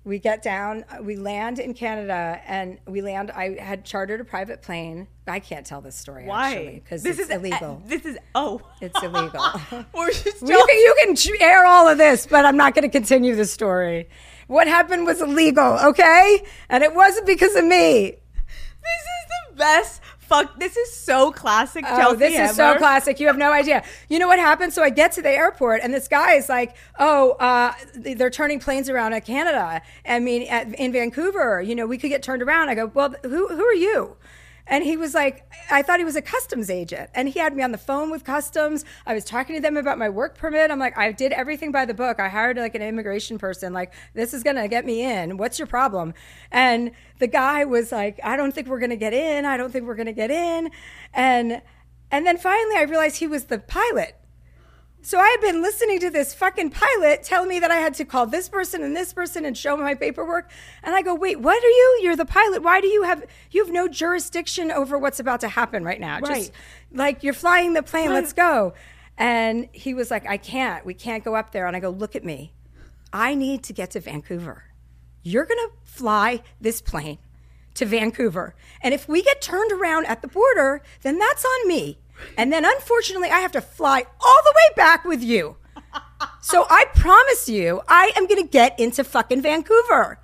we 0.09 0.17
get 0.17 0.41
down 0.41 0.83
uh, 0.89 0.97
we 1.01 1.15
land 1.15 1.59
in 1.59 1.73
canada 1.73 2.41
and 2.47 2.79
we 2.87 2.99
land 3.01 3.29
i 3.31 3.55
had 3.59 3.85
chartered 3.85 4.19
a 4.19 4.25
private 4.25 4.61
plane. 4.61 5.07
I 5.27 5.39
can't 5.39 5.63
tell 5.63 5.79
this 5.79 5.95
story 5.95 6.25
Why? 6.25 6.81
because 6.83 7.03
this 7.03 7.19
it's 7.19 7.29
is 7.29 7.35
illegal. 7.35 7.83
This 7.85 8.03
is 8.03 8.17
oh, 8.33 8.61
it's 8.81 9.01
illegal. 9.03 9.45
We're 9.93 10.09
just 10.09 10.41
you 10.41 10.65
can, 10.67 10.77
you 10.79 10.95
can 11.15 11.35
air 11.39 11.67
all 11.67 11.87
of 11.87 11.99
this 11.99 12.25
but 12.25 12.45
i'm 12.45 12.57
not 12.57 12.73
going 12.73 12.89
to 12.89 12.89
continue 12.89 13.35
the 13.35 13.45
story. 13.45 14.09
What 14.47 14.67
happened 14.67 15.05
was 15.05 15.21
illegal 15.21 15.77
okay? 15.89 16.43
And 16.69 16.83
it 16.83 16.95
wasn't 16.95 17.27
because 17.27 17.55
of 17.55 17.63
me. 17.63 18.15
This 18.81 19.01
is 19.01 19.49
the 19.49 19.55
best. 19.57 20.01
Fuck. 20.29 20.59
This 20.59 20.77
is 20.77 20.93
so 20.93 21.31
classic. 21.31 21.83
Oh, 21.87 21.97
Chelsea 21.97 22.17
this 22.17 22.51
is 22.51 22.55
so 22.55 22.77
classic. 22.77 23.19
You 23.19 23.25
have 23.27 23.37
no 23.37 23.51
idea. 23.51 23.83
You 24.09 24.19
know 24.19 24.27
what 24.27 24.37
happened? 24.37 24.71
So 24.71 24.83
I 24.83 24.91
get 24.91 25.11
to 25.13 25.23
the 25.23 25.31
airport, 25.31 25.81
and 25.81 25.91
this 25.91 26.07
guy 26.07 26.33
is 26.33 26.47
like, 26.47 26.75
"Oh, 26.99 27.31
uh, 27.31 27.73
they're 27.95 28.29
turning 28.29 28.59
planes 28.59 28.89
around 28.89 29.13
at 29.13 29.25
Canada. 29.25 29.81
I 30.05 30.19
mean, 30.19 30.43
at, 30.43 30.71
in 30.75 30.91
Vancouver. 30.91 31.63
You 31.63 31.73
know, 31.73 31.87
we 31.87 31.97
could 31.97 32.09
get 32.09 32.21
turned 32.21 32.43
around." 32.43 32.69
I 32.69 32.75
go, 32.75 32.91
"Well, 32.93 33.15
who 33.23 33.47
who 33.47 33.63
are 33.65 33.73
you?" 33.73 34.17
And 34.69 34.83
he 34.83 34.95
was 34.95 35.15
like, 35.15 35.51
I 35.71 35.81
thought 35.81 35.97
he 35.97 36.05
was 36.05 36.15
a 36.15 36.21
customs 36.21 36.69
agent. 36.69 37.09
And 37.15 37.27
he 37.27 37.39
had 37.39 37.55
me 37.55 37.63
on 37.63 37.71
the 37.71 37.77
phone 37.77 38.11
with 38.11 38.23
customs. 38.23 38.85
I 39.05 39.15
was 39.15 39.25
talking 39.25 39.55
to 39.55 39.61
them 39.61 39.75
about 39.77 39.97
my 39.97 40.09
work 40.09 40.37
permit. 40.37 40.69
I'm 40.69 40.77
like, 40.77 40.95
I 40.95 41.11
did 41.11 41.31
everything 41.31 41.71
by 41.71 41.85
the 41.85 41.95
book. 41.95 42.19
I 42.19 42.29
hired 42.29 42.57
like 42.57 42.75
an 42.75 42.83
immigration 42.83 43.39
person. 43.39 43.73
Like, 43.73 43.91
this 44.13 44.31
is 44.31 44.43
going 44.43 44.57
to 44.57 44.67
get 44.67 44.85
me 44.85 45.01
in. 45.01 45.37
What's 45.37 45.57
your 45.57 45.65
problem? 45.67 46.13
And 46.51 46.91
the 47.17 47.27
guy 47.27 47.65
was 47.65 47.91
like, 47.91 48.19
I 48.23 48.37
don't 48.37 48.53
think 48.53 48.67
we're 48.67 48.79
going 48.79 48.91
to 48.91 48.95
get 48.95 49.13
in. 49.13 49.43
I 49.45 49.57
don't 49.57 49.71
think 49.71 49.85
we're 49.85 49.95
going 49.95 50.05
to 50.05 50.13
get 50.13 50.29
in. 50.29 50.69
And, 51.15 51.63
and 52.11 52.27
then 52.27 52.37
finally 52.37 52.75
I 52.77 52.83
realized 52.83 53.17
he 53.17 53.27
was 53.27 53.45
the 53.45 53.57
pilot. 53.57 54.18
So 55.01 55.17
I 55.17 55.29
had 55.29 55.39
been 55.41 55.61
listening 55.61 55.99
to 56.01 56.09
this 56.09 56.33
fucking 56.33 56.71
pilot 56.71 57.23
tell 57.23 57.45
me 57.45 57.59
that 57.59 57.71
I 57.71 57.77
had 57.77 57.93
to 57.95 58.05
call 58.05 58.25
this 58.25 58.49
person 58.49 58.83
and 58.83 58.95
this 58.95 59.13
person 59.13 59.45
and 59.45 59.57
show 59.57 59.77
my 59.77 59.95
paperwork. 59.95 60.51
And 60.83 60.93
I 60.93 61.01
go, 61.01 61.15
wait, 61.15 61.39
what 61.39 61.63
are 61.63 61.67
you? 61.69 61.99
You're 62.03 62.15
the 62.17 62.25
pilot. 62.25 62.61
Why 62.63 62.81
do 62.81 62.87
you 62.87 63.03
have 63.03 63.25
you 63.49 63.63
have 63.63 63.73
no 63.73 63.87
jurisdiction 63.87 64.71
over 64.71 64.97
what's 64.97 65.19
about 65.19 65.39
to 65.41 65.47
happen 65.47 65.83
right 65.83 65.99
now? 66.01 66.19
Just 66.19 66.31
Right. 66.31 66.51
like 66.91 67.23
you're 67.23 67.33
flying 67.33 67.73
the 67.73 67.83
plane, 67.83 68.09
let's 68.09 68.33
go. 68.33 68.73
And 69.17 69.69
he 69.71 69.93
was 69.93 70.11
like, 70.11 70.27
I 70.27 70.37
can't. 70.37 70.85
We 70.85 70.93
can't 70.93 71.23
go 71.23 71.35
up 71.35 71.51
there. 71.51 71.65
And 71.65 71.75
I 71.75 71.79
go, 71.79 71.89
look 71.89 72.15
at 72.15 72.23
me. 72.23 72.53
I 73.11 73.35
need 73.35 73.63
to 73.63 73.73
get 73.73 73.91
to 73.91 73.99
Vancouver. 74.01 74.65
You're 75.23 75.45
gonna 75.45 75.69
fly 75.83 76.41
this 76.61 76.81
plane 76.81 77.17
to 77.75 77.85
Vancouver. 77.85 78.53
And 78.81 78.93
if 78.93 79.07
we 79.07 79.21
get 79.23 79.41
turned 79.41 79.71
around 79.71 80.05
at 80.07 80.21
the 80.21 80.27
border, 80.27 80.81
then 81.01 81.17
that's 81.17 81.45
on 81.45 81.67
me. 81.67 81.99
And 82.37 82.51
then 82.51 82.65
unfortunately, 82.65 83.29
I 83.29 83.39
have 83.39 83.51
to 83.53 83.61
fly 83.61 84.03
all 84.19 84.41
the 84.43 84.53
way 84.55 84.75
back 84.75 85.05
with 85.05 85.23
you. 85.23 85.57
So 86.41 86.65
I 86.69 86.85
promise 86.95 87.47
you, 87.47 87.81
I 87.87 88.11
am 88.15 88.25
going 88.27 88.41
to 88.41 88.47
get 88.49 88.79
into 88.79 89.03
fucking 89.03 89.41
Vancouver. 89.41 90.19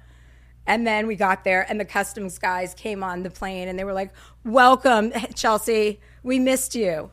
And 0.68 0.86
then 0.86 1.08
we 1.08 1.16
got 1.16 1.44
there, 1.44 1.66
and 1.70 1.80
the 1.80 1.86
customs 1.86 2.38
guys 2.40 2.74
came 2.74 3.04
on 3.04 3.24
the 3.24 3.30
plane 3.30 3.68
and 3.68 3.78
they 3.78 3.84
were 3.84 3.94
like, 3.94 4.12
Welcome, 4.44 5.12
Chelsea. 5.36 6.00
We 6.24 6.40
missed 6.40 6.74
you. 6.76 7.12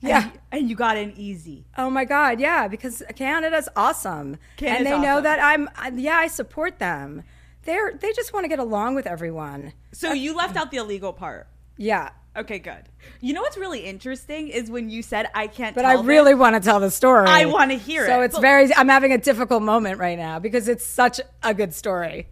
Yeah. 0.00 0.30
And 0.52 0.68
you 0.68 0.76
got 0.76 0.98
in 0.98 1.12
easy. 1.16 1.64
Oh 1.78 1.88
my 1.88 2.04
God, 2.04 2.38
yeah, 2.38 2.68
because 2.68 3.02
Canada's 3.16 3.70
awesome, 3.74 4.36
Canada's 4.58 4.78
and 4.78 4.86
they 4.86 4.98
know 5.00 5.14
awesome. 5.14 5.24
that 5.24 5.40
I'm. 5.42 5.68
I- 5.76 5.92
Yeah, 5.96 6.16
I 6.18 6.26
support 6.26 6.78
them. 6.78 7.22
They're 7.62 7.94
they 7.94 8.12
just 8.12 8.34
want 8.34 8.44
to 8.44 8.48
get 8.48 8.58
along 8.58 8.94
with 8.96 9.06
everyone. 9.06 9.72
So 9.92 10.12
you 10.12 10.36
left 10.36 10.56
out 10.56 10.70
the 10.70 10.76
illegal 10.76 11.14
part. 11.14 11.48
Yeah, 11.78 12.10
Okay, 12.36 12.58
good. 12.58 12.82
You 13.20 13.32
know 13.32 13.42
what's 13.42 13.56
really 13.56 13.80
interesting 13.80 14.48
is 14.48 14.70
when 14.70 14.90
you 14.90 15.02
said 15.02 15.28
I 15.34 15.46
can't. 15.46 15.74
but 15.74 15.84
I 15.84 15.96
this." 15.96 16.04
really 16.04 16.34
want 16.34 16.56
to 16.56 16.60
tell 16.60 16.80
the 16.80 16.90
story. 16.90 17.26
I 17.28 17.44
wanna 17.44 17.74
hear 17.74 18.06
So 18.06 18.12
it, 18.12 18.14
So 18.16 18.20
it's 18.22 18.34
but- 18.34 18.40
very. 18.42 18.74
I'm 18.74 18.88
having 18.88 19.12
a 19.12 19.18
difficult 19.18 19.62
moment 19.62 19.98
right 20.00 20.18
now 20.18 20.38
because 20.40 20.66
it's 20.68 20.84
such 20.84 21.20
a 21.42 21.54
good 21.54 21.72
story, 21.74 22.26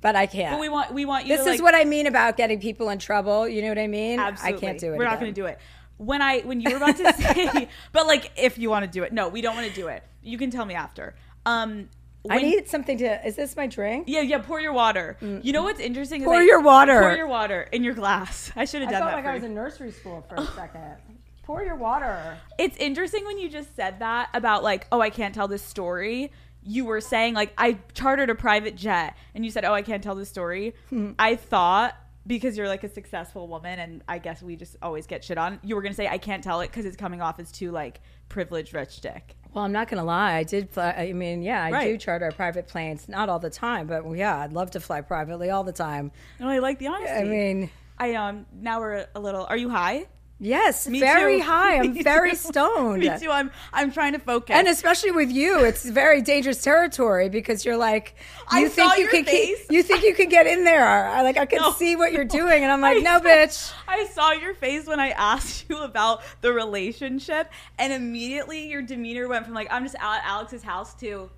but 0.00 0.14
I 0.14 0.26
can't. 0.26 0.52
But 0.54 0.60
we 0.60 0.68
want 0.68 0.92
we 0.94 1.04
want 1.04 1.26
you. 1.26 1.36
this 1.36 1.44
to, 1.44 1.50
is 1.50 1.60
like, 1.60 1.72
what 1.72 1.74
I 1.74 1.84
mean 1.84 2.06
about 2.06 2.36
getting 2.36 2.60
people 2.60 2.88
in 2.90 2.98
trouble. 2.98 3.48
You 3.48 3.62
know 3.62 3.68
what 3.68 3.78
I 3.78 3.88
mean? 3.88 4.20
Absolutely. 4.20 4.56
I 4.56 4.60
can't 4.60 4.78
do 4.78 4.94
it. 4.94 4.98
We're 4.98 5.04
not 5.04 5.18
going 5.20 5.34
to 5.34 5.40
do 5.40 5.46
it. 5.46 5.58
When 5.96 6.22
I 6.22 6.40
when 6.40 6.60
you 6.60 6.70
were 6.70 6.76
about 6.76 6.96
to 6.98 7.12
say, 7.34 7.68
but 7.92 8.06
like 8.06 8.30
if 8.36 8.58
you 8.58 8.70
want 8.70 8.84
to 8.84 8.90
do 8.90 9.02
it, 9.02 9.12
no, 9.12 9.28
we 9.28 9.40
don't 9.40 9.56
want 9.56 9.68
to 9.68 9.74
do 9.74 9.88
it. 9.88 10.04
You 10.22 10.38
can 10.38 10.50
tell 10.50 10.64
me 10.64 10.74
after. 10.74 11.14
Um, 11.46 11.88
I 12.30 12.40
need 12.40 12.68
something 12.68 12.98
to. 12.98 13.26
Is 13.26 13.36
this 13.36 13.56
my 13.56 13.66
drink? 13.66 14.04
Yeah, 14.06 14.20
yeah. 14.20 14.38
Pour 14.38 14.60
your 14.60 14.72
water. 14.72 15.16
You 15.20 15.52
know 15.52 15.62
what's 15.64 15.80
interesting? 15.80 16.20
is 16.22 16.24
Pour 16.26 16.36
I- 16.36 16.42
your 16.44 16.60
water. 16.60 17.00
Pour 17.00 17.16
your 17.16 17.26
water 17.26 17.68
in 17.72 17.82
your 17.84 17.94
glass. 17.94 18.52
I 18.56 18.64
should 18.64 18.82
have 18.82 18.88
I 18.90 18.92
done 18.92 19.00
felt 19.02 19.10
that. 19.12 19.16
like 19.16 19.26
I 19.26 19.34
was 19.34 19.42
in 19.44 19.54
nursery 19.54 19.90
school 19.90 20.24
for 20.28 20.36
a 20.36 20.46
second. 20.54 20.96
Pour 21.42 21.62
your 21.62 21.74
water. 21.76 22.38
It's 22.58 22.76
interesting 22.76 23.24
when 23.24 23.38
you 23.38 23.48
just 23.48 23.74
said 23.74 23.98
that 23.98 24.28
about 24.34 24.62
like, 24.62 24.86
oh, 24.92 25.00
I 25.00 25.10
can't 25.10 25.34
tell 25.34 25.48
this 25.48 25.62
story. 25.62 26.30
You 26.62 26.84
were 26.84 27.00
saying 27.00 27.34
like 27.34 27.52
I 27.58 27.78
chartered 27.94 28.30
a 28.30 28.36
private 28.36 28.76
jet, 28.76 29.16
and 29.34 29.44
you 29.44 29.50
said, 29.50 29.64
oh, 29.64 29.74
I 29.74 29.82
can't 29.82 30.02
tell 30.02 30.14
this 30.14 30.28
story. 30.28 30.74
Hmm. 30.90 31.12
I 31.18 31.34
thought 31.34 31.96
because 32.24 32.56
you're 32.56 32.68
like 32.68 32.84
a 32.84 32.88
successful 32.88 33.48
woman, 33.48 33.80
and 33.80 34.02
I 34.06 34.18
guess 34.18 34.40
we 34.40 34.54
just 34.54 34.76
always 34.80 35.08
get 35.08 35.24
shit 35.24 35.38
on. 35.38 35.58
You 35.64 35.74
were 35.74 35.82
gonna 35.82 35.94
say 35.96 36.06
I 36.06 36.18
can't 36.18 36.44
tell 36.44 36.60
it 36.60 36.68
because 36.68 36.84
it's 36.86 36.96
coming 36.96 37.20
off 37.20 37.40
as 37.40 37.50
too 37.50 37.72
like 37.72 38.00
privileged 38.28 38.72
rich 38.74 39.00
dick. 39.00 39.34
Well, 39.54 39.64
I'm 39.64 39.72
not 39.72 39.88
going 39.88 39.98
to 39.98 40.04
lie. 40.04 40.34
I 40.34 40.44
did 40.44 40.70
fly. 40.70 40.92
I 40.92 41.12
mean, 41.12 41.42
yeah, 41.42 41.64
I 41.64 41.84
do 41.84 41.98
charter 41.98 42.32
private 42.32 42.68
planes. 42.68 43.08
Not 43.08 43.28
all 43.28 43.38
the 43.38 43.50
time, 43.50 43.86
but 43.86 44.10
yeah, 44.12 44.38
I'd 44.38 44.52
love 44.52 44.70
to 44.72 44.80
fly 44.80 45.00
privately 45.02 45.50
all 45.50 45.64
the 45.64 45.72
time. 45.72 46.10
No, 46.40 46.48
I 46.48 46.58
like 46.58 46.78
the 46.78 46.86
honesty. 46.86 47.14
I 47.14 47.24
mean, 47.24 47.70
I 47.98 48.14
um 48.14 48.46
now 48.52 48.80
we're 48.80 49.06
a 49.14 49.20
little. 49.20 49.44
Are 49.44 49.56
you 49.56 49.68
high? 49.68 50.06
Yes, 50.42 50.88
Me 50.88 50.98
very 51.00 51.38
too. 51.38 51.44
high. 51.44 51.76
I'm 51.78 51.92
Me 51.94 52.02
very 52.02 52.30
too. 52.30 52.36
stoned. 52.36 53.00
Me 53.02 53.10
too. 53.18 53.30
I'm 53.30 53.50
I'm 53.72 53.92
trying 53.92 54.12
to 54.14 54.18
focus. 54.18 54.54
And 54.56 54.66
especially 54.68 55.12
with 55.12 55.30
you, 55.30 55.64
it's 55.64 55.84
very 55.84 56.20
dangerous 56.20 56.60
territory 56.62 57.28
because 57.28 57.64
you're 57.64 57.76
like, 57.76 58.14
I 58.48 58.60
you 58.60 58.68
think 58.68 58.90
saw 58.90 58.96
you 58.96 59.02
your 59.04 59.10
can, 59.12 59.24
face. 59.24 59.58
keep, 59.60 59.70
you 59.72 59.82
think 59.82 60.02
you 60.02 60.14
can 60.14 60.28
get 60.28 60.46
in 60.46 60.64
there. 60.64 60.84
I 60.86 61.22
like, 61.22 61.36
I 61.38 61.46
can 61.46 61.60
No. 61.62 61.72
see 61.72 61.94
what 61.96 62.12
you're 62.12 62.24
doing, 62.40 62.62
and 62.64 62.70
I'm 62.72 62.80
like, 62.80 62.98
I 62.98 63.00
no, 63.00 63.18
saw- 63.18 63.24
bitch. 63.24 63.72
I 63.88 64.06
saw 64.08 64.32
your 64.32 64.54
face 64.54 64.86
when 64.86 64.98
I 65.00 65.10
asked 65.10 65.66
you 65.70 65.78
about 65.78 66.22
the 66.40 66.52
relationship, 66.52 67.50
and 67.78 67.92
immediately 67.92 68.68
your 68.68 68.82
demeanor 68.82 69.28
went 69.28 69.44
from 69.46 69.54
like 69.54 69.68
I'm 69.70 69.84
just 69.84 69.96
out 70.00 70.16
at 70.18 70.24
Alex's 70.24 70.62
house 70.62 70.94
to, 70.96 71.30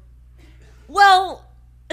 well, 0.88 1.44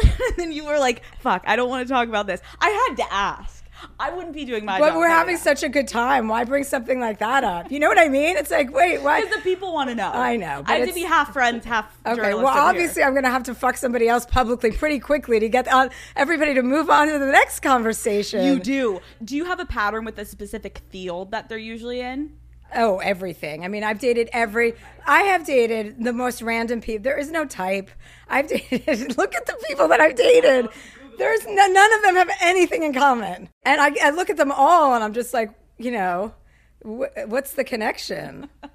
and 0.02 0.12
then 0.38 0.52
you 0.52 0.66
were 0.66 0.80
like, 0.80 1.04
"Fuck, 1.20 1.44
I 1.46 1.56
don't 1.56 1.70
want 1.70 1.88
to 1.88 1.94
talk 1.94 2.08
about 2.08 2.26
this." 2.28 2.42
I 2.60 2.70
had 2.88 2.96
to 2.98 3.14
ask. 3.14 3.61
I 4.00 4.12
wouldn't 4.12 4.34
be 4.34 4.46
doing 4.46 4.66
my 4.66 4.80
But 4.80 4.96
we're 4.96 5.08
having 5.08 5.38
such 5.38 5.64
a 5.64 5.70
good 5.70 5.88
time. 5.88 6.28
Why 6.28 6.44
bring 6.44 6.64
something 6.64 7.00
like 7.00 7.20
that 7.20 7.44
up? 7.44 7.72
You 7.72 7.80
know 7.80 7.88
what 7.88 8.00
I 8.00 8.08
mean? 8.10 8.38
It's 8.38 8.52
like, 8.52 8.74
wait, 8.74 9.02
why? 9.02 9.22
because 9.22 9.36
the 9.36 9.42
people 9.42 9.74
want 9.74 9.90
to 9.90 9.96
know. 9.96 10.12
I 10.12 10.38
know, 10.38 10.64
I 10.66 10.78
have 10.78 10.88
to 10.88 10.94
be 10.94 11.02
half 11.02 11.34
friends, 11.34 11.66
half 11.66 11.86
Okay, 12.06 12.34
well, 12.34 12.40
over 12.48 12.52
here. 12.52 12.62
obviously, 12.62 13.04
I'm 13.04 13.14
going 13.14 13.24
to 13.24 13.30
have 13.32 13.44
to 13.44 13.56
fuck 13.56 13.78
somebody 13.78 14.08
else 14.08 14.26
publicly 14.26 14.72
pretty 14.72 15.00
quickly 15.00 15.40
to 15.40 15.50
get 15.50 15.68
on 15.68 15.90
everybody 16.16 16.54
to 16.56 16.64
move 16.64 16.90
on 16.90 17.08
to 17.08 17.20
the 17.20 17.26
next 17.32 17.60
conversation. 17.62 18.44
you 18.46 18.60
do. 18.60 19.02
Do 19.24 19.36
you 19.36 19.46
have 19.46 19.60
a 19.60 19.66
pattern 19.66 20.06
with 20.06 20.18
a 20.18 20.26
specific 20.26 20.82
field 20.90 21.32
that 21.32 21.50
they're 21.50 21.58
usually 21.58 22.02
in? 22.02 22.34
Oh, 22.74 23.00
everything. 23.00 23.66
I 23.66 23.68
mean, 23.68 23.84
I've 23.84 24.00
dated 24.00 24.30
every. 24.32 24.76
I 25.06 25.24
have 25.24 25.46
dated 25.46 26.02
the 26.04 26.14
most 26.14 26.42
random 26.42 26.80
people. 26.80 27.04
There 27.04 27.18
is 27.20 27.30
no 27.30 27.44
type. 27.46 27.90
I've 28.30 28.48
dated. 28.70 29.18
Look 29.18 29.36
at 29.36 29.46
the 29.46 29.58
people 29.68 29.90
that 29.90 30.00
I've 30.00 30.16
dated. 30.16 30.68
Oh, 30.68 30.72
There's 31.22 31.46
no, 31.46 31.68
none 31.68 31.94
of 31.94 32.02
them 32.02 32.16
have 32.16 32.30
anything 32.42 32.84
in 32.84 32.94
common. 32.94 33.50
And 33.64 33.80
I, 33.80 33.92
I 34.04 34.10
look 34.10 34.30
at 34.30 34.38
them 34.38 34.52
all, 34.52 34.94
and 34.94 35.04
I'm 35.04 35.14
just 35.14 35.34
like, 35.34 35.52
you 35.78 35.92
know, 35.92 36.34
wh- 36.84 37.28
what's 37.28 37.54
the 37.54 37.64
connection? 37.64 38.50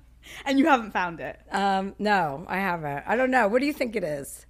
And 0.45 0.59
you 0.59 0.67
haven't 0.67 0.91
found 0.91 1.21
it. 1.21 1.39
Um, 1.53 1.95
no, 2.01 2.45
I 2.49 2.59
haven't. 2.59 3.05
I 3.07 3.15
don't 3.15 3.31
know. 3.31 3.47
What 3.47 3.61
do 3.61 3.67
you 3.67 3.73
think 3.73 3.95
it 3.95 4.03
is? 4.03 4.45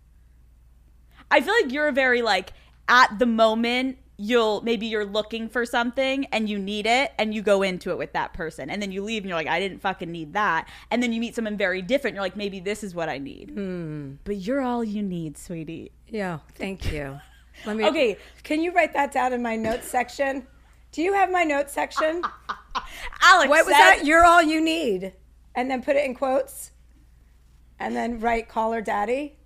I 1.30 1.42
feel 1.42 1.52
like 1.62 1.70
you're 1.70 1.92
very 1.92 2.22
like 2.22 2.54
at 2.88 3.18
the 3.18 3.26
moment 3.26 3.98
you'll 4.16 4.62
maybe 4.62 4.86
you're 4.86 5.04
looking 5.04 5.50
for 5.50 5.66
something 5.66 6.24
and 6.32 6.48
you 6.48 6.58
need 6.58 6.86
it 6.86 7.12
and 7.18 7.34
you 7.34 7.42
go 7.42 7.62
into 7.62 7.90
it 7.90 7.98
with 7.98 8.14
that 8.14 8.32
person 8.32 8.70
and 8.70 8.80
then 8.80 8.90
you 8.90 9.04
leave 9.04 9.22
and 9.22 9.28
you're 9.28 9.36
like 9.36 9.46
I 9.48 9.60
didn't 9.60 9.80
fucking 9.82 10.10
need 10.10 10.32
that 10.32 10.66
and 10.90 11.02
then 11.02 11.12
you 11.12 11.20
meet 11.20 11.34
someone 11.34 11.58
very 11.58 11.82
different 11.82 12.14
you're 12.14 12.24
like 12.24 12.36
maybe 12.36 12.58
this 12.58 12.82
is 12.82 12.94
what 12.94 13.10
I 13.10 13.18
need. 13.18 13.54
But 14.24 14.36
you're 14.36 14.62
all 14.62 14.82
you 14.82 15.02
need, 15.02 15.36
sweetie. 15.36 15.92
Yeah, 16.08 16.38
thank 16.54 16.90
you. 16.90 17.20
Let 17.64 17.76
me. 17.76 17.84
Okay. 17.86 18.18
Can 18.42 18.60
you 18.62 18.72
write 18.72 18.92
that 18.92 19.12
down 19.12 19.32
in 19.32 19.42
my 19.42 19.56
notes 19.56 19.88
section? 19.88 20.46
Do 20.92 21.02
you 21.02 21.12
have 21.14 21.30
my 21.30 21.44
notes 21.44 21.72
section? 21.72 22.22
Alex 23.22 23.48
What 23.48 23.66
was 23.66 23.74
that? 23.74 24.04
You're 24.04 24.24
all 24.24 24.42
you 24.42 24.60
need. 24.60 25.12
And 25.54 25.70
then 25.70 25.82
put 25.82 25.96
it 25.96 26.04
in 26.04 26.14
quotes. 26.14 26.72
And 27.78 27.94
then 27.96 28.20
write 28.20 28.48
call 28.48 28.72
her 28.72 28.80
daddy. 28.80 29.38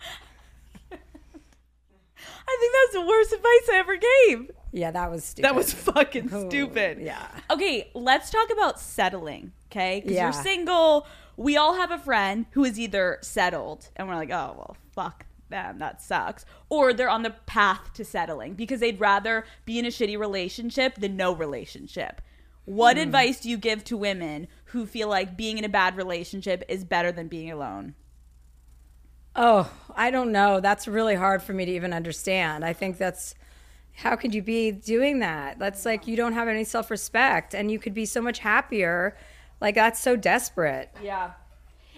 I 0.92 2.56
think 2.58 2.72
that's 2.74 2.92
the 2.94 3.06
worst 3.06 3.32
advice 3.32 3.68
I 3.72 3.76
ever 3.76 3.96
gave. 3.96 4.50
Yeah, 4.72 4.90
that 4.90 5.10
was 5.10 5.24
stupid. 5.24 5.48
That 5.48 5.54
was 5.54 5.72
fucking 5.72 6.30
oh, 6.34 6.48
stupid. 6.48 6.98
yeah. 7.00 7.26
Okay, 7.50 7.90
let's 7.94 8.30
talk 8.30 8.50
about 8.50 8.78
settling, 8.80 9.52
okay? 9.70 10.00
Because 10.00 10.16
Yeah. 10.16 10.24
you're 10.24 10.42
single. 10.42 11.06
We 11.36 11.56
all 11.56 11.74
have 11.74 11.90
a 11.90 11.98
friend 11.98 12.46
who 12.52 12.64
is 12.64 12.78
either 12.78 13.18
settled 13.22 13.88
and 13.96 14.06
we're 14.08 14.14
like, 14.16 14.30
oh, 14.30 14.54
well, 14.56 14.76
fuck 14.94 15.24
them, 15.50 15.78
that 15.78 16.00
sucks. 16.00 16.44
Or 16.68 16.92
they're 16.92 17.10
on 17.10 17.22
the 17.22 17.34
path 17.46 17.92
to 17.94 18.04
settling 18.04 18.54
because 18.54 18.80
they'd 18.80 18.98
rather 19.00 19.44
be 19.64 19.78
in 19.78 19.84
a 19.84 19.88
shitty 19.88 20.18
relationship 20.18 20.94
than 20.96 21.16
no 21.16 21.32
relationship. 21.34 22.20
What 22.64 22.96
Hmm. 22.96 23.02
advice 23.02 23.40
do 23.40 23.50
you 23.50 23.58
give 23.58 23.84
to 23.84 23.96
women 23.96 24.48
who 24.66 24.86
feel 24.86 25.08
like 25.08 25.36
being 25.36 25.58
in 25.58 25.64
a 25.64 25.68
bad 25.68 25.96
relationship 25.96 26.62
is 26.68 26.84
better 26.84 27.12
than 27.12 27.28
being 27.28 27.50
alone? 27.50 27.94
Oh, 29.36 29.70
I 29.94 30.10
don't 30.10 30.32
know. 30.32 30.60
That's 30.60 30.88
really 30.88 31.14
hard 31.14 31.42
for 31.42 31.52
me 31.52 31.64
to 31.64 31.72
even 31.72 31.92
understand. 31.92 32.64
I 32.64 32.72
think 32.72 32.98
that's 32.98 33.34
how 33.94 34.16
could 34.16 34.34
you 34.34 34.42
be 34.42 34.72
doing 34.72 35.20
that? 35.20 35.58
That's 35.58 35.84
like 35.84 36.06
you 36.06 36.16
don't 36.16 36.32
have 36.32 36.48
any 36.48 36.64
self 36.64 36.90
respect 36.90 37.54
and 37.54 37.70
you 37.70 37.78
could 37.78 37.94
be 37.94 38.06
so 38.06 38.20
much 38.20 38.40
happier. 38.40 39.16
Like 39.60 39.74
that's 39.74 40.00
so 40.00 40.16
desperate. 40.16 40.90
Yeah. 41.02 41.32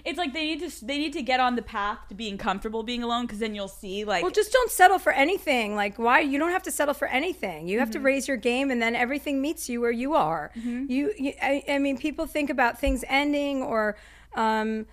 It's 0.05 0.19
like 0.19 0.33
they 0.33 0.45
need 0.45 0.69
to 0.69 0.85
they 0.85 0.99
need 0.99 1.13
to 1.13 1.23
get 1.23 1.39
on 1.39 1.55
the 1.55 1.63
path 1.63 1.99
to 2.09 2.15
being 2.15 2.37
comfortable 2.37 2.83
being 2.83 3.03
alone 3.03 3.27
because 3.27 3.39
then 3.39 3.55
you'll 3.55 3.69
see 3.69 4.05
like 4.05 4.23
Well, 4.23 4.33
just 4.33 4.53
don't 4.53 4.71
settle 4.71 4.99
for 4.99 5.13
anything. 5.13 5.77
Like, 5.77 5.99
why? 5.99 6.21
You 6.21 6.39
don't 6.39 6.51
have 6.51 6.65
to 6.65 6.73
settle 6.73 6.95
for 6.95 7.07
anything. 7.07 7.69
You 7.69 7.79
have 7.79 7.91
to 7.93 8.01
raise 8.01 8.27
your 8.27 8.37
game, 8.37 8.71
and 8.71 8.83
then 8.83 8.97
everything 8.97 9.41
meets 9.41 9.69
you 9.69 9.81
where 9.81 9.93
you 9.93 10.15
are. 10.15 10.51
You, 10.89 11.13
you 11.17 11.35
I, 11.41 11.63
I 11.69 11.79
mean, 11.79 11.99
people 11.99 12.27
think 12.27 12.51
about 12.51 12.81
things 12.81 13.05
ending 13.09 13.63
or, 13.63 13.97
um, 14.35 14.87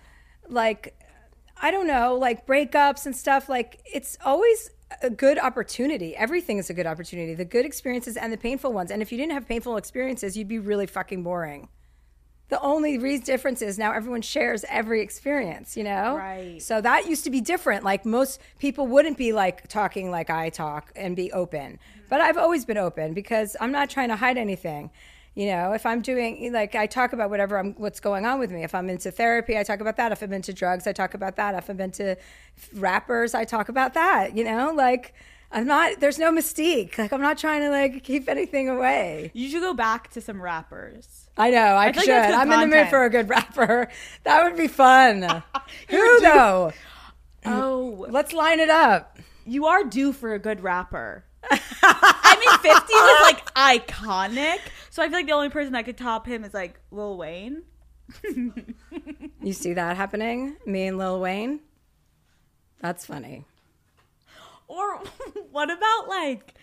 like, 0.48 0.94
I 1.60 1.70
don't 1.70 1.86
know, 1.86 2.14
like 2.14 2.46
breakups 2.46 3.06
and 3.06 3.14
stuff. 3.16 3.48
Like, 3.48 3.80
it's 3.92 4.16
always 4.24 4.70
a 5.02 5.10
good 5.10 5.38
opportunity. 5.38 6.16
Everything 6.16 6.58
is 6.58 6.70
a 6.70 6.74
good 6.74 6.86
opportunity. 6.86 7.34
The 7.34 7.44
good 7.44 7.64
experiences 7.64 8.16
and 8.16 8.32
the 8.32 8.36
painful 8.38 8.72
ones. 8.72 8.90
And 8.90 9.02
if 9.02 9.12
you 9.12 9.18
didn't 9.18 9.32
have 9.32 9.46
painful 9.46 9.76
experiences, 9.76 10.36
you'd 10.36 10.48
be 10.48 10.58
really 10.58 10.86
fucking 10.86 11.22
boring. 11.22 11.68
The 12.50 12.60
only 12.60 12.98
reason 12.98 13.24
difference 13.24 13.62
is 13.62 13.78
now 13.78 13.92
everyone 13.92 14.22
shares 14.22 14.64
every 14.68 15.00
experience, 15.02 15.76
you 15.76 15.84
know? 15.84 16.16
Right. 16.16 16.60
So 16.60 16.80
that 16.80 17.06
used 17.06 17.24
to 17.24 17.30
be 17.30 17.40
different. 17.40 17.84
Like 17.84 18.04
most 18.04 18.40
people 18.58 18.86
wouldn't 18.88 19.16
be 19.16 19.32
like 19.32 19.68
talking 19.68 20.10
like 20.10 20.30
I 20.30 20.50
talk 20.50 20.92
and 20.96 21.14
be 21.14 21.32
open. 21.32 21.78
But 22.08 22.20
I've 22.20 22.36
always 22.36 22.64
been 22.64 22.76
open 22.76 23.14
because 23.14 23.56
I'm 23.60 23.70
not 23.70 23.88
trying 23.88 24.08
to 24.08 24.16
hide 24.16 24.36
anything. 24.36 24.90
You 25.34 25.46
know, 25.46 25.72
if 25.72 25.86
I'm 25.86 26.00
doing 26.00 26.52
like 26.52 26.74
I 26.74 26.86
talk 26.86 27.12
about 27.12 27.30
whatever 27.30 27.56
I'm 27.56 27.74
what's 27.74 28.00
going 28.00 28.26
on 28.26 28.40
with 28.40 28.50
me. 28.50 28.64
If 28.64 28.74
I'm 28.74 28.90
into 28.90 29.12
therapy, 29.12 29.56
I 29.56 29.62
talk 29.62 29.80
about 29.80 29.96
that. 29.96 30.10
If 30.10 30.20
I'm 30.20 30.32
into 30.32 30.52
drugs, 30.52 30.88
I 30.88 30.92
talk 30.92 31.14
about 31.14 31.36
that. 31.36 31.54
If 31.54 31.68
I'm 31.68 31.80
into 31.80 32.16
rappers, 32.74 33.32
I 33.32 33.44
talk 33.44 33.68
about 33.68 33.94
that. 33.94 34.36
You 34.36 34.42
know, 34.42 34.72
like 34.74 35.14
I'm 35.52 35.68
not 35.68 36.00
there's 36.00 36.18
no 36.18 36.32
mystique. 36.32 36.98
Like 36.98 37.12
I'm 37.12 37.20
not 37.20 37.38
trying 37.38 37.60
to 37.60 37.70
like 37.70 38.02
keep 38.02 38.28
anything 38.28 38.68
away. 38.68 39.30
you 39.32 39.48
should 39.48 39.62
go 39.62 39.72
back 39.72 40.10
to 40.10 40.20
some 40.20 40.42
rappers. 40.42 41.19
I 41.40 41.50
know, 41.50 41.58
I, 41.58 41.84
I 41.84 41.86
like 41.86 41.94
should. 42.00 42.08
that's 42.08 42.36
I'm 42.36 42.52
in 42.52 42.70
the 42.70 42.76
mood 42.76 42.88
for 42.88 43.04
a 43.04 43.10
good 43.10 43.28
rapper. 43.36 43.88
That 44.24 44.44
would 44.44 44.56
be 44.56 44.68
fun. 44.68 45.22
Who 45.88 46.20
though? 46.20 46.72
Oh, 47.46 48.06
Let's 48.10 48.32
line 48.32 48.60
it 48.60 48.70
up. 48.70 49.18
you 49.46 49.66
are 49.66 49.84
due 49.84 50.12
for 50.12 50.34
a 50.34 50.38
good 50.38 50.62
rapper. 50.62 51.24
I 51.50 52.36
mean, 52.38 52.58
50 52.58 52.92
was 52.92 53.22
like 53.54 53.54
iconic. 53.86 54.58
So 54.90 55.02
I 55.02 55.06
feel 55.06 55.18
like 55.18 55.26
the 55.26 55.32
only 55.32 55.48
person 55.48 55.72
that 55.72 55.84
could 55.86 55.96
top 55.96 56.26
him 56.26 56.44
is 56.44 56.52
like 56.52 56.78
Lil 56.90 57.16
Wayne. 57.16 57.62
You 59.42 59.52
see 59.52 59.72
that 59.74 59.96
happening? 59.96 60.56
Me 60.66 60.86
and 60.86 60.98
Lil 60.98 61.20
Wayne? 61.20 61.60
That's 62.82 63.06
funny. 63.06 63.44
Or 64.68 64.98
what 65.50 65.70
about 65.70 66.08
like, 66.08 66.54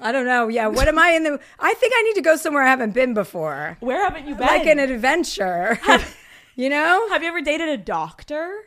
I 0.00 0.12
don't 0.12 0.26
know. 0.26 0.48
Yeah, 0.48 0.68
what 0.68 0.88
am 0.88 0.98
I 0.98 1.10
in 1.10 1.24
the 1.24 1.40
I 1.58 1.74
think 1.74 1.92
I 1.96 2.02
need 2.02 2.14
to 2.14 2.22
go 2.22 2.36
somewhere 2.36 2.62
I 2.62 2.68
haven't 2.68 2.94
been 2.94 3.14
before. 3.14 3.76
where 3.80 4.02
haven't 4.02 4.26
you 4.26 4.34
been? 4.34 4.46
Like 4.46 4.66
an 4.66 4.78
adventure. 4.78 5.78
you 6.56 6.68
know? 6.68 7.08
Have 7.10 7.22
you 7.22 7.28
ever 7.28 7.40
dated 7.42 7.68
a 7.68 7.76
doctor? 7.76 8.66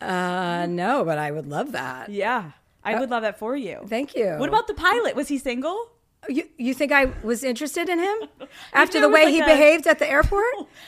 Uh 0.00 0.66
no, 0.68 1.04
but 1.04 1.18
I 1.18 1.30
would 1.30 1.46
love 1.46 1.72
that. 1.72 2.08
Yeah. 2.10 2.52
I 2.84 2.98
would 2.98 3.10
love 3.10 3.22
that 3.22 3.38
for 3.38 3.56
you. 3.56 3.80
Thank 3.88 4.16
you. 4.16 4.34
What 4.38 4.48
about 4.48 4.66
the 4.66 4.74
pilot? 4.74 5.14
Was 5.14 5.28
he 5.28 5.38
single? 5.38 5.92
You 6.28 6.44
you 6.56 6.72
think 6.72 6.92
I 6.92 7.06
was 7.24 7.42
interested 7.42 7.88
in 7.88 7.98
him? 7.98 8.16
After 8.72 9.00
the 9.00 9.08
way 9.08 9.24
like 9.24 9.34
he 9.34 9.40
a- 9.40 9.44
behaved 9.44 9.88
at 9.88 9.98
the 9.98 10.08
airport? 10.16 10.44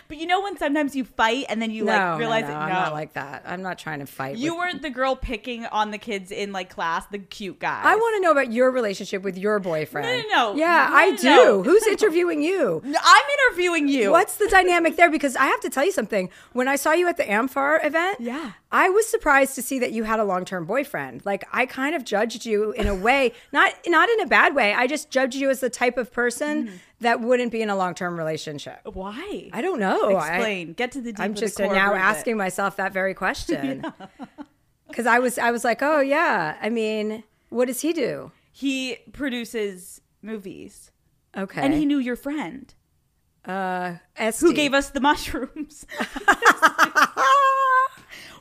But 0.07 0.19
you 0.19 0.27
know 0.27 0.41
when 0.43 0.57
sometimes 0.57 0.95
you 0.95 1.05
fight 1.05 1.47
and 1.49 1.61
then 1.61 1.73
you 1.73 1.85
no, 1.85 1.93
like 1.93 2.19
realize 2.21 2.43
no, 2.45 2.51
no, 2.51 2.55
it. 2.55 2.59
I'm 2.59 2.69
No, 2.69 2.75
not 2.75 2.93
like 2.93 3.13
that. 3.15 3.43
I'm 3.45 3.61
not 3.61 3.77
trying 3.79 3.99
to 3.99 4.07
fight. 4.07 4.37
you 4.37 4.57
weren't 4.57 4.83
the 4.83 4.91
girl 4.91 5.17
picking 5.17 5.67
on 5.67 5.91
the 5.91 5.99
kids 5.99 6.31
in 6.31 6.53
like 6.53 6.71
class, 6.71 7.07
the 7.07 7.19
cute 7.19 7.59
guy. 7.59 7.81
I 7.83 7.97
want 7.97 8.17
to 8.17 8.21
know 8.23 8.31
about 8.31 8.53
your 8.53 8.71
relationship 8.71 9.23
with 9.23 9.37
your 9.37 9.59
boyfriend. 9.59 10.07
No, 10.07 10.29
no, 10.29 10.53
no. 10.53 10.59
Yeah, 10.59 10.89
I 10.93 11.17
do. 11.17 11.63
Who's 11.65 11.85
interviewing 11.89 12.41
you? 12.43 12.81
I'm 12.85 13.23
interviewing 13.49 13.89
you. 13.89 14.13
What's 14.13 14.37
the 14.37 14.47
dynamic 14.51 14.95
there? 14.97 15.11
Because 15.11 15.35
I 15.35 15.47
have 15.47 15.61
to 15.63 15.69
tell 15.71 15.85
you 15.85 15.93
something. 15.93 16.31
When 16.53 16.69
I 16.69 16.77
saw 16.77 16.93
you 16.93 17.09
at 17.09 17.17
the 17.17 17.25
amfAR 17.25 17.85
event, 17.85 18.21
Yeah. 18.21 18.53
I 18.71 18.89
was 18.91 19.07
surprised 19.09 19.55
to 19.55 19.63
see 19.63 19.79
that 19.79 19.93
you 19.93 20.03
had 20.03 20.19
a 20.19 20.25
long-term 20.25 20.65
boyfriend. 20.65 21.25
Like 21.25 21.45
I 21.53 21.65
kind 21.67 21.95
of 21.95 22.05
judged 22.05 22.45
you 22.45 22.73
in 22.73 22.87
a 22.89 22.95
way, 22.95 23.33
not 23.53 23.73
not 23.87 24.09
in 24.09 24.21
a 24.21 24.27
bad 24.27 24.55
way. 24.57 24.75
I 24.75 24.89
just 24.89 25.11
judged 25.11 25.24
you 25.33 25.49
as 25.49 25.61
the 25.61 25.71
type 25.71 25.97
of 25.97 26.13
person 26.13 26.67
Mm-hmm. 26.67 26.77
that 27.01 27.21
wouldn't 27.21 27.53
be 27.53 27.63
in 27.63 27.71
a 27.71 27.77
long-term 27.77 28.19
relationship. 28.19 28.81
Why? 28.85 29.49
I 29.53 29.61
don't 29.63 29.79
know. 29.79 30.17
I- 30.17 30.35
Explain. 30.37 30.73
Get 30.73 30.91
to 30.93 31.01
the 31.01 31.13
deep 31.13 31.21
I'm 31.21 31.31
of 31.31 31.37
the 31.37 31.41
just 31.43 31.59
now 31.61 31.91
of 31.93 31.97
it. 31.97 32.01
asking 32.01 32.37
myself 32.37 32.77
that 32.77 32.93
very 32.93 33.15
question. 33.15 33.87
Because 34.89 35.07
I 35.07 35.19
was 35.19 35.39
I 35.39 35.51
was 35.51 35.65
like, 35.65 35.83
oh 35.83 36.01
yeah. 36.01 36.57
I 36.61 36.69
mean, 36.71 37.25
what 37.49 37.67
does 37.67 37.81
he 37.81 37.93
do? 37.93 38.31
He 38.53 38.99
produces 39.13 40.01
movies, 40.23 40.93
Okay, 41.37 41.61
and 41.61 41.75
he 41.75 41.85
knew 41.85 41.99
your 41.99 42.15
friend 42.15 42.73
uh, 43.45 43.95
who 44.39 44.53
gave 44.55 44.73
us 44.73 44.91
the 44.91 45.01
mushrooms. 45.01 45.85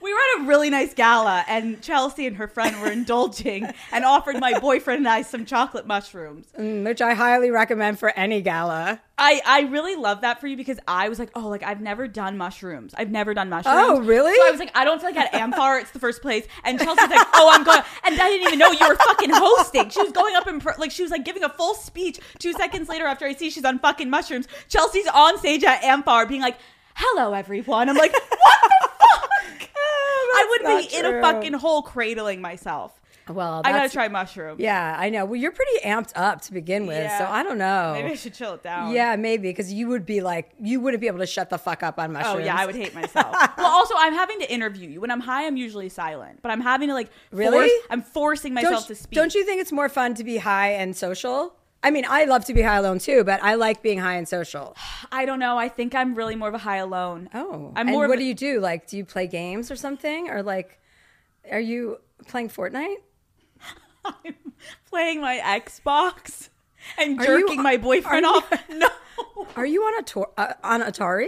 we 0.04 0.14
were 0.14 0.20
at 0.36 0.44
a 0.44 0.48
really 0.48 0.70
nice 0.70 0.94
gala, 0.94 1.46
and 1.48 1.82
Chelsea 1.82 2.28
and 2.28 2.36
her 2.36 2.48
friend 2.48 2.80
were 2.82 2.92
indulging 2.92 3.66
and 3.92 4.04
offered 4.04 4.40
my 4.40 4.60
boyfriend 4.60 5.00
and 5.00 5.08
I 5.08 5.22
some 5.22 5.46
chocolate 5.46 5.88
mushrooms. 5.88 6.46
Mm, 6.60 6.84
which 6.84 7.02
I 7.02 7.14
highly 7.14 7.50
recommend 7.50 8.00
for 8.00 8.10
any 8.10 8.42
gala. 8.42 9.02
I, 9.18 9.42
I 9.46 9.62
really 9.62 9.96
love 9.96 10.22
that 10.22 10.42
for 10.42 10.48
you 10.48 10.58
because 10.58 10.80
I 10.88 11.08
was 11.08 11.20
like, 11.20 11.30
oh, 11.36 11.48
like 11.48 11.64
I've 11.64 11.80
never 11.80 12.08
done 12.08 12.38
mushrooms. 12.38 12.94
I've 12.98 13.12
never 13.12 13.34
done 13.34 13.50
mushrooms. 13.50 13.78
Oh, 13.80 14.02
really? 14.02 14.36
So 14.36 14.48
I 14.48 14.52
was 14.52 14.60
like, 14.60 14.72
I 14.76 14.84
don't 14.84 15.00
feel 15.00 15.12
like 15.12 15.18
at 15.18 15.32
amfAR 15.32 15.80
it's 15.80 15.92
the 15.92 16.00
first 16.00 16.22
place. 16.22 16.46
And 16.64 16.80
Chelsea's 16.80 17.10
like, 17.10 17.28
oh, 17.34 17.50
I'm 17.54 17.64
going. 17.64 17.82
And 18.04 18.20
I 18.20 18.30
didn't 18.30 18.48
even 18.48 18.60
know 18.60 18.72
you 18.72 18.88
were 18.88 18.96
fucking 18.96 19.30
hosting. 19.32 19.90
She 19.90 20.02
was 20.02 20.12
going 20.12 20.36
up 20.36 20.48
and 20.48 20.62
pro- 20.62 20.74
like 20.80 20.92
she 20.92 21.04
was 21.04 21.12
like 21.12 21.24
giving 21.24 21.44
a 21.44 21.50
full 21.50 21.76
speech. 21.76 22.20
Two 22.40 22.54
seconds 22.54 22.90
later, 22.90 23.06
after 23.06 23.26
I 23.26 23.34
see 23.34 23.50
she's 23.52 23.66
on 23.66 23.80
fucking 23.80 24.10
mushrooms, 24.10 24.48
Chelsea's 24.68 25.08
on 25.14 25.38
stage 25.38 25.64
at 25.64 25.82
amfAR 25.84 26.28
being 26.28 26.42
like, 26.42 26.58
hello 26.96 27.34
everyone. 27.34 27.90
I'm 27.90 27.98
like, 27.98 28.14
what 28.14 28.30
the 28.30 28.38
fuck? 28.38 29.70
Oh, 29.86 30.36
I 30.36 30.48
would 30.50 30.90
be 30.90 30.96
in 30.96 31.06
a 31.06 31.22
fucking 31.22 31.54
hole 31.54 31.82
cradling 31.82 32.42
myself. 32.42 33.00
Well, 33.30 33.62
I 33.64 33.72
gotta 33.72 33.90
try 33.90 34.08
mushrooms. 34.10 34.60
Yeah, 34.60 34.96
I 35.00 35.10
know. 35.10 35.24
Well, 35.26 35.36
you're 35.38 35.52
pretty 35.52 35.80
amped 35.86 36.12
up 36.16 36.42
to 36.42 36.54
begin 36.54 36.88
with, 36.88 37.10
so 37.18 37.26
I 37.26 37.42
don't 37.44 37.58
know. 37.58 37.94
Maybe 37.94 38.10
I 38.12 38.16
should 38.16 38.34
chill 38.34 38.54
it 38.54 38.64
down. 38.64 38.92
Yeah, 38.94 39.16
maybe 39.16 39.50
because 39.50 39.72
you 39.72 39.88
would 39.88 40.06
be 40.06 40.22
like 40.22 40.52
you 40.60 40.82
wouldn't 40.82 41.00
be 41.00 41.08
able 41.08 41.20
to 41.20 41.26
shut 41.26 41.50
the 41.50 41.58
fuck 41.58 41.84
up 41.84 42.00
on 42.00 42.12
mushrooms. 42.12 42.42
Oh 42.42 42.44
yeah, 42.44 42.56
I 42.56 42.66
would 42.66 42.76
hate 42.76 42.94
myself. 42.94 43.34
well, 43.58 43.68
also, 43.68 43.94
I'm 43.98 44.14
having 44.14 44.40
to 44.40 44.52
interview 44.52 44.90
you. 44.90 45.02
When 45.02 45.10
I'm 45.12 45.22
high, 45.22 45.48
I'm 45.48 45.56
usually 45.56 45.90
silent, 45.90 46.40
but 46.42 46.52
I'm 46.52 46.62
having 46.62 46.90
to 46.90 46.94
like 46.94 47.10
Really? 47.32 47.70
force- 47.70 47.88
I'm 47.90 48.02
forcing 48.02 48.54
myself 48.54 48.74
don't, 48.74 48.88
to 48.88 48.96
speak. 48.96 49.16
Don't 49.16 49.34
you 49.34 49.46
think 49.46 49.62
it's 49.62 49.72
more 49.72 49.88
fun 49.88 50.16
to 50.16 50.24
be 50.24 50.38
high 50.38 50.72
and 50.72 50.96
social? 50.96 51.56
I 51.86 51.92
mean, 51.92 52.06
I 52.08 52.24
love 52.26 52.46
to 52.46 52.54
be 52.54 52.62
high 52.62 52.78
alone 52.78 53.00
too, 53.00 53.24
but 53.26 53.44
I 53.44 53.56
like 53.56 53.82
being 53.84 54.00
high 54.00 54.16
and 54.16 54.28
social. 54.28 54.76
I 55.12 55.26
don't 55.26 55.40
know. 55.40 55.58
I 55.58 55.68
think 55.70 55.94
I'm 55.94 56.16
really 56.16 56.36
more 56.36 56.48
of 56.48 56.54
a 56.56 56.60
high 56.60 56.78
alone. 56.78 57.30
Oh, 57.34 57.74
I'm 57.76 57.88
and 57.88 57.96
more. 57.96 58.08
what 58.08 58.16
of, 58.16 58.20
do 58.20 58.26
you 58.26 58.34
do? 58.34 58.60
Like, 58.60 58.88
do 58.88 58.98
you 58.98 59.06
play 59.06 59.28
games 59.28 59.70
or 59.70 59.76
something, 59.76 60.30
or 60.30 60.42
like, 60.42 60.80
are 61.52 61.60
you 61.60 61.98
playing 62.28 62.50
Fortnite? 62.50 62.96
I'm 64.06 64.36
playing 64.90 65.22
my 65.22 65.38
Xbox 65.40 66.50
and 66.98 67.20
Are 67.20 67.24
you- 67.40 67.48
jerking 67.48 67.62
my 67.62 67.78
boyfriend 67.78 68.26
are 68.26 68.32
you- 68.32 68.38
off. 68.38 68.64
No. 68.70 68.90
Are 69.56 69.66
you 69.66 69.82
on 69.84 70.00
a 70.00 70.04
tor- 70.04 70.32
uh, 70.38 70.54
on 70.64 70.82
Atari? 70.82 71.28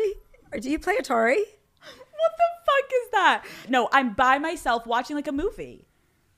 Or 0.51 0.59
do 0.59 0.69
you 0.69 0.79
play 0.79 0.95
Atari? 0.97 1.37
What 1.37 2.31
the 2.37 2.49
fuck 2.65 2.91
is 2.93 3.11
that? 3.11 3.45
No, 3.69 3.89
I'm 3.91 4.13
by 4.13 4.37
myself 4.39 4.87
watching 4.87 5.15
like 5.15 5.27
a 5.27 5.31
movie, 5.31 5.85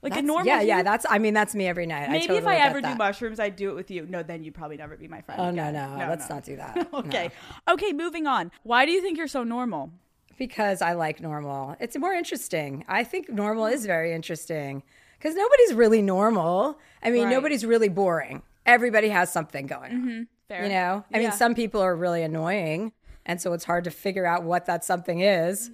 like 0.01 0.15
a 0.15 0.21
normal. 0.21 0.45
yeah, 0.45 0.61
yeah. 0.61 0.83
That's. 0.83 1.05
I 1.09 1.17
mean, 1.17 1.33
that's 1.33 1.55
me 1.55 1.67
every 1.67 1.85
night. 1.85 2.09
Maybe 2.09 2.23
I 2.23 2.27
totally 2.27 2.37
if 2.39 2.47
I 2.47 2.55
ever 2.57 2.81
do 2.81 2.95
mushrooms, 2.95 3.39
I'd 3.39 3.55
do 3.55 3.69
it 3.71 3.75
with 3.75 3.89
you. 3.91 4.05
No, 4.07 4.21
then 4.23 4.43
you'd 4.43 4.53
probably 4.53 4.77
never 4.77 4.95
be 4.95 5.07
my 5.07 5.21
friend. 5.21 5.41
Oh 5.41 5.49
no, 5.51 5.69
again. 5.69 5.97
no, 5.97 6.07
let's 6.09 6.29
not 6.29 6.43
do 6.43 6.55
that. 6.57 6.87
okay. 6.93 7.31
No. 7.67 7.73
Okay, 7.73 7.93
moving 7.93 8.27
on. 8.27 8.51
Why 8.63 8.85
do 8.85 8.91
you 8.91 9.01
think 9.01 9.17
you're 9.17 9.27
so 9.27 9.43
normal? 9.43 9.91
Because 10.37 10.81
I 10.83 10.93
like 10.93 11.19
normal. 11.19 11.75
It's 11.79 11.97
more 11.97 12.13
interesting. 12.13 12.85
I 12.87 13.03
think 13.03 13.27
normal 13.29 13.65
is 13.65 13.85
very 13.87 14.13
interesting 14.13 14.83
because 15.17 15.33
nobody's 15.35 15.73
really 15.73 16.03
normal. 16.03 16.77
I 17.01 17.09
mean, 17.09 17.23
Right. 17.25 17.31
nobody's 17.31 17.65
really 17.65 17.89
boring. 17.89 18.43
Everybody 18.67 19.09
has 19.09 19.31
something 19.31 19.65
going 19.65 19.91
on. 19.91 19.97
Mm-hmm. 19.99 20.23
Fair. 20.47 20.63
You 20.63 20.69
know, 20.69 21.03
I 21.11 21.17
Yeah. 21.17 21.29
mean, 21.29 21.31
some 21.31 21.55
people 21.55 21.81
are 21.81 21.95
really 21.95 22.21
annoying, 22.21 22.91
and 23.25 23.41
so 23.41 23.53
it's 23.53 23.63
hard 23.65 23.83
to 23.85 23.91
figure 23.91 24.27
out 24.27 24.43
what 24.43 24.65
that 24.67 24.85
something 24.85 25.21
is, 25.21 25.71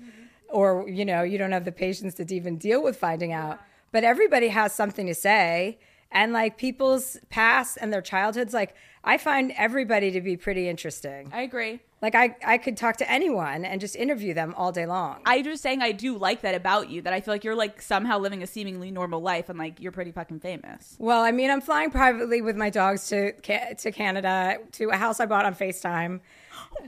or 0.50 0.88
you 0.90 1.04
know, 1.04 1.24
you 1.24 1.38
don't 1.38 1.52
have 1.52 1.66
the 1.66 1.72
patience 1.74 2.14
to 2.16 2.34
even 2.34 2.58
deal 2.58 2.82
with 2.82 2.96
finding 2.96 3.34
out. 3.34 3.60
But 3.94 4.04
everybody 4.04 4.48
has 4.50 4.74
something 4.74 5.06
to 5.06 5.14
say, 5.14 5.78
and 6.12 6.34
like 6.34 6.58
people's 6.58 7.18
past 7.30 7.78
and 7.80 7.94
their 7.94 8.02
childhoods, 8.02 8.54
like 8.54 8.76
I 9.04 9.18
find 9.18 9.54
everybody 9.56 10.12
to 10.12 10.20
be 10.20 10.36
pretty 10.36 10.68
interesting. 10.68 11.30
I 11.32 11.42
agree. 11.42 11.80
Like 12.02 12.16
I, 12.16 12.36
I 12.46 12.58
could 12.58 12.76
talk 12.76 12.98
to 12.98 13.10
anyone 13.10 13.66
and 13.66 13.80
just 13.80 13.96
interview 13.96 14.34
them 14.34 14.56
all 14.58 14.72
day 14.72 14.88
long. 14.88 15.22
I'm 15.26 15.44
just 15.44 15.62
saying 15.62 15.82
I 15.84 15.92
do 15.92 16.18
like 16.18 16.42
that 16.42 16.56
about 16.56 16.90
you. 16.90 17.04
That 17.04 17.14
I 17.14 17.22
feel 17.22 17.36
like 17.36 17.44
you're 17.44 17.56
like 17.56 17.82
somehow 17.84 18.18
living 18.18 18.42
a 18.42 18.48
seemingly 18.48 18.90
normal 18.90 19.22
life, 19.22 19.48
and 19.48 19.60
like 19.60 19.80
you're 19.80 19.92
pretty 19.92 20.12
fucking 20.12 20.40
famous. 20.40 20.96
Well, 20.98 21.22
I 21.22 21.32
mean, 21.32 21.52
I'm 21.52 21.62
flying 21.62 21.92
privately 21.92 22.42
with 22.42 22.58
my 22.58 22.72
dogs 22.72 23.08
to 23.10 23.32
to 23.32 23.92
Canada 23.92 24.58
to 24.74 24.90
a 24.90 24.98
house 24.98 25.20
I 25.20 25.28
bought 25.28 25.46
on 25.46 25.56
FaceTime. 25.56 26.20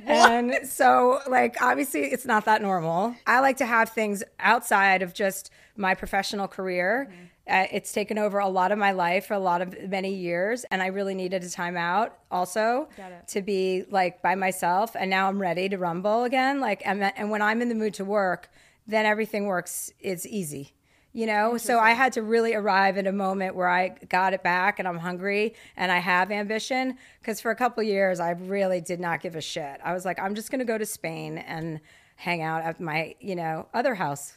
And 0.05 0.67
so, 0.67 1.19
like, 1.27 1.61
obviously, 1.61 2.01
it's 2.05 2.25
not 2.25 2.45
that 2.45 2.61
normal. 2.61 3.15
I 3.25 3.39
like 3.39 3.57
to 3.57 3.65
have 3.65 3.89
things 3.89 4.23
outside 4.39 5.01
of 5.01 5.13
just 5.13 5.51
my 5.75 5.93
professional 5.93 6.47
career. 6.47 7.11
Uh, 7.47 7.65
it's 7.71 7.91
taken 7.91 8.17
over 8.17 8.39
a 8.39 8.47
lot 8.47 8.71
of 8.71 8.77
my 8.77 8.91
life 8.91 9.27
for 9.27 9.35
a 9.35 9.39
lot 9.39 9.61
of 9.61 9.75
many 9.89 10.13
years, 10.13 10.65
and 10.71 10.81
I 10.81 10.87
really 10.87 11.13
needed 11.13 11.43
a 11.43 11.49
time 11.49 11.77
out 11.77 12.17
also 12.31 12.87
to 13.27 13.41
be 13.41 13.85
like 13.89 14.21
by 14.21 14.35
myself. 14.35 14.95
And 14.95 15.09
now 15.09 15.27
I'm 15.27 15.39
ready 15.39 15.69
to 15.69 15.77
rumble 15.77 16.23
again. 16.23 16.59
Like, 16.59 16.81
and, 16.85 17.03
and 17.03 17.29
when 17.29 17.41
I'm 17.41 17.61
in 17.61 17.69
the 17.69 17.75
mood 17.75 17.93
to 17.95 18.05
work, 18.05 18.49
then 18.87 19.05
everything 19.05 19.45
works. 19.45 19.91
It's 19.99 20.25
easy 20.25 20.75
you 21.15 21.25
know 21.25 21.57
so 21.57 21.79
i 21.79 21.91
had 21.91 22.11
to 22.11 22.21
really 22.21 22.53
arrive 22.53 22.97
at 22.97 23.07
a 23.07 23.11
moment 23.11 23.55
where 23.55 23.69
i 23.69 23.87
got 24.09 24.33
it 24.33 24.43
back 24.43 24.79
and 24.79 24.87
i'm 24.87 24.97
hungry 24.97 25.55
and 25.77 25.89
i 25.89 25.97
have 25.97 26.29
ambition 26.29 26.97
because 27.21 27.39
for 27.39 27.51
a 27.51 27.55
couple 27.55 27.81
years 27.81 28.19
i 28.19 28.31
really 28.31 28.81
did 28.81 28.99
not 28.99 29.21
give 29.21 29.35
a 29.35 29.41
shit 29.41 29.79
i 29.83 29.93
was 29.93 30.03
like 30.03 30.19
i'm 30.19 30.35
just 30.35 30.51
going 30.51 30.59
to 30.59 30.65
go 30.65 30.77
to 30.77 30.85
spain 30.85 31.37
and 31.37 31.79
hang 32.17 32.41
out 32.41 32.63
at 32.63 32.81
my 32.81 33.15
you 33.21 33.35
know 33.35 33.65
other 33.73 33.95
house 33.95 34.33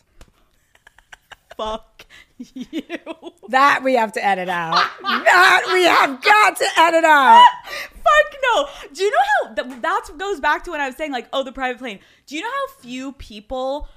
Fuck 1.58 2.06
you. 2.38 2.72
that 3.48 3.82
we 3.82 3.94
have 3.94 4.12
to 4.12 4.24
edit 4.24 4.48
out 4.48 4.74
that 5.02 5.70
we 5.72 5.82
have 5.82 6.22
got 6.22 6.56
to 6.56 6.66
edit 6.78 7.04
out 7.04 7.44
Fuck 7.92 8.40
no. 8.42 8.68
Do 8.94 9.02
you 9.02 9.10
know 9.10 9.16
how 9.48 9.54
that 9.80 10.18
goes 10.18 10.40
back 10.40 10.64
to 10.64 10.70
when 10.70 10.80
I 10.80 10.86
was 10.86 10.96
saying 10.96 11.12
like, 11.12 11.28
oh, 11.32 11.42
the 11.42 11.52
private 11.52 11.78
plane. 11.78 11.98
Do 12.26 12.36
you 12.36 12.42
know 12.42 12.48
how 12.48 12.80
few 12.80 13.12
people 13.12 13.88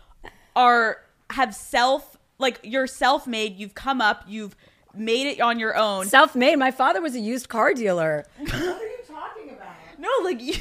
are 0.55 0.97
have 1.29 1.55
self 1.55 2.17
like 2.39 2.59
you're 2.63 2.87
self-made. 2.87 3.57
You've 3.57 3.75
come 3.75 4.01
up. 4.01 4.23
You've 4.27 4.55
made 4.93 5.27
it 5.27 5.39
on 5.39 5.59
your 5.59 5.77
own. 5.77 6.07
self-made 6.07 6.57
my 6.57 6.71
father 6.71 7.01
was 7.01 7.15
a 7.15 7.19
used 7.19 7.47
car 7.47 7.73
dealer 7.73 8.25
what 8.37 8.53
are 8.53 8.57
you 8.57 8.97
talking 9.07 9.49
about? 9.51 9.75
No, 9.97 10.09
like 10.23 10.41
you. 10.41 10.55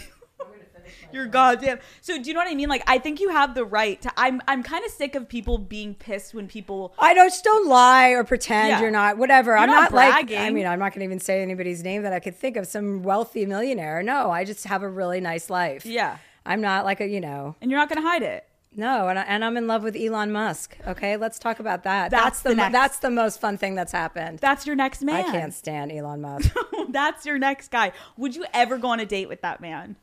You're 1.13 1.27
goddamn. 1.27 1.79
So 2.01 2.21
do 2.21 2.29
you 2.29 2.35
know 2.35 2.41
what 2.41 2.51
I 2.51 2.55
mean? 2.55 2.69
Like 2.69 2.83
I 2.87 2.99
think 2.99 3.21
you 3.21 3.31
have 3.31 3.55
the 3.55 3.65
right 3.65 4.01
to. 4.03 4.13
I'm 4.17 4.41
I'm 4.49 4.63
kind 4.63 4.85
of 4.85 4.91
sick 4.91 5.15
of 5.15 5.29
people 5.29 5.59
being 5.59 5.95
pissed 5.95 6.35
when 6.35 6.47
people. 6.49 6.95
I 6.99 7.15
don't 7.15 7.29
just 7.29 7.45
don't 7.45 7.69
lie 7.69 8.09
or 8.11 8.25
pretend 8.25 8.69
Yeah. 8.69 8.81
you're 8.81 8.91
not 8.91 9.19
whatever. 9.19 9.57
I'm 9.57 9.69
not 9.69 9.91
not, 9.91 9.93
like 9.93 10.33
I 10.33 10.51
mean, 10.51 10.67
I'm 10.67 10.79
not 10.79 10.93
going 10.93 11.01
to 11.01 11.05
even 11.05 11.21
say 11.21 11.43
anybody's 11.43 11.83
name 11.83 12.03
that 12.03 12.13
I 12.13 12.21
could 12.21 12.37
think 12.37 12.57
of. 12.57 12.67
Some 12.67 13.03
wealthy 13.03 13.47
millionaire. 13.47 14.03
No, 14.03 14.31
I 14.31 14.45
just 14.45 14.67
have 14.67 14.83
a 14.83 14.89
really 14.89 15.21
nice 15.21 15.51
life. 15.51 15.85
Yeah. 15.87 16.19
I'm 16.47 16.61
not 16.61 16.85
like 16.85 17.01
a 17.01 17.07
you 17.07 17.21
know 17.21 17.55
And 17.61 17.71
you're 17.71 17.79
not 17.79 17.89
gonna 17.89 18.01
hide 18.07 18.23
it. 18.23 18.47
no, 18.75 19.09
and, 19.09 19.19
I, 19.19 19.23
and 19.23 19.45
I'm 19.45 19.57
in 19.57 19.67
love 19.67 19.83
with 19.83 19.95
Elon 19.97 20.33
Musk. 20.33 20.77
Okay, 20.87 21.17
let's 21.17 21.39
talk 21.39 21.59
about 21.61 21.83
that. 21.85 22.11
That's 22.11 22.25
That's, 22.25 22.43
the 22.43 22.49
the, 22.51 22.55
next- 22.55 22.73
that's 22.73 22.99
the 23.01 23.11
most 23.11 23.41
fun 23.41 23.59
thing 23.59 23.75
that's 23.75 23.93
happened. 23.93 24.39
That's 24.39 24.67
your 24.67 24.75
next 24.77 25.03
man. 25.03 25.27
I 25.27 25.31
can't 25.31 25.53
stand 25.53 25.93
Elon 25.93 26.21
Musk. 26.29 26.55
That's 26.89 27.27
your 27.27 27.39
next 27.39 27.71
guy. 27.71 27.93
Would 28.17 28.37
you 28.37 28.47
ever 28.55 28.79
go 28.79 28.89
on 28.89 29.01
a 29.01 29.07
date 29.07 29.29
with 29.29 29.43
that 29.43 29.61
man? 29.61 29.97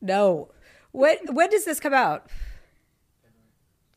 No. 0.00 0.50
What 0.92 1.18
when 1.32 1.50
does 1.50 1.64
this 1.64 1.80
come 1.80 1.94
out? 1.94 2.28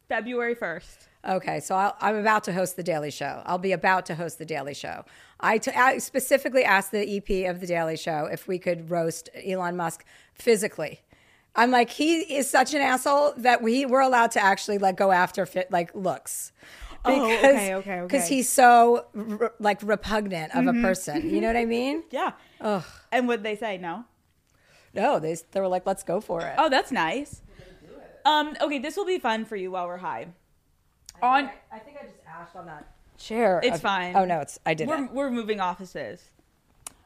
February 0.07 0.55
first. 0.55 1.07
Okay, 1.25 1.61
so 1.61 1.75
I'll, 1.75 1.95
I'm 2.01 2.17
about 2.17 2.43
to 2.45 2.53
host 2.53 2.75
the 2.75 2.83
Daily 2.83 3.09
Show. 3.09 3.41
I'll 3.45 3.57
be 3.57 3.71
about 3.71 4.05
to 4.07 4.15
host 4.15 4.39
the 4.39 4.45
Daily 4.45 4.73
Show. 4.73 5.05
I, 5.39 5.57
t- 5.57 5.71
I 5.71 5.97
specifically 5.99 6.65
asked 6.65 6.91
the 6.91 7.17
EP 7.17 7.49
of 7.49 7.61
the 7.61 7.67
Daily 7.67 7.95
Show 7.95 8.25
if 8.25 8.45
we 8.45 8.59
could 8.59 8.89
roast 8.89 9.29
Elon 9.33 9.77
Musk 9.77 10.03
physically. 10.33 10.99
I'm 11.55 11.71
like, 11.71 11.91
he 11.91 12.35
is 12.35 12.49
such 12.49 12.73
an 12.73 12.81
asshole 12.81 13.33
that 13.37 13.61
we 13.61 13.85
were 13.85 14.01
allowed 14.01 14.31
to 14.31 14.43
actually 14.43 14.79
like 14.79 14.97
go 14.97 15.11
after 15.11 15.45
fit 15.45 15.71
like 15.71 15.95
looks. 15.95 16.51
Oh, 17.05 17.25
okay, 17.25 17.75
okay, 17.75 17.75
okay. 17.75 18.01
Because 18.01 18.27
he's 18.27 18.49
so 18.49 19.05
r- 19.15 19.53
like 19.59 19.79
repugnant 19.83 20.55
of 20.55 20.67
a 20.67 20.71
mm-hmm. 20.71 20.81
person. 20.81 21.29
You 21.29 21.41
know 21.41 21.47
what 21.47 21.57
I 21.57 21.65
mean? 21.65 22.03
Yeah. 22.11 22.31
Ugh. 22.61 22.83
And 23.11 23.27
would 23.27 23.43
they 23.43 23.55
say 23.55 23.77
no? 23.77 24.05
No, 24.93 25.19
they 25.19 25.35
they 25.51 25.59
were 25.59 25.67
like, 25.67 25.85
let's 25.85 26.03
go 26.03 26.21
for 26.21 26.41
it. 26.41 26.53
Oh, 26.57 26.69
that's 26.69 26.91
nice. 26.91 27.41
Um. 28.25 28.55
Okay, 28.61 28.79
this 28.79 28.95
will 28.95 29.05
be 29.05 29.19
fun 29.19 29.45
for 29.45 29.55
you 29.55 29.71
while 29.71 29.87
we're 29.87 29.97
high. 29.97 30.27
On. 31.21 31.49
I 31.71 31.79
think 31.79 31.97
I 32.01 32.05
just 32.05 32.19
ashed 32.27 32.55
on 32.55 32.65
that 32.67 32.87
chair. 33.17 33.59
It's 33.63 33.75
of- 33.77 33.81
fine. 33.81 34.15
Oh 34.15 34.25
no, 34.25 34.39
it's 34.39 34.59
I 34.65 34.73
did 34.73 34.87
We're, 34.87 35.05
it. 35.05 35.11
we're 35.11 35.31
moving 35.31 35.59
offices. 35.59 36.21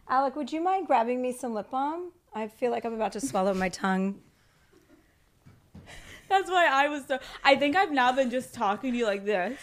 Alec, 0.10 0.36
would 0.36 0.52
you 0.52 0.62
mind 0.62 0.88
grabbing 0.88 1.22
me 1.22 1.34
some 1.34 1.54
lip 1.54 1.70
balm? 1.72 2.12
I 2.34 2.48
feel 2.48 2.72
like 2.72 2.86
I'm 2.86 2.94
about 2.94 3.14
to 3.14 3.22
swallow 3.22 3.54
my 3.54 3.70
tongue. 3.70 4.20
That's 6.30 6.50
why 6.50 6.68
I 6.68 6.90
was 6.90 7.06
so. 7.06 7.20
I 7.44 7.56
think 7.56 7.76
I've 7.76 7.92
now 7.92 8.12
been 8.12 8.30
just 8.30 8.54
talking 8.54 8.92
to 8.92 8.98
you 8.98 9.06
like 9.06 9.26
this. 9.26 9.58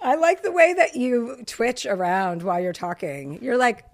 I 0.00 0.14
like 0.16 0.42
the 0.42 0.52
way 0.52 0.74
that 0.74 0.94
you 0.94 1.42
twitch 1.46 1.86
around 1.86 2.42
while 2.42 2.60
you're 2.60 2.72
talking. 2.72 3.42
You're 3.42 3.56
like 3.56 3.84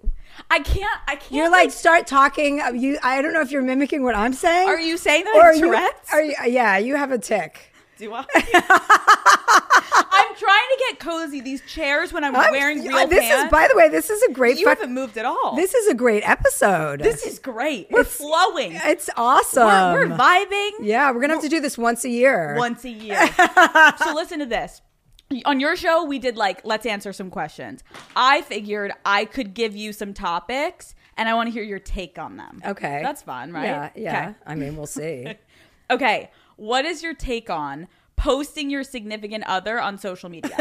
I 0.51 0.59
can't. 0.59 0.99
I 1.07 1.15
can't. 1.15 1.31
you're 1.31 1.49
like 1.49 1.71
start 1.71 2.07
talking. 2.07 2.61
uh, 2.61 2.69
You 2.71 2.97
I 3.03 3.21
don't 3.21 3.33
know 3.33 3.41
if 3.41 3.51
you're 3.51 3.61
mimicking 3.61 4.03
what 4.03 4.15
I'm 4.15 4.33
saying. 4.33 4.67
Are 4.67 4.79
you 4.79 4.97
saying 4.97 5.23
that 5.25 5.35
Or 5.35 5.41
are 5.41 5.53
have 5.53 5.57
you, 5.57 5.89
are 6.13 6.21
you, 6.21 6.35
yeah, 6.53 6.77
you 6.77 6.95
have 6.95 7.11
a 7.11 7.17
tick. 7.17 7.71
Do 7.97 8.13
I? 8.13 8.25
I'm 10.17 10.35
trying 10.35 10.67
to 10.69 10.83
get 10.89 10.99
cozy. 10.99 11.39
These 11.39 11.61
chairs 11.61 12.11
when 12.11 12.23
I'm, 12.25 12.35
I'm- 12.35 12.51
wearing 12.51 12.81
real 12.85 12.97
uh, 12.97 13.05
this 13.05 13.21
pants. 13.21 13.45
is 13.45 13.51
by 13.51 13.67
the 13.71 13.77
way, 13.77 13.87
this 13.87 14.09
is 14.09 14.21
a 14.23 14.31
great 14.33 14.57
you 14.59 14.65
fuck- 14.65 14.79
haven't 14.79 14.93
moved 14.93 15.17
at 15.17 15.25
all. 15.25 15.55
This 15.55 15.73
is 15.73 15.87
a 15.87 15.93
great 15.93 16.27
episode. 16.27 16.99
This 17.01 17.25
is 17.25 17.39
great. 17.39 17.87
We're 17.91 18.03
flowing. 18.03 18.73
it's 18.73 19.09
awesome. 19.15 19.65
We're, 19.93 20.09
we're 20.09 20.17
vibing. 20.17 20.71
yeah, 20.81 21.11
we're 21.11 21.21
gonna 21.21 21.33
have 21.35 21.43
to 21.43 21.49
do 21.49 21.61
this 21.61 21.77
once 21.77 22.03
a 22.03 22.09
year. 22.09 22.55
once 22.57 22.83
a 22.83 22.89
year. 22.89 23.15
so 24.03 24.13
listen 24.13 24.39
to 24.39 24.45
this. 24.45 24.81
On 25.45 25.59
your 25.59 25.75
show, 25.75 26.03
we 26.05 26.19
did 26.19 26.37
like, 26.37 26.61
let's 26.63 26.85
answer 26.85 27.11
some 27.11 27.29
questions. 27.31 27.83
I 28.15 28.41
figured 28.41 28.93
I 29.05 29.25
could 29.25 29.53
give 29.53 29.75
you 29.75 29.91
some 29.91 30.13
topics 30.13 30.93
and 31.17 31.27
I 31.27 31.33
want 31.33 31.47
to 31.47 31.51
hear 31.51 31.63
your 31.63 31.79
take 31.79 32.19
on 32.19 32.37
them. 32.37 32.61
Okay. 32.65 32.99
That's 33.01 33.23
fun, 33.23 33.51
right? 33.51 33.65
Yeah, 33.65 33.89
yeah. 33.95 34.21
Okay. 34.29 34.37
I 34.45 34.55
mean, 34.55 34.75
we'll 34.75 34.87
see. 34.87 35.27
Okay. 35.91 36.31
What 36.55 36.83
is 36.85 37.03
your 37.03 37.13
take 37.13 37.47
on 37.51 37.87
posting 38.15 38.69
your 38.69 38.83
significant 38.83 39.43
other 39.47 39.79
on 39.79 39.97
social 39.97 40.29
media. 40.29 40.51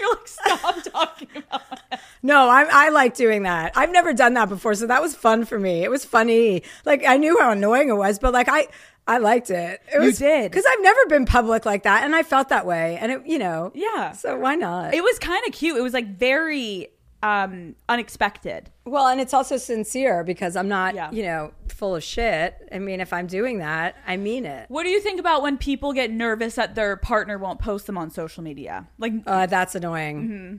You're 0.00 0.10
like, 0.10 0.26
stop 0.26 0.82
talking 0.84 1.28
about 1.36 1.62
it. 1.92 1.98
No, 2.22 2.48
I, 2.48 2.66
I 2.70 2.88
like 2.90 3.14
doing 3.16 3.42
that. 3.44 3.72
I've 3.76 3.90
never 3.92 4.12
done 4.12 4.34
that 4.34 4.48
before, 4.48 4.74
so 4.74 4.86
that 4.86 5.00
was 5.02 5.14
fun 5.14 5.44
for 5.44 5.58
me. 5.58 5.82
It 5.82 5.90
was 5.90 6.04
funny. 6.04 6.62
Like 6.84 7.04
I 7.06 7.16
knew 7.16 7.38
how 7.40 7.50
annoying 7.52 7.88
it 7.88 7.96
was, 7.96 8.18
but 8.18 8.32
like 8.32 8.48
I, 8.48 8.68
I 9.06 9.18
liked 9.18 9.50
it. 9.50 9.80
it 9.92 9.94
You 9.94 10.00
was, 10.06 10.18
did. 10.18 10.50
because 10.50 10.64
I've 10.68 10.82
never 10.82 11.00
been 11.08 11.24
public 11.26 11.66
like 11.66 11.82
that, 11.84 12.04
and 12.04 12.14
I 12.14 12.22
felt 12.22 12.48
that 12.50 12.66
way, 12.66 12.98
and 13.00 13.10
it, 13.12 13.26
you 13.26 13.38
know, 13.38 13.72
Yeah. 13.74 14.12
So 14.12 14.38
why 14.38 14.54
not? 14.54 14.94
It 14.94 15.02
was 15.02 15.18
kind 15.18 15.42
of 15.46 15.52
cute. 15.52 15.76
It 15.76 15.82
was 15.82 15.92
like 15.92 16.16
very 16.16 16.88
um 17.22 17.74
unexpected. 17.88 18.70
well, 18.84 19.06
and 19.06 19.20
it's 19.20 19.32
also 19.32 19.56
sincere 19.56 20.24
because 20.24 20.56
I'm 20.56 20.68
not, 20.68 20.94
Yeah. 20.94 21.10
you 21.12 21.22
know, 21.22 21.52
full 21.68 21.94
of 21.94 22.02
shit. 22.02 22.54
I 22.72 22.78
mean, 22.80 23.00
if 23.00 23.12
I'm 23.12 23.26
doing 23.26 23.58
that, 23.58 23.96
I 24.06 24.16
mean 24.16 24.44
it. 24.44 24.66
What 24.68 24.82
do 24.82 24.88
you 24.88 25.00
think 25.00 25.20
about 25.20 25.40
when 25.42 25.56
people 25.56 25.92
get 25.92 26.10
nervous 26.10 26.56
that 26.56 26.74
their 26.74 26.96
partner 26.96 27.38
won't 27.38 27.60
post 27.60 27.86
them 27.86 27.96
on 27.96 28.10
social 28.10 28.42
media? 28.42 28.88
Like, 28.98 29.12
Uh, 29.26 29.46
that's 29.46 29.74
annoying. 29.74 30.28
Mm-hmm. 30.28 30.56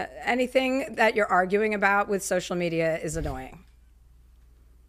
Uh, 0.00 0.06
anything 0.24 0.94
that 0.94 1.14
you're 1.14 1.26
arguing 1.26 1.74
about 1.74 2.08
with 2.08 2.22
social 2.22 2.56
media 2.56 2.98
is 2.98 3.16
annoying. 3.16 3.64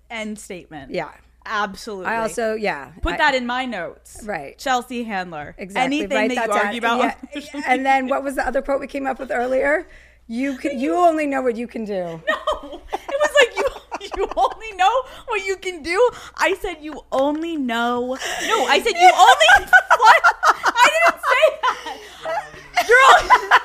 end 0.09 0.37
statement. 0.39 0.91
Yeah. 0.91 1.11
Absolutely. 1.45 2.05
I 2.05 2.21
also, 2.21 2.53
yeah. 2.53 2.91
put 3.01 3.15
I- 3.15 3.17
that 3.17 3.35
in 3.35 3.45
my 3.45 3.65
notes. 3.65 4.21
Right. 4.23 4.57
Chelsea 4.57 5.03
Handler. 5.03 5.55
Exactly. 5.57 5.97
Anything 5.99 6.15
write 6.17 6.35
that, 6.35 6.47
that 6.47 6.55
you 6.55 6.61
argue 6.67 6.77
about. 6.79 6.99
Yeah. 6.99 7.15
on 7.35 7.41
social 7.41 7.61
And 7.67 7.85
then 7.85 8.07
what 8.07 8.23
was 8.23 8.35
the 8.35 8.47
other 8.47 8.61
quote 8.61 8.79
we 8.79 8.87
came 8.87 9.05
up 9.07 9.19
with 9.19 9.31
earlier? 9.31 9.87
You 10.27 10.57
can, 10.57 10.79
you 10.79 10.95
only 10.95 11.27
know 11.27 11.41
what 11.41 11.55
you 11.55 11.67
can 11.67 11.85
do. 11.85 12.21
No, 12.63 12.79
it 12.91 13.19
was 13.21 13.33
like 13.39 13.57
you 13.57 13.83
you 14.17 14.29
only 14.35 14.71
know 14.75 14.91
what 15.27 15.45
you 15.45 15.55
can 15.57 15.81
do. 15.81 16.09
I 16.37 16.55
said 16.55 16.77
you 16.81 17.01
only 17.11 17.57
know. 17.57 18.17
No, 18.47 18.65
I 18.65 18.81
said 18.81 18.93
you 18.93 19.11
only. 19.13 19.71
what? 19.97 20.21
I 20.65 20.89
didn't 20.93 21.21
say 21.29 21.43
that. 22.23 22.87
You're 22.89 23.03
all. 23.07 23.59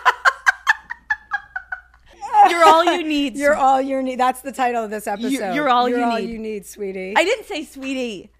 You're 2.51 2.65
all 2.65 2.85
you 2.85 3.05
need. 3.07 3.37
You're 3.37 3.57
all 3.57 3.81
you 3.81 4.03
need. 4.03 4.21
That's 4.21 4.43
the 4.43 4.53
title 4.53 4.85
of 4.85 4.91
this 4.91 5.07
episode. 5.07 5.55
you're 5.55 5.69
all 5.69 5.89
you 5.89 6.03
all 6.03 6.19
need. 6.19 6.31
you 6.31 6.39
need, 6.39 6.67
sweetie. 6.67 7.15
I 7.17 7.25
didn't 7.25 7.47
say 7.47 7.65
sweetie. 7.65 8.31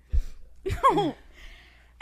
No. 0.65 1.15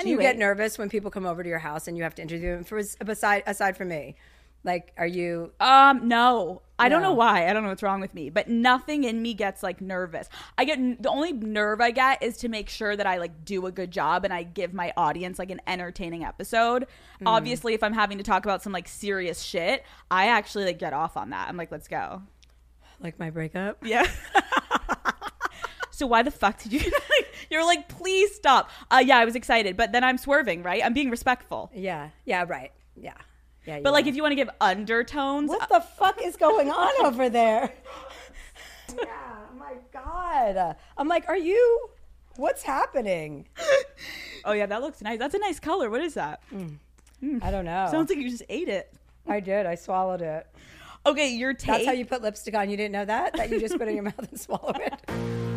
do 0.01 0.09
you 0.09 0.19
get 0.19 0.37
nervous 0.37 0.77
when 0.77 0.91
people 0.91 1.11
come 1.11 1.25
over 1.25 1.43
to 1.43 1.49
your 1.49 1.59
house 1.59 1.89
and 1.89 1.97
you 1.97 2.03
have 2.03 2.15
to 2.17 2.23
interview 2.23 2.55
them? 2.55 2.65
For 2.65 2.83
beside 3.05 3.45
aside 3.47 3.77
from 3.79 3.89
me, 3.89 4.17
like, 4.65 4.93
are 4.97 5.07
you? 5.07 5.53
Um, 5.61 6.09
no. 6.09 6.63
I 6.79 6.89
don't 6.91 7.01
know 7.01 7.13
why. 7.13 7.49
I 7.49 7.53
don't 7.55 7.63
know 7.63 7.71
what's 7.71 7.83
wrong 7.83 8.01
with 8.01 8.13
me, 8.13 8.29
but 8.29 8.49
nothing 8.49 9.05
in 9.05 9.23
me 9.23 9.33
gets 9.33 9.63
like 9.63 9.81
nervous. 9.81 10.29
I 10.59 10.65
get 10.65 11.03
the 11.03 11.09
only 11.09 11.33
nerve 11.33 11.81
I 11.81 11.91
get 11.91 12.23
is 12.23 12.37
to 12.39 12.49
make 12.49 12.69
sure 12.69 12.95
that 12.95 13.07
I 13.07 13.17
like 13.17 13.45
do 13.47 13.67
a 13.67 13.73
good 13.73 13.91
job 13.91 14.25
and 14.25 14.33
I 14.33 14.43
give 14.43 14.75
my 14.75 14.93
audience 14.95 15.39
like 15.39 15.51
an 15.51 15.61
entertaining 15.67 16.25
episode. 16.25 16.87
Hmm. 17.21 17.29
Obviously, 17.29 17.73
if 17.73 17.83
I'm 17.83 17.95
having 17.95 18.19
to 18.19 18.25
talk 18.25 18.45
about 18.45 18.63
some 18.63 18.73
like 18.73 18.89
serious 18.89 19.41
shit, 19.41 19.85
I 20.11 20.27
actually 20.29 20.67
like 20.67 20.79
get 20.79 20.93
off 20.93 21.17
on 21.17 21.31
that. 21.31 21.49
I'm 21.49 21.57
like, 21.57 21.73
let's 21.73 21.89
go. 21.89 22.23
Like 23.01 23.19
my 23.19 23.31
breakup? 23.31 23.79
Yeah. 23.83 24.07
so 25.91 26.07
why 26.07 26.23
the 26.23 26.31
fuck 26.31 26.63
did 26.63 26.73
you? 26.73 26.81
Like, 27.19 27.33
you're 27.51 27.65
like, 27.65 27.89
please 27.89 28.35
stop. 28.35 28.71
Uh, 28.91 29.03
yeah, 29.03 29.17
I 29.17 29.25
was 29.25 29.37
excited, 29.37 29.77
but 29.77 29.93
then 29.93 30.05
I'm 30.05 30.19
swerving, 30.19 30.63
right? 30.63 30.85
I'm 30.85 30.93
being 30.93 31.09
respectful. 31.09 31.71
Yeah. 31.75 32.11
Yeah. 32.27 32.45
Right. 32.47 32.73
Yeah. 32.97 33.15
Yeah. 33.67 33.81
But 33.83 33.93
like, 33.93 34.07
if 34.07 34.15
you 34.15 34.23
want 34.23 34.33
to 34.33 34.37
give 34.37 34.51
undertones, 34.61 35.49
what 35.49 35.63
uh, 35.71 35.79
the 35.79 35.85
fuck 35.85 36.23
is 36.23 36.37
going 36.37 36.71
on 36.71 36.93
over 37.07 37.29
there? 37.29 37.73
yeah. 38.97 39.07
My 39.59 39.75
god. 39.93 40.77
I'm 40.97 41.09
like, 41.09 41.29
are 41.29 41.37
you? 41.37 41.89
What's 42.37 42.63
happening? 42.63 43.49
oh 44.45 44.53
yeah, 44.53 44.67
that 44.67 44.83
looks 44.83 45.01
nice. 45.03 45.19
That's 45.19 45.35
a 45.35 45.39
nice 45.39 45.59
color. 45.59 45.91
What 45.91 46.03
is 46.03 46.15
that? 46.15 46.43
Hmm. 46.51 46.75
Hmm. 47.21 47.39
I 47.43 47.51
don't 47.51 47.65
know. 47.65 47.89
Sounds 47.91 48.11
like 48.11 48.19
you 48.19 48.29
just 48.31 48.45
ate 48.49 48.69
it. 48.69 48.93
I 49.27 49.41
did. 49.41 49.67
I 49.67 49.75
swallowed 49.75 50.23
it. 50.23 50.47
Okay, 51.07 51.35
your 51.35 51.55
take. 51.55 51.67
That's 51.67 51.87
how 51.87 51.93
you 51.93 52.05
put 52.05 52.23
lipstick 52.23 52.55
on. 52.55 52.69
You 52.69 52.77
didn't 52.77 52.93
know 52.93 53.05
that? 53.05 53.33
That 53.35 53.51
you 53.51 53.59
just 53.59 53.79
put 53.79 53.89
it 53.89 53.91
in 53.91 53.95
your 53.97 54.05
mouth 54.05 54.29
and 54.31 54.41
swallow 54.41 54.75
it. 54.75 55.56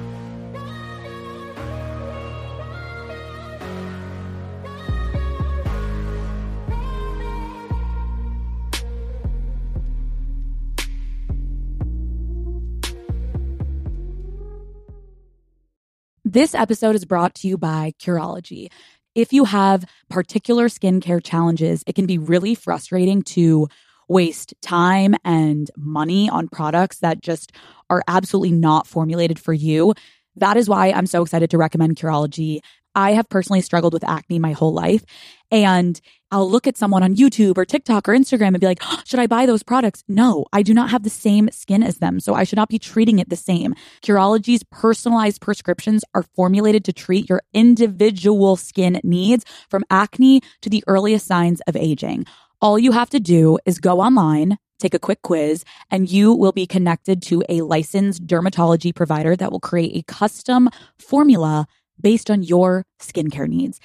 This 16.31 16.53
episode 16.53 16.93
is 16.93 17.05
brought 17.05 17.33
to 17.37 17.47
you 17.47 17.57
by 17.57 17.95
Curology. 17.99 18.71
If 19.15 19.33
you 19.33 19.45
have 19.45 19.83
particular 20.11 20.67
skincare 20.67 21.23
challenges, 21.23 21.83
it 21.87 21.95
can 21.95 22.05
be 22.05 22.19
really 22.19 22.53
frustrating 22.53 23.23
to 23.23 23.67
waste 24.07 24.53
time 24.61 25.15
and 25.25 25.71
money 25.75 26.29
on 26.29 26.47
products 26.47 26.99
that 26.99 27.21
just 27.21 27.51
are 27.89 28.03
absolutely 28.07 28.51
not 28.51 28.85
formulated 28.85 29.39
for 29.39 29.53
you. 29.53 29.95
That 30.35 30.55
is 30.55 30.69
why 30.69 30.91
I'm 30.91 31.07
so 31.07 31.23
excited 31.23 31.49
to 31.49 31.57
recommend 31.57 31.95
Curology. 31.95 32.59
I 32.95 33.11
have 33.11 33.29
personally 33.29 33.61
struggled 33.61 33.93
with 33.93 34.03
acne 34.03 34.39
my 34.39 34.51
whole 34.51 34.73
life, 34.73 35.03
and 35.51 35.99
I'll 36.31 36.49
look 36.49 36.67
at 36.67 36.77
someone 36.77 37.01
on 37.01 37.15
YouTube 37.15 37.57
or 37.57 37.65
TikTok 37.65 38.07
or 38.07 38.13
Instagram 38.13 38.49
and 38.49 38.59
be 38.59 38.67
like, 38.67 38.81
"Oh, 38.83 39.01
should 39.05 39.19
I 39.19 39.27
buy 39.27 39.45
those 39.45 39.63
products? 39.63 40.03
No, 40.07 40.45
I 40.53 40.61
do 40.61 40.73
not 40.73 40.89
have 40.91 41.03
the 41.03 41.09
same 41.09 41.49
skin 41.51 41.81
as 41.81 41.97
them, 41.97 42.19
so 42.19 42.33
I 42.33 42.43
should 42.43 42.57
not 42.57 42.69
be 42.69 42.79
treating 42.79 43.19
it 43.19 43.29
the 43.29 43.35
same. 43.35 43.73
Curology's 44.03 44.63
personalized 44.71 45.41
prescriptions 45.41 46.03
are 46.13 46.25
formulated 46.35 46.85
to 46.85 46.93
treat 46.93 47.29
your 47.29 47.41
individual 47.53 48.55
skin 48.55 48.99
needs 49.03 49.45
from 49.69 49.83
acne 49.89 50.41
to 50.61 50.69
the 50.69 50.83
earliest 50.87 51.25
signs 51.25 51.61
of 51.61 51.75
aging. 51.75 52.25
All 52.61 52.77
you 52.77 52.91
have 52.91 53.09
to 53.11 53.19
do 53.19 53.57
is 53.65 53.79
go 53.79 54.01
online, 54.01 54.57
take 54.79 54.93
a 54.93 54.99
quick 54.99 55.21
quiz, 55.21 55.63
and 55.89 56.11
you 56.11 56.33
will 56.33 56.51
be 56.51 56.67
connected 56.67 57.21
to 57.23 57.43
a 57.49 57.61
licensed 57.61 58.27
dermatology 58.27 58.93
provider 58.93 59.35
that 59.35 59.51
will 59.51 59.59
create 59.59 59.95
a 59.95 60.03
custom 60.03 60.69
formula 60.97 61.67
based 62.01 62.29
on 62.29 62.43
your 62.43 62.85
skincare 62.99 63.47
needs. 63.47 63.79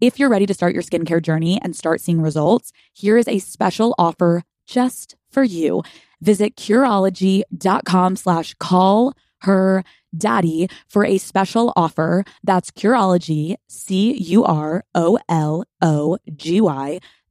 If 0.00 0.18
you're 0.18 0.30
ready 0.30 0.46
to 0.46 0.54
start 0.54 0.72
your 0.72 0.82
skincare 0.82 1.22
journey 1.22 1.60
and 1.62 1.76
start 1.76 2.00
seeing 2.00 2.22
results, 2.22 2.72
here 2.92 3.18
is 3.18 3.28
a 3.28 3.38
special 3.38 3.94
offer 3.98 4.42
just 4.66 5.16
for 5.30 5.42
you. 5.42 5.82
Visit 6.20 6.56
Curology.com 6.56 8.16
slash 8.16 8.54
call 8.54 9.14
her 9.42 9.84
daddy 10.16 10.68
for 10.88 11.04
a 11.04 11.18
special 11.18 11.72
offer. 11.76 12.24
That's 12.42 12.70
Curology, 12.70 13.56
C-U-R-O-L-O-G-Y 13.68 14.20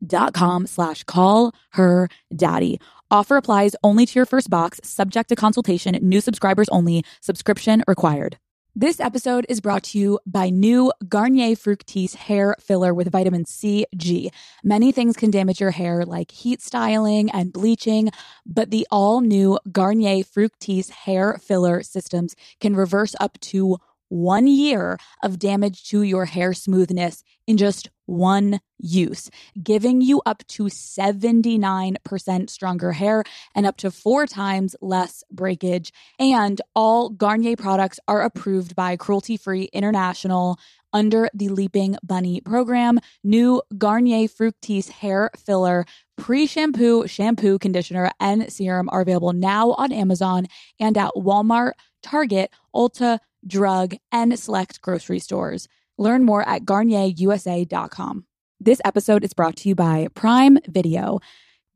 dot 0.06 0.34
com 0.34 0.65
slash 0.65 1.04
call 1.04 1.54
her 1.71 2.08
daddy. 2.36 2.80
Offer 3.12 3.38
applies 3.38 3.75
only 3.84 4.06
to 4.06 4.19
your 4.19 4.25
first 4.25 4.49
box, 4.49 4.80
subject 4.84 5.30
to 5.30 5.36
consultation, 5.36 5.97
new 6.02 6.21
subscribers 6.21 6.69
only, 6.69 7.04
subscription 7.21 7.84
required. 7.88 8.38
This 8.80 9.02
episode 9.02 9.46
is 9.50 9.60
brought 9.60 9.84
to 9.84 10.00
you 10.00 10.22
by 10.26 10.50
new 10.50 10.94
Garnier 11.10 11.58
Fructis 11.58 12.15
hair 12.15 12.56
filler 12.62 12.94
with 12.94 13.12
vitamin 13.12 13.44
C, 13.44 13.86
G. 13.98 14.32
Many 14.63 14.94
things 14.94 15.18
can 15.18 15.32
damage 15.32 15.60
your 15.60 15.72
hair, 15.72 16.06
like 16.06 16.32
heat 16.32 16.62
styling 16.62 17.30
and 17.32 17.52
bleaching, 17.52 18.10
but 18.46 18.72
the 18.72 18.88
all 18.89 19.20
new 19.20 19.60
Garnier 19.70 20.24
Fructis 20.24 20.92
hair 20.92 21.38
filler 21.44 21.84
systems 21.84 22.38
can 22.62 22.74
reverse 22.74 23.18
up 23.20 23.38
to 23.42 23.80
one 24.08 24.48
year 24.48 24.98
of 25.22 25.39
damage 25.39 25.84
to 25.89 26.04
your 26.04 26.24
hair 26.24 26.54
smoothness 26.54 27.22
in 27.48 27.58
just 27.58 27.89
one 28.10 28.60
use, 28.80 29.30
giving 29.62 30.02
you 30.02 30.22
up 30.26 30.45
to 30.48 30.63
79% 30.63 32.50
stronger 32.50 32.91
hair 32.91 33.24
and 33.54 33.65
up 33.65 33.78
to 33.78 33.91
four 33.91 34.26
times 34.26 34.76
less 34.82 35.24
breakage. 35.32 35.93
And 36.17 36.62
all 36.76 37.10
Garnier 37.10 37.56
products 37.56 38.00
are 38.08 38.22
approved 38.22 38.76
by 38.76 38.95
Cruelty 38.95 39.38
Free 39.38 39.69
International 39.74 40.58
under 40.91 41.30
the 41.34 41.50
Leaping 41.50 41.98
Bunny 42.04 42.41
program. 42.41 43.00
New 43.24 43.62
Garnier 43.78 44.28
Fructis 44.28 44.89
hair 44.89 45.30
filler, 45.38 45.86
pre 46.17 46.48
shampoo, 46.48 47.08
shampoo, 47.08 47.60
conditioner, 47.60 48.12
and 48.19 48.52
serum 48.52 48.89
are 48.91 49.02
available 49.02 49.34
now 49.34 49.72
on 49.74 49.91
Amazon 49.91 50.48
and 50.80 50.98
at 50.98 51.12
Walmart, 51.15 51.74
Target, 52.02 52.52
Ulta, 52.74 53.19
Drug, 53.45 53.95
and 54.12 54.38
select 54.38 54.82
grocery 54.82 55.19
stores. 55.19 55.67
Learn 56.00 56.24
more 56.24 56.48
at 56.48 56.64
garnierusa.com. 56.64 58.26
This 58.62 58.80
episode 58.86 59.24
is 59.26 59.34
brought 59.34 59.58
to 59.58 59.70
you 59.70 59.76
by 59.76 60.08
Prime 60.16 60.58
Video. 60.66 61.20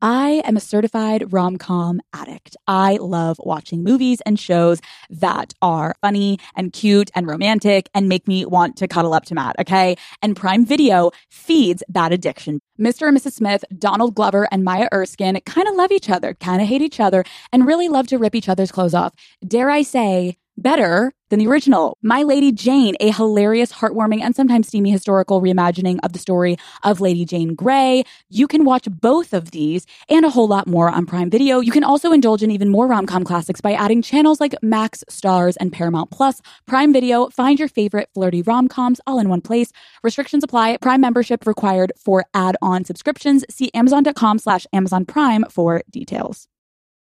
I 0.00 0.42
am 0.44 0.56
a 0.56 0.60
certified 0.60 1.32
rom 1.32 1.56
com 1.58 2.00
addict. 2.14 2.56
I 2.66 2.96
love 3.00 3.36
watching 3.38 3.84
movies 3.84 4.22
and 4.26 4.40
shows 4.40 4.80
that 5.10 5.52
are 5.60 5.94
funny 6.00 6.38
and 6.56 6.72
cute 6.72 7.10
and 7.14 7.26
romantic 7.26 7.90
and 7.94 8.08
make 8.08 8.26
me 8.26 8.46
want 8.46 8.76
to 8.78 8.88
cuddle 8.88 9.12
up 9.12 9.26
to 9.26 9.34
Matt, 9.34 9.56
okay? 9.60 9.96
And 10.22 10.34
Prime 10.34 10.64
Video 10.64 11.10
feeds 11.30 11.82
that 11.90 12.12
addiction. 12.12 12.60
Mr. 12.80 13.08
and 13.08 13.16
Mrs. 13.16 13.32
Smith, 13.32 13.64
Donald 13.78 14.14
Glover, 14.14 14.48
and 14.50 14.64
Maya 14.64 14.88
Erskine 14.92 15.38
kind 15.44 15.68
of 15.68 15.74
love 15.74 15.92
each 15.92 16.08
other, 16.08 16.34
kind 16.34 16.62
of 16.62 16.68
hate 16.68 16.82
each 16.82 16.98
other, 16.98 17.24
and 17.52 17.66
really 17.66 17.88
love 17.88 18.06
to 18.06 18.18
rip 18.18 18.34
each 18.34 18.48
other's 18.48 18.72
clothes 18.72 18.94
off. 18.94 19.14
Dare 19.46 19.70
I 19.70 19.82
say, 19.82 20.36
better 20.56 21.12
than 21.30 21.38
the 21.38 21.46
original. 21.46 21.98
My 22.02 22.22
Lady 22.22 22.52
Jane, 22.52 22.94
a 23.00 23.10
hilarious, 23.10 23.72
heartwarming, 23.72 24.20
and 24.20 24.36
sometimes 24.36 24.68
steamy 24.68 24.90
historical 24.90 25.40
reimagining 25.40 25.98
of 26.02 26.12
the 26.12 26.18
story 26.18 26.56
of 26.82 27.00
Lady 27.00 27.24
Jane 27.24 27.54
Grey. 27.54 28.04
You 28.28 28.46
can 28.46 28.64
watch 28.64 28.86
both 28.88 29.32
of 29.32 29.50
these 29.50 29.86
and 30.08 30.24
a 30.24 30.30
whole 30.30 30.46
lot 30.46 30.66
more 30.66 30.88
on 30.88 31.06
Prime 31.06 31.30
Video. 31.30 31.60
You 31.60 31.72
can 31.72 31.84
also 31.84 32.12
indulge 32.12 32.42
in 32.42 32.50
even 32.50 32.68
more 32.68 32.86
rom 32.86 33.06
com 33.06 33.24
classics 33.24 33.60
by 33.60 33.72
adding 33.72 34.02
channels 34.02 34.40
like 34.40 34.54
Max, 34.62 35.02
Starz, 35.10 35.56
and 35.58 35.72
Paramount 35.72 36.10
Plus. 36.10 36.40
Prime 36.66 36.92
Video, 36.92 37.28
find 37.30 37.58
your 37.58 37.68
favorite 37.68 38.08
flirty 38.14 38.42
rom 38.42 38.68
coms 38.68 39.00
all 39.06 39.18
in 39.18 39.28
one 39.28 39.40
place. 39.40 39.72
Restrictions 40.02 40.44
apply. 40.44 40.76
Prime 40.78 41.00
membership 41.00 41.46
required 41.46 41.92
for 41.96 42.24
add 42.34 42.56
on 42.62 42.84
subscriptions. 42.84 43.44
See 43.50 43.70
Amazon.com 43.74 44.38
slash 44.38 44.66
Amazon 44.72 45.04
Prime 45.04 45.44
for 45.50 45.82
details. 45.90 46.48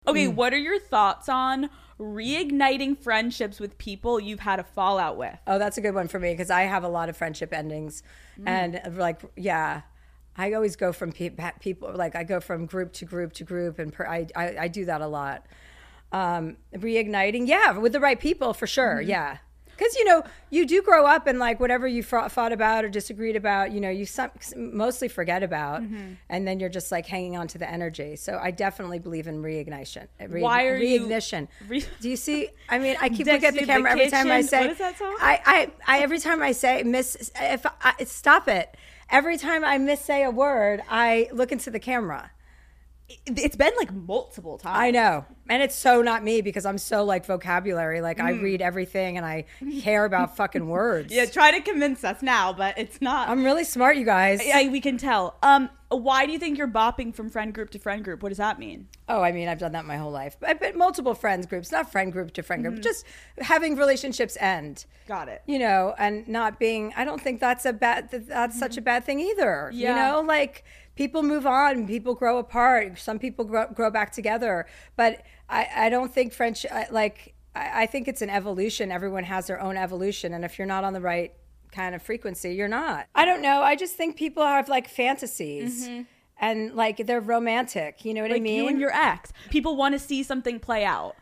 Okay, 0.08 0.26
Hmm. 0.26 0.36
what 0.36 0.52
are 0.52 0.58
your 0.58 0.78
thoughts 0.78 1.28
on 1.28 1.68
reigniting 1.98 2.96
friendships 2.98 3.58
with 3.60 3.76
people 3.78 4.20
you've 4.20 4.40
had 4.40 4.58
a 4.60 4.64
fallout 4.64 5.16
with? 5.16 5.36
Oh, 5.46 5.58
that's 5.58 5.78
a 5.78 5.80
good 5.80 5.94
one 5.94 6.08
for 6.08 6.18
me 6.18 6.32
because 6.32 6.50
I 6.50 6.62
have 6.62 6.84
a 6.84 6.88
lot 6.88 7.08
of 7.08 7.16
friendship 7.16 7.52
endings, 7.52 8.02
and 8.44 8.76
uh, 8.76 8.90
like, 8.92 9.20
yeah, 9.36 9.82
I 10.36 10.52
always 10.52 10.76
go 10.76 10.92
from 10.92 11.12
pe- 11.12 11.30
people 11.60 11.92
like 11.94 12.14
I 12.14 12.22
go 12.24 12.40
from 12.40 12.66
group 12.66 12.92
to 12.94 13.04
group 13.04 13.32
to 13.34 13.44
group, 13.44 13.78
and 13.78 13.92
per- 13.92 14.06
I, 14.06 14.26
I 14.36 14.56
I 14.62 14.68
do 14.68 14.84
that 14.84 15.00
a 15.00 15.06
lot. 15.08 15.46
Um, 16.12 16.56
reigniting, 16.74 17.48
yeah, 17.48 17.76
with 17.78 17.92
the 17.92 18.00
right 18.00 18.18
people 18.20 18.54
for 18.54 18.66
sure, 18.66 19.00
yeah. 19.00 19.38
Because 19.76 19.94
you 19.96 20.04
know 20.04 20.24
you 20.50 20.66
do 20.66 20.82
grow 20.82 21.06
up 21.06 21.26
and 21.26 21.38
like 21.38 21.60
whatever 21.60 21.86
you 21.86 22.02
fought, 22.02 22.32
fought 22.32 22.52
about 22.52 22.84
or 22.84 22.88
disagreed 22.88 23.36
about, 23.36 23.72
you 23.72 23.80
know 23.80 23.90
you 23.90 24.06
some, 24.06 24.30
mostly 24.56 25.08
forget 25.08 25.42
about, 25.42 25.82
mm-hmm. 25.82 26.14
and 26.28 26.46
then 26.46 26.60
you're 26.60 26.70
just 26.70 26.90
like 26.90 27.06
hanging 27.06 27.36
on 27.36 27.48
to 27.48 27.58
the 27.58 27.70
energy. 27.70 28.16
So 28.16 28.38
I 28.42 28.50
definitely 28.50 28.98
believe 28.98 29.26
in 29.26 29.42
reignition. 29.42 30.06
Eh, 30.20 30.26
re- 30.28 30.42
Why 30.42 30.66
are 30.66 30.76
you- 30.76 31.06
Re- 31.68 31.84
do 32.00 32.08
you 32.08 32.16
see? 32.16 32.48
I 32.68 32.78
mean, 32.78 32.96
I 33.00 33.08
keep 33.10 33.26
looking 33.26 33.32
at 33.32 33.40
the 33.40 33.60
Dixie, 33.60 33.66
the 33.66 33.72
camera 33.72 33.92
every 33.92 34.10
time 34.10 34.30
I 34.30 34.40
say. 34.40 34.60
What 34.62 34.70
is 34.70 34.78
that 34.78 34.98
song? 34.98 35.16
I, 35.20 35.40
I, 35.86 35.98
I 35.98 36.02
every 36.02 36.18
time 36.18 36.42
I 36.42 36.52
say 36.52 36.82
miss, 36.82 37.30
if 37.40 37.66
I, 37.82 38.04
stop 38.04 38.48
it. 38.48 38.76
Every 39.08 39.36
time 39.36 39.64
I 39.64 39.78
miss 39.78 40.00
say 40.00 40.24
a 40.24 40.30
word, 40.30 40.82
I 40.88 41.28
look 41.32 41.52
into 41.52 41.70
the 41.70 41.78
camera. 41.78 42.32
It's 43.26 43.54
been 43.54 43.72
like 43.76 43.92
multiple 43.92 44.58
times. 44.58 44.78
I 44.80 44.90
know, 44.90 45.24
and 45.48 45.62
it's 45.62 45.76
so 45.76 46.02
not 46.02 46.24
me 46.24 46.40
because 46.40 46.66
I'm 46.66 46.78
so 46.78 47.04
like 47.04 47.24
vocabulary. 47.24 48.00
Like 48.00 48.18
Mm. 48.18 48.24
I 48.24 48.30
read 48.32 48.60
everything 48.62 49.16
and 49.16 49.24
I 49.24 49.44
care 49.80 50.04
about 50.04 50.36
fucking 50.36 50.68
words. 50.68 51.12
Yeah, 51.14 51.26
try 51.26 51.52
to 51.52 51.60
convince 51.60 52.02
us 52.02 52.20
now, 52.20 52.52
but 52.52 52.76
it's 52.78 53.00
not. 53.00 53.28
I'm 53.28 53.44
really 53.44 53.62
smart, 53.64 53.96
you 53.96 54.04
guys. 54.04 54.44
yeah, 54.44 54.68
we 54.70 54.80
can 54.80 54.98
tell. 54.98 55.36
Um, 55.42 55.70
why 55.88 56.26
do 56.26 56.32
you 56.32 56.38
think 56.40 56.58
you're 56.58 56.66
bopping 56.66 57.14
from 57.14 57.30
friend 57.30 57.54
group 57.54 57.70
to 57.70 57.78
friend 57.78 58.02
group? 58.02 58.24
What 58.24 58.30
does 58.30 58.38
that 58.38 58.58
mean? 58.58 58.88
Oh, 59.08 59.22
I 59.22 59.30
mean, 59.30 59.46
I've 59.46 59.60
done 59.60 59.70
that 59.72 59.84
my 59.84 59.96
whole 59.98 60.10
life. 60.10 60.36
But, 60.40 60.58
but 60.58 60.74
multiple 60.74 61.14
friends 61.14 61.46
groups, 61.46 61.70
not 61.70 61.92
friend 61.92 62.12
group 62.12 62.32
to 62.34 62.42
friend 62.42 62.64
group, 62.64 62.80
just 62.82 63.04
having 63.38 63.76
relationships 63.76 64.36
end. 64.40 64.84
Mm-hmm. 65.04 65.08
Got 65.12 65.28
it. 65.28 65.42
You 65.46 65.60
know, 65.60 65.94
and 65.96 66.26
not 66.26 66.58
being. 66.58 66.92
I 66.96 67.04
don't 67.04 67.20
think 67.20 67.38
that's 67.38 67.64
a 67.64 67.72
bad. 67.72 68.10
that- 68.10 68.26
That's 68.26 68.58
such 68.58 68.76
a 68.76 68.80
bad 68.80 69.04
thing 69.04 69.20
either. 69.20 69.70
Yeah. 69.72 69.90
You 69.90 69.94
know, 70.12 70.20
like 70.26 70.64
people 70.96 71.22
move 71.22 71.46
on, 71.46 71.86
people 71.86 72.14
grow 72.14 72.38
apart. 72.38 72.98
Some 72.98 73.18
people 73.18 73.44
grow, 73.44 73.66
grow 73.68 73.90
back 73.90 74.10
together. 74.12 74.66
But 74.96 75.22
I, 75.48 75.68
I 75.76 75.88
don't 75.88 76.12
think 76.12 76.32
friendship. 76.32 76.70
Like 76.90 77.34
I, 77.54 77.82
I 77.82 77.86
think 77.86 78.08
it's 78.08 78.22
an 78.22 78.30
evolution. 78.30 78.90
Everyone 78.90 79.24
has 79.24 79.46
their 79.46 79.60
own 79.60 79.76
evolution, 79.76 80.34
and 80.34 80.44
if 80.44 80.58
you're 80.58 80.66
not 80.66 80.82
on 80.84 80.92
the 80.92 81.00
right 81.00 81.32
kind 81.72 81.94
of 81.94 82.02
frequency, 82.02 82.54
you're 82.54 82.68
not. 82.68 83.06
I 83.14 83.24
don't 83.24 83.42
know. 83.42 83.62
I 83.62 83.76
just 83.76 83.94
think 83.94 84.16
people 84.16 84.42
have 84.44 84.68
like 84.68 84.88
fantasies. 84.88 85.88
And 86.38 86.74
like 86.74 87.06
they're 87.06 87.20
romantic, 87.22 88.04
you 88.04 88.12
know 88.12 88.20
what 88.20 88.30
I 88.30 88.34
Mm-hmm. 88.34 88.42
Mean? 88.42 88.56
you 88.56 88.68
and 88.68 88.78
your 88.78 88.90
ex. 88.90 89.32
People 89.48 89.74
want 89.74 89.94
to 89.94 89.98
see 89.98 90.22
something 90.22 90.60
play 90.60 90.84
out. 90.84 91.16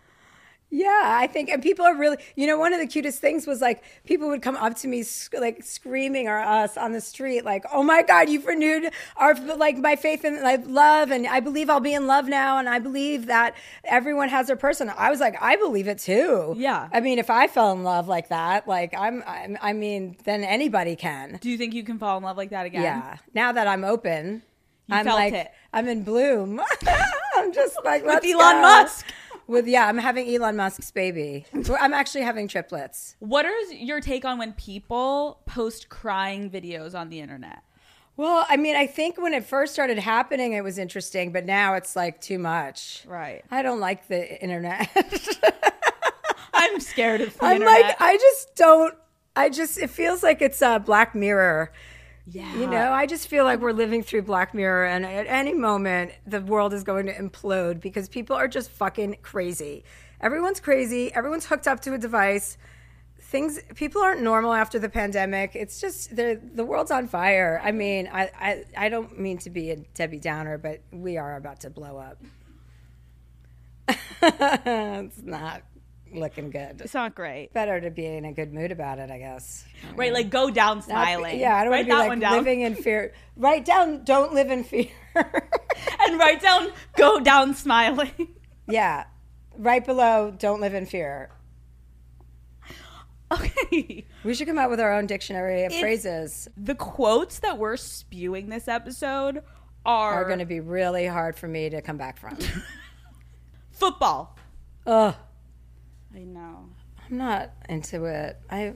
Yeah, 0.77 1.03
I 1.05 1.29
think, 1.29 1.51
and 1.51 1.63
people 1.63 1.85
are 1.87 1.95
really, 1.95 2.17
you 2.35 2.49
know, 2.49 2.59
one 2.59 2.73
of 2.73 2.81
the 2.81 2.87
cutest 2.89 3.21
things 3.21 3.47
was 3.47 3.61
like 3.61 3.85
people 4.05 4.27
would 4.29 4.43
come 4.43 4.57
up 4.57 4.75
to 4.79 4.89
me, 4.89 5.05
sc- 5.05 5.35
like 5.39 5.63
screaming 5.63 6.27
or 6.27 6.37
us 6.41 6.77
on 6.77 6.91
the 6.91 7.01
street, 7.01 7.45
like, 7.45 7.65
"Oh 7.73 7.85
my 7.85 8.03
God, 8.03 8.29
you've 8.29 8.45
renewed 8.45 8.91
our 9.17 9.35
like 9.57 9.79
my 9.79 9.95
faith 9.95 10.25
and 10.25 10.41
like 10.43 10.63
love, 10.67 11.13
and 11.13 11.29
I 11.29 11.39
believe 11.39 11.71
I'll 11.71 11.79
be 11.79 11.95
in 11.95 12.09
love 12.09 12.27
now, 12.27 12.59
and 12.59 12.69
I 12.69 12.81
believe 12.81 13.27
that 13.27 13.55
everyone 13.85 14.31
has 14.31 14.49
their 14.49 14.57
person." 14.57 14.91
I 14.99 15.11
was 15.11 15.21
like, 15.21 15.37
I 15.41 15.55
believe 15.55 15.87
it 15.87 15.99
too. 15.99 16.55
Yeah. 16.59 16.89
I 16.93 16.99
mean, 16.99 17.21
if 17.21 17.31
I 17.31 17.47
fell 17.47 17.71
in 17.71 17.85
love 17.85 18.09
like 18.09 18.31
that, 18.31 18.67
like 18.67 18.93
I'm, 18.99 19.23
I'm 19.29 19.57
I 19.63 19.75
mean, 19.75 20.17
then 20.25 20.43
anybody 20.43 20.97
can. 20.97 21.39
Do 21.41 21.51
you 21.51 21.57
think 21.57 21.73
you 21.75 21.85
can 21.85 22.01
fall 22.01 22.19
in 22.19 22.25
love 22.25 22.37
like 22.37 22.51
that 22.51 22.67
again? 22.67 22.83
Yeah. 22.83 23.19
Now 23.33 23.53
that 23.53 23.69
I'm 23.69 23.85
open, 23.85 24.43
You 24.89 24.97
I'm 24.97 25.05
felt 25.05 25.21
like, 25.21 25.35
it. 25.35 25.53
I'm 25.73 25.87
in 25.87 26.03
bloom. 26.03 26.61
I'm 27.37 27.53
just 27.53 27.77
like 27.85 28.05
With 28.05 28.25
Elon 28.25 28.57
go. 28.57 28.61
Musk. 28.63 29.07
With 29.47 29.67
yeah, 29.67 29.87
I'm 29.89 29.99
having 29.99 30.33
Elon 30.35 30.57
Musk's 30.57 30.91
baby. 30.91 31.45
I'm 31.81 31.93
actually 31.93 32.23
having 32.23 32.49
triplets. 32.49 33.17
What 33.19 33.45
is 33.45 33.75
your 33.75 34.01
take 34.01 34.25
on 34.25 34.39
when 34.39 34.53
people 34.55 35.41
post 35.47 35.89
crying 35.89 36.51
videos 36.51 36.99
on 36.99 37.11
the 37.11 37.21
internet? 37.21 37.63
Well, 38.17 38.47
I 38.49 38.57
mean, 38.57 38.77
I 38.77 38.87
think 38.87 39.21
when 39.21 39.35
it 39.35 39.45
first 39.45 39.73
started 39.73 39.99
happening, 39.99 40.53
it 40.53 40.63
was 40.63 40.79
interesting, 40.79 41.33
but 41.33 41.45
now 41.45 41.75
it's 41.75 41.97
like 41.97 42.21
too 42.21 42.39
much. 42.39 43.05
Right. 43.07 43.43
I 43.51 43.63
don't 43.63 43.81
like 43.81 44.07
the 44.07 44.41
internet. 44.41 44.89
I'm 46.55 46.79
scared 46.81 47.21
of 47.21 47.37
the 47.37 47.45
I'm 47.45 47.57
internet. 47.57 47.83
like, 47.83 47.97
I 48.01 48.17
just 48.17 48.55
don't. 48.55 48.95
I 49.37 49.49
just 49.49 49.79
it 49.79 49.91
feels 49.91 50.23
like 50.23 50.41
it's 50.41 50.63
a 50.63 50.79
Black 50.79 51.15
Mirror. 51.15 51.73
Yeah. 52.27 52.55
You 52.57 52.67
know, 52.67 52.93
I 52.93 53.07
just 53.07 53.29
feel 53.29 53.45
like 53.45 53.61
we're 53.61 53.73
living 53.73 54.03
through 54.03 54.23
Black 54.23 54.55
Mirror, 54.55 54.87
and 54.87 55.05
at 55.05 55.27
any 55.27 55.53
moment, 55.53 56.13
the 56.27 56.41
world 56.41 56.73
is 56.73 56.83
going 56.83 57.07
to 57.07 57.15
implode 57.15 57.81
because 57.81 58.09
people 58.09 58.35
are 58.35 58.49
just 58.49 58.71
fucking 58.71 59.19
crazy. 59.23 59.85
Everyone's 60.21 60.61
crazy. 60.61 61.13
Everyone's 61.13 61.45
hooked 61.45 61.69
up 61.69 61.81
to 61.81 61.93
a 61.93 61.99
device. 61.99 62.57
Things, 63.21 63.61
people 63.75 64.01
aren't 64.01 64.23
normal 64.23 64.55
after 64.55 64.79
the 64.79 64.89
pandemic. 64.89 65.55
It's 65.55 65.81
just 65.81 66.17
the 66.17 66.41
the 66.55 66.65
world's 66.65 66.91
on 66.91 67.09
fire. 67.09 67.61
I 67.63 67.73
mean, 67.73 68.09
I, 68.11 68.31
I 68.41 68.65
I 68.87 68.89
don't 68.89 69.19
mean 69.19 69.37
to 69.39 69.51
be 69.51 69.71
a 69.71 69.77
Debbie 69.77 70.19
Downer, 70.19 70.57
but 70.57 70.81
we 70.93 71.19
are 71.19 71.37
about 71.37 71.61
to 71.61 71.71
blow 71.71 71.99
up. 71.99 72.23
it's 74.23 75.23
not 75.23 75.63
looking 76.15 76.51
good. 76.51 76.81
It's 76.81 76.95
not 76.95 77.15
great. 77.15 77.53
Better 77.53 77.81
to 77.81 77.91
be 77.91 78.07
in 78.07 78.25
a 78.25 78.33
good 78.33 78.53
mood 78.53 78.73
about 78.73 78.99
it, 78.99 79.11
I 79.11 79.19
guess. 79.19 79.65
Right, 79.97 80.13
like 80.13 80.31
go 80.31 80.51
down 80.51 80.77
Not 80.79 80.85
smiling. 80.85 81.39
yeah, 81.39 81.57
I 81.57 81.65
don't 81.65 81.73
write 81.73 81.87
want 81.87 81.89
to 81.89 81.95
be 81.95 81.99
like 81.99 82.09
one 82.09 82.19
down. 82.21 82.33
living 82.39 82.61
in 82.63 82.75
fear. 82.75 83.13
Write 83.37 83.65
down, 83.65 84.05
don't 84.05 84.33
live 84.33 84.51
in 84.51 84.65
fear. 84.65 84.89
and 85.15 86.19
write 86.19 86.41
down 86.41 86.71
go 86.97 87.21
down 87.21 87.55
smiling. 87.55 88.13
yeah, 88.69 89.05
right 89.57 89.85
below, 89.85 90.33
don't 90.37 90.61
live 90.61 90.75
in 90.75 90.87
fear. 90.87 91.31
okay. 93.33 94.05
We 94.25 94.35
should 94.35 94.47
come 94.47 94.59
out 94.59 94.71
with 94.71 94.81
our 94.81 94.93
own 94.95 95.07
dictionary 95.07 95.63
of 95.65 95.67
It's- 95.73 95.81
phrases. 95.81 96.49
The 96.57 96.75
quotes 96.75 97.41
that 97.41 97.59
we're 97.59 97.77
spewing 97.77 98.49
this 98.49 98.69
episode 98.69 99.43
are, 99.87 100.15
Are 100.15 100.25
going 100.25 100.39
to 100.39 100.47
be 100.47 100.61
really 100.61 101.07
hard 101.07 101.37
for 101.37 101.47
me 101.49 101.69
to 101.71 101.83
come 101.83 101.97
back 101.99 102.19
from. 102.19 102.39
football. 103.73 104.37
Ugh, 104.87 105.15
I 106.15 106.21
know. 106.21 106.69
I'm 107.11 107.17
not 107.17 107.53
into 107.69 108.05
it. 108.05 108.39
I, 108.51 108.75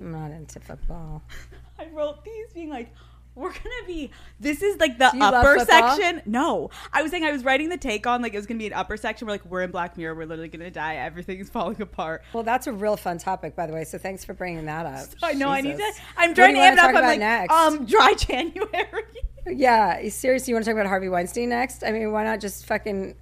I'm 0.00 0.12
not 0.12 0.30
into 0.30 0.60
football. 0.60 1.22
I 1.78 1.86
wrote 1.88 2.24
these 2.24 2.52
being 2.52 2.68
like, 2.68 2.92
we're 3.34 3.52
gonna 3.52 3.86
be. 3.86 4.10
This 4.40 4.60
is 4.62 4.78
like 4.78 4.98
the 4.98 5.08
Do 5.10 5.16
you 5.16 5.22
love 5.22 5.34
upper 5.34 5.64
section. 5.64 6.20
No, 6.26 6.70
I 6.92 7.02
was 7.02 7.10
saying 7.10 7.24
I 7.24 7.32
was 7.32 7.44
writing 7.44 7.68
the 7.68 7.76
take 7.76 8.06
on 8.06 8.22
like 8.22 8.34
it 8.34 8.36
was 8.36 8.46
gonna 8.46 8.58
be 8.58 8.66
an 8.66 8.72
upper 8.72 8.96
section. 8.96 9.26
We're 9.26 9.34
like, 9.34 9.44
we're 9.46 9.62
in 9.62 9.70
Black 9.70 9.96
Mirror. 9.96 10.14
We're 10.14 10.26
literally 10.26 10.48
gonna 10.48 10.70
die. 10.70 10.96
Everything's 10.96 11.48
falling 11.48 11.80
apart. 11.80 12.22
Well, 12.32 12.42
that's 12.42 12.66
a 12.66 12.72
real 12.72 12.96
fun 12.96 13.18
topic, 13.18 13.54
by 13.54 13.66
the 13.66 13.72
way. 13.72 13.84
So 13.84 13.98
thanks 13.98 14.24
for 14.24 14.34
bringing 14.34 14.66
that 14.66 14.84
up. 14.84 15.08
I 15.22 15.34
know. 15.34 15.48
I 15.48 15.60
need 15.60 15.76
to. 15.76 15.92
I'm 16.16 16.34
trying 16.34 16.54
to 16.54 16.60
amp 16.60 16.78
it 16.78 16.80
up. 16.80 16.94
I'm 16.94 17.02
like, 17.02 17.20
next? 17.20 17.54
um, 17.54 17.86
dry 17.86 18.14
January. 18.18 19.04
Yeah, 19.46 20.08
seriously, 20.08 20.50
you 20.50 20.56
want 20.56 20.64
to 20.64 20.70
talk 20.70 20.78
about 20.78 20.88
Harvey 20.88 21.08
Weinstein 21.08 21.48
next? 21.48 21.82
I 21.84 21.92
mean, 21.92 22.12
why 22.12 22.24
not 22.24 22.40
just 22.40 22.66
fucking? 22.66 23.14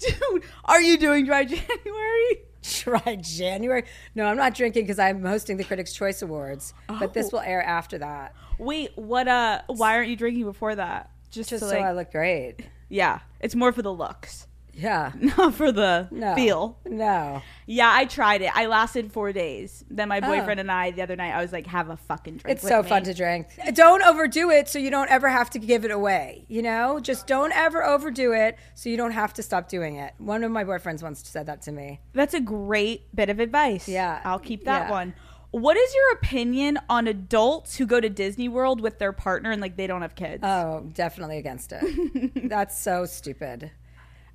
Dude, 0.00 0.42
are 0.64 0.80
you 0.80 0.98
doing 0.98 1.24
dry 1.24 1.44
January? 1.46 2.38
Dry 2.62 3.16
January. 3.20 3.84
No, 4.14 4.24
I'm 4.26 4.36
not 4.36 4.54
drinking 4.54 4.82
because 4.84 4.98
I'm 4.98 5.22
hosting 5.24 5.56
the 5.56 5.64
Critics' 5.64 5.92
Choice 5.92 6.20
Awards. 6.22 6.74
But 6.88 7.14
this 7.14 7.26
Oh. 7.26 7.30
will 7.38 7.40
air 7.40 7.62
after 7.62 7.98
that, 7.98 8.34
Wait, 8.58 8.90
what? 8.96 9.28
Uh, 9.28 9.60
why 9.68 9.94
aren't 9.96 10.08
you 10.08 10.16
drinking 10.16 10.44
before 10.44 10.74
that? 10.74 11.10
Just, 11.30 11.50
just 11.50 11.62
to 11.62 11.68
so 11.68 11.74
like, 11.76 11.84
I 11.84 11.92
look 11.92 12.10
great. 12.10 12.56
yeah, 12.88 13.20
it's 13.40 13.54
more 13.54 13.72
for 13.72 13.82
the 13.82 13.92
looks, 13.92 14.46
Yeah. 14.78 15.12
not 15.38 15.54
for 15.54 15.72
the 15.72 16.06
No. 16.10 16.34
feel. 16.34 16.78
No. 16.84 17.42
Yeah, 17.66 17.90
I 17.92 18.04
tried 18.04 18.42
it. 18.42 18.50
I 18.54 18.66
lasted 18.66 19.10
four 19.10 19.32
days. 19.32 19.82
Then 19.90 20.08
my 20.08 20.18
Oh. 20.22 20.26
boyfriend 20.28 20.60
and 20.60 20.70
I 20.70 20.90
the 20.90 21.00
other 21.02 21.16
night, 21.16 21.32
I 21.32 21.40
was 21.40 21.50
like, 21.52 21.66
have 21.66 21.88
a 21.88 21.96
fucking 21.96 22.36
drink. 22.36 22.58
It's 22.58 22.68
so 22.68 22.82
me. 22.82 22.88
fun 22.88 23.02
to 23.04 23.14
drink. 23.14 23.48
Don't 23.72 24.02
overdo 24.02 24.50
it 24.50 24.68
so 24.68 24.78
you 24.78 24.90
don't 24.90 25.10
ever 25.10 25.28
have 25.30 25.48
to 25.50 25.58
give 25.58 25.84
it 25.86 25.90
away. 25.90 26.44
You 26.48 26.60
know, 26.62 27.00
just 27.00 27.26
don't 27.26 27.52
ever 27.52 27.82
overdo 27.82 28.32
it 28.32 28.58
so 28.74 28.88
you 28.90 28.96
don't 28.98 29.12
have 29.12 29.32
to 29.34 29.42
stop 29.42 29.68
doing 29.68 29.96
it. 29.96 30.12
One 30.18 30.44
of 30.44 30.50
my 30.52 30.62
boyfriends 30.64 31.02
once 31.02 31.26
said 31.26 31.46
that 31.46 31.62
to 31.62 31.72
me. 31.72 32.00
That's 32.12 32.34
a 32.34 32.40
great 32.40 33.14
bit 33.16 33.30
of 33.30 33.40
advice. 33.40 33.88
Yeah. 33.88 34.20
I'll 34.24 34.38
keep 34.38 34.64
that 34.66 34.86
Yeah. 34.86 34.90
one. 34.90 35.14
What 35.52 35.76
is 35.78 35.94
your 35.94 36.12
opinion 36.12 36.78
on 36.90 37.06
adults 37.06 37.76
who 37.76 37.86
go 37.86 37.98
to 37.98 38.10
Disney 38.10 38.46
World 38.48 38.82
with 38.82 38.98
their 38.98 39.12
partner 39.12 39.50
and 39.52 39.62
like 39.62 39.76
they 39.76 39.86
don't 39.86 40.02
have 40.02 40.14
kids? 40.14 40.42
Oh, 40.44 40.86
definitely 40.92 41.38
against 41.38 41.72
it. 41.72 42.48
That's 42.50 42.78
so 42.78 43.06
stupid. 43.06 43.70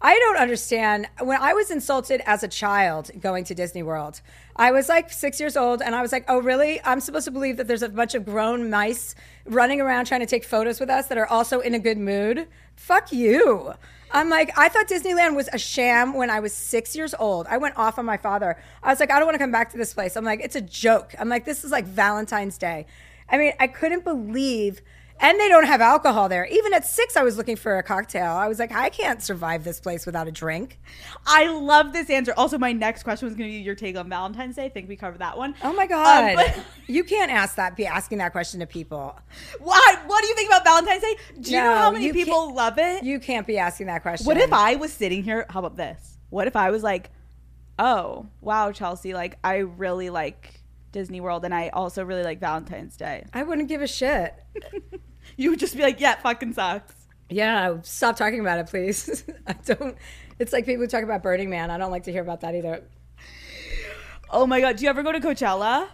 I 0.04 0.18
don't 0.18 0.38
understand. 0.38 1.08
When 1.20 1.40
I 1.40 1.54
was 1.54 1.70
insulted 1.70 2.24
as 2.26 2.42
a 2.42 2.48
child 2.48 3.12
going 3.20 3.44
to 3.46 3.54
Disney 3.54 3.84
World, 3.84 4.22
I 4.56 4.72
was 4.72 4.90
like 4.90 5.12
six 5.12 5.40
years 5.40 5.56
old 5.56 5.82
and 5.82 5.94
I 5.94 6.02
was 6.02 6.12
like, 6.12 6.26
oh, 6.28 6.40
really? 6.40 6.82
I'm 6.84 7.00
supposed 7.00 7.26
to 7.26 7.32
believe 7.32 7.58
that 7.58 7.68
there's 7.68 7.84
a 7.84 7.90
bunch 7.90 8.16
of 8.16 8.26
grown 8.26 8.72
mice 8.72 9.14
running 9.46 9.80
around 9.80 10.06
trying 10.06 10.22
to 10.22 10.26
take 10.26 10.44
photos 10.44 10.80
with 10.80 10.90
us 10.90 11.08
that 11.08 11.20
are 11.20 11.28
also 11.28 11.60
in 11.60 11.76
a 11.76 11.80
good 11.80 12.00
mood? 12.00 12.48
Fuck 12.76 13.12
you. 13.12 13.74
I'm 14.10 14.28
like, 14.28 14.58
I 14.58 14.70
thought 14.70 14.88
Disneyland 14.88 15.36
was 15.36 15.50
a 15.54 15.60
sham 15.60 16.16
when 16.16 16.32
I 16.32 16.40
was 16.40 16.52
six 16.52 16.96
years 16.96 17.14
old. 17.18 17.46
I 17.48 17.58
went 17.58 17.78
off 17.78 18.00
on 18.00 18.06
my 18.06 18.18
father. 18.18 18.58
I 18.82 18.90
was 18.90 19.00
like, 19.00 19.12
I 19.12 19.20
don't 19.20 19.28
want 19.28 19.36
to 19.36 19.40
come 19.40 19.52
back 19.52 19.72
to 19.72 19.78
this 19.78 19.94
place. 19.94 20.18
I'm 20.18 20.26
like, 20.26 20.42
it's 20.42 20.56
a 20.56 20.62
joke. 20.62 21.14
I'm 21.20 21.30
like, 21.30 21.46
this 21.46 21.64
is 21.64 21.72
like 21.72 21.86
Valentine's 21.86 22.58
Day. 22.58 22.88
I 23.30 23.38
mean, 23.38 23.54
I 23.60 23.68
couldn't 23.68 24.04
believe 24.04 24.82
and 25.22 25.40
they 25.40 25.48
don't 25.48 25.66
have 25.66 25.82
alcohol 25.82 26.28
there. 26.28 26.46
Even 26.46 26.74
at 26.74 26.86
six, 26.86 27.16
I 27.16 27.24
was 27.24 27.38
looking 27.38 27.56
for 27.56 27.78
a 27.78 27.84
cocktail. 27.84 28.32
I 28.32 28.48
was 28.48 28.60
like, 28.60 28.72
I 28.72 28.90
can't 28.90 29.22
survive 29.22 29.64
this 29.64 29.80
place 29.80 30.06
without 30.06 30.28
a 30.28 30.32
drink. 30.32 30.80
I 31.26 31.48
love 31.48 31.94
this 31.94 32.10
answer. 32.10 32.34
Also, 32.36 32.58
my 32.58 32.74
next 32.74 33.04
question 33.04 33.28
was 33.28 33.36
going 33.36 33.50
to 33.50 33.58
be 33.58 33.62
your 33.62 33.76
take 33.76 33.96
on 33.96 34.10
Valentine's 34.10 34.56
Day. 34.56 34.66
I 34.66 34.70
think 34.70 34.90
we 34.90 34.96
covered 34.96 35.20
that 35.20 35.38
one. 35.38 35.56
Oh 35.64 35.74
my 35.74 35.84
um, 35.84 35.90
god, 35.90 36.36
but- 36.36 36.60
you 36.88 37.04
can't 37.04 37.32
ask 37.32 37.56
that. 37.56 37.78
Be 37.78 37.86
asking 37.86 38.18
that 38.18 38.32
question 38.32 38.60
to 38.60 38.66
people. 38.66 39.18
What? 39.60 40.00
What 40.08 40.22
do 40.22 40.28
you 40.28 40.36
think 40.36 40.50
about 40.50 40.64
Valentine's 40.64 41.04
Day? 41.04 41.16
Do 41.40 41.52
you 41.52 41.58
know 41.58 41.76
how 41.76 41.92
many 41.92 42.12
people 42.12 42.54
love 42.54 42.78
it? 42.78 43.04
You 43.04 43.20
can't 43.20 43.46
be 43.46 43.58
asking 43.58 43.88
that 43.88 44.02
question. 44.02 44.26
What 44.26 44.38
if 44.38 44.52
I 44.52 44.76
was 44.76 44.92
sitting 44.92 45.24
here? 45.24 45.46
How 45.50 45.60
about 45.60 45.78
this? 45.78 46.18
What 46.30 46.48
if 46.48 46.56
I 46.56 46.72
was 46.72 46.82
like, 46.82 47.12
oh, 47.78 48.28
wow, 48.42 48.72
Chelsea, 48.72 49.14
like, 49.14 49.38
I 49.44 49.58
really 49.58 50.10
like 50.10 50.62
Disney 50.92 51.22
World 51.22 51.46
and 51.46 51.54
I 51.54 51.70
also 51.70 52.04
really 52.04 52.24
like 52.24 52.40
Valentine's 52.40 52.98
Day. 52.98 53.26
I 53.34 53.44
wouldn't 53.44 53.68
give 53.68 53.82
a 53.82 53.88
shit. 53.88 54.34
You 55.38 55.50
would 55.52 55.60
just 55.60 55.76
be 55.76 55.82
like, 55.82 56.00
yeah, 56.00 56.14
it 56.14 56.22
fucking 56.22 56.54
sucks. 56.54 56.94
Yeah, 57.30 57.78
stop 57.84 58.18
talking 58.18 58.40
about 58.42 58.60
it, 58.60 58.68
please. 58.68 59.24
I 59.48 59.54
don't. 59.54 59.98
It's 60.40 60.52
like 60.52 60.66
people 60.66 60.86
talk 60.88 61.04
about 61.04 61.24
Burning 61.24 61.50
Man. 61.50 61.70
I 61.72 61.78
don't 61.78 61.92
like 61.92 62.04
to 62.04 62.12
hear 62.12 62.22
about 62.22 62.42
that 62.42 62.56
either. 62.56 62.84
Oh 64.30 64.48
my 64.48 64.62
God. 64.62 64.78
Do 64.78 64.84
you 64.84 64.90
ever 64.90 65.04
go 65.04 65.12
to 65.12 65.20
Coachella? 65.20 65.88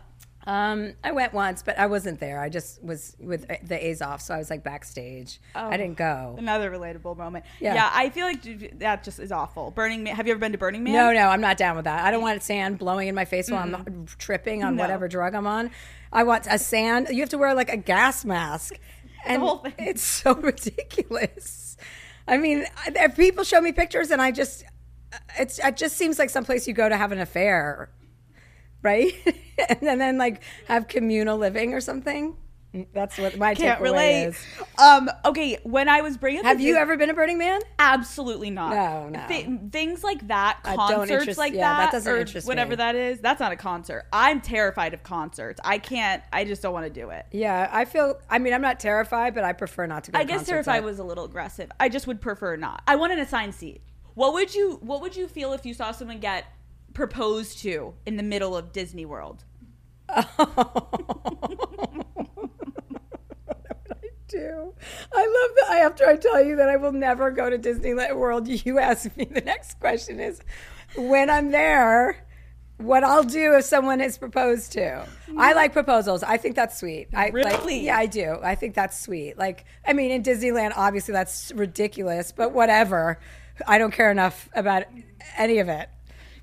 Um, 0.45 0.93
I 1.03 1.11
went 1.11 1.33
once, 1.33 1.61
but 1.61 1.77
I 1.77 1.87
wasn't 1.87 2.21
there. 2.21 2.39
I 2.39 2.47
just 2.47 2.81
was 2.81 3.17
with 3.19 3.45
the 3.67 3.85
A's 3.87 4.01
off, 4.01 4.21
so 4.21 4.33
I 4.33 4.37
was 4.37 4.49
like 4.49 4.63
backstage. 4.63 5.41
I 5.53 5.75
didn't 5.75 5.97
go. 5.97 6.35
Another 6.37 6.71
relatable 6.71 7.17
moment. 7.17 7.43
Yeah. 7.59 7.73
Yeah. 7.73 7.89
I 7.93 8.09
feel 8.09 8.25
like 8.25 8.79
that 8.79 9.03
just 9.03 9.19
is 9.19 9.33
awful. 9.33 9.71
Burning 9.71 10.03
Man. 10.03 10.15
Have 10.15 10.25
you 10.25 10.31
ever 10.31 10.39
been 10.39 10.53
to 10.53 10.57
Burning 10.57 10.85
Man? 10.85 10.93
No, 10.93 11.11
no, 11.11 11.27
I'm 11.27 11.41
not 11.41 11.57
down 11.57 11.75
with 11.75 11.83
that. 11.85 12.05
I 12.05 12.11
don't 12.11 12.21
want 12.21 12.41
sand 12.43 12.77
blowing 12.79 13.09
in 13.09 13.15
my 13.15 13.25
face 13.25 13.51
while 13.51 13.61
I'm 13.63 14.05
tripping 14.17 14.63
on 14.63 14.77
No. 14.77 14.83
whatever 14.83 15.09
drug 15.09 15.35
I'm 15.35 15.47
on. 15.47 15.69
I 16.13 16.23
want 16.23 16.47
a 16.49 16.57
sand. 16.57 17.09
You 17.11 17.19
have 17.19 17.29
to 17.29 17.37
wear 17.37 17.53
like 17.53 17.69
a 17.69 17.75
gas 17.75 18.23
mask, 18.23 18.75
and 19.27 19.41
whole 19.41 19.57
thing. 19.57 19.73
it's 19.77 20.01
so 20.03 20.33
ridiculous. 20.51 21.77
I 22.27 22.37
mean, 22.37 22.65
I- 22.85 22.91
if 23.05 23.15
people 23.15 23.43
show 23.43 23.61
me 23.61 23.71
pictures, 23.71 24.11
and 24.11 24.21
I 24.21 24.31
just, 24.31 24.63
uh, 25.13 25.17
it's 25.39 25.59
it 25.59 25.77
just 25.77 25.95
seems 25.97 26.19
like 26.19 26.29
someplace 26.29 26.67
you 26.67 26.73
go 26.73 26.89
to 26.89 26.97
have 26.97 27.11
an 27.11 27.19
affair, 27.19 27.89
right? 28.81 29.13
and 29.69 29.99
then 30.01 30.17
like 30.17 30.41
have 30.67 30.87
communal 30.87 31.37
living 31.37 31.73
or 31.73 31.81
something. 31.81 32.35
That's 32.93 33.17
what 33.17 33.37
my 33.37 33.55
Can't 33.55 33.81
relate. 33.81 34.25
is. 34.25 34.45
Um, 34.77 35.09
okay, 35.25 35.57
when 35.63 35.89
I 35.89 36.01
was 36.01 36.17
bringing 36.17 36.41
up 36.41 36.45
Have 36.45 36.59
you 36.61 36.73
Dis- 36.73 36.81
ever 36.81 36.97
been 36.97 37.09
a 37.09 37.13
Burning 37.13 37.37
Man? 37.39 37.59
Absolutely 37.79 38.49
not. 38.51 38.73
No, 38.75 39.09
no. 39.09 39.25
Thi- 39.27 39.59
things 39.71 40.03
like 40.03 40.27
that, 40.27 40.59
concerts 40.63 41.11
interest- 41.11 41.39
like 41.39 41.53
yeah, 41.53 41.61
that 41.61 41.85
that, 41.85 41.91
doesn't 41.93 42.15
interest 42.17 42.45
me. 42.45 42.51
whatever 42.51 42.75
that 42.75 42.93
is, 42.95 43.19
that's 43.19 43.39
not 43.39 43.51
a 43.51 43.55
concert. 43.55 44.05
I'm 44.13 44.41
terrified 44.41 44.93
of 44.93 45.01
concerts. 45.01 45.59
I 45.63 45.79
can't. 45.79 46.21
I 46.31 46.43
just 46.43 46.61
don't 46.61 46.73
want 46.73 46.85
to 46.85 46.91
do 46.91 47.09
it. 47.09 47.25
Yeah, 47.31 47.67
I 47.71 47.85
feel. 47.85 48.19
I 48.29 48.37
mean, 48.37 48.53
I'm 48.53 48.61
not 48.61 48.79
terrified, 48.79 49.33
but 49.33 49.43
I 49.43 49.53
prefer 49.53 49.87
not 49.87 50.03
to 50.03 50.11
go. 50.11 50.19
I 50.19 50.23
to 50.23 50.27
guess 50.27 50.45
terrified 50.45 50.83
was 50.83 50.99
a 50.99 51.03
little 51.03 51.23
aggressive. 51.25 51.71
I 51.79 51.89
just 51.89 52.05
would 52.05 52.21
prefer 52.21 52.57
not. 52.57 52.83
I 52.85 52.95
want 52.97 53.11
an 53.13 53.19
assigned 53.19 53.55
seat. 53.55 53.81
What 54.13 54.33
would 54.33 54.53
you 54.53 54.77
What 54.81 55.01
would 55.01 55.15
you 55.15 55.27
feel 55.27 55.53
if 55.53 55.65
you 55.65 55.73
saw 55.73 55.91
someone 55.91 56.19
get 56.19 56.45
proposed 56.93 57.59
to 57.59 57.93
in 58.05 58.17
the 58.17 58.23
middle 58.23 58.55
of 58.57 58.71
Disney 58.73 59.05
World? 59.05 59.43
do. 64.39 64.73
I 65.13 65.19
love 65.25 65.67
that. 65.69 65.77
After 65.85 66.07
I 66.07 66.15
tell 66.17 66.43
you 66.43 66.55
that 66.57 66.69
I 66.69 66.77
will 66.77 66.91
never 66.91 67.31
go 67.31 67.49
to 67.49 67.57
Disneyland 67.57 68.15
World, 68.15 68.47
you 68.65 68.79
ask 68.79 69.15
me 69.17 69.25
the 69.25 69.41
next 69.41 69.79
question 69.79 70.19
is 70.19 70.39
when 70.95 71.29
I'm 71.29 71.51
there, 71.51 72.23
what 72.77 73.03
I'll 73.03 73.23
do 73.23 73.55
if 73.55 73.65
someone 73.65 74.01
is 74.01 74.17
proposed 74.17 74.71
to. 74.73 75.05
I 75.37 75.53
like 75.53 75.73
proposals. 75.73 76.21
I 76.23 76.37
think 76.37 76.55
that's 76.55 76.79
sweet. 76.79 77.07
I 77.13 77.25
like, 77.25 77.33
Really? 77.33 77.85
yeah, 77.85 77.97
I 77.97 78.05
do. 78.05 78.37
I 78.43 78.53
think 78.55 78.75
that's 78.75 78.99
sweet. 78.99 79.37
Like, 79.37 79.65
I 79.85 79.93
mean, 79.93 80.11
in 80.11 80.21
Disneyland, 80.23 80.73
obviously 80.75 81.11
that's 81.13 81.51
ridiculous, 81.55 82.31
but 82.31 82.51
whatever. 82.53 83.19
I 83.67 83.79
don't 83.79 83.91
care 83.91 84.11
enough 84.11 84.47
about 84.55 84.83
any 85.37 85.57
of 85.57 85.69
it. 85.69 85.89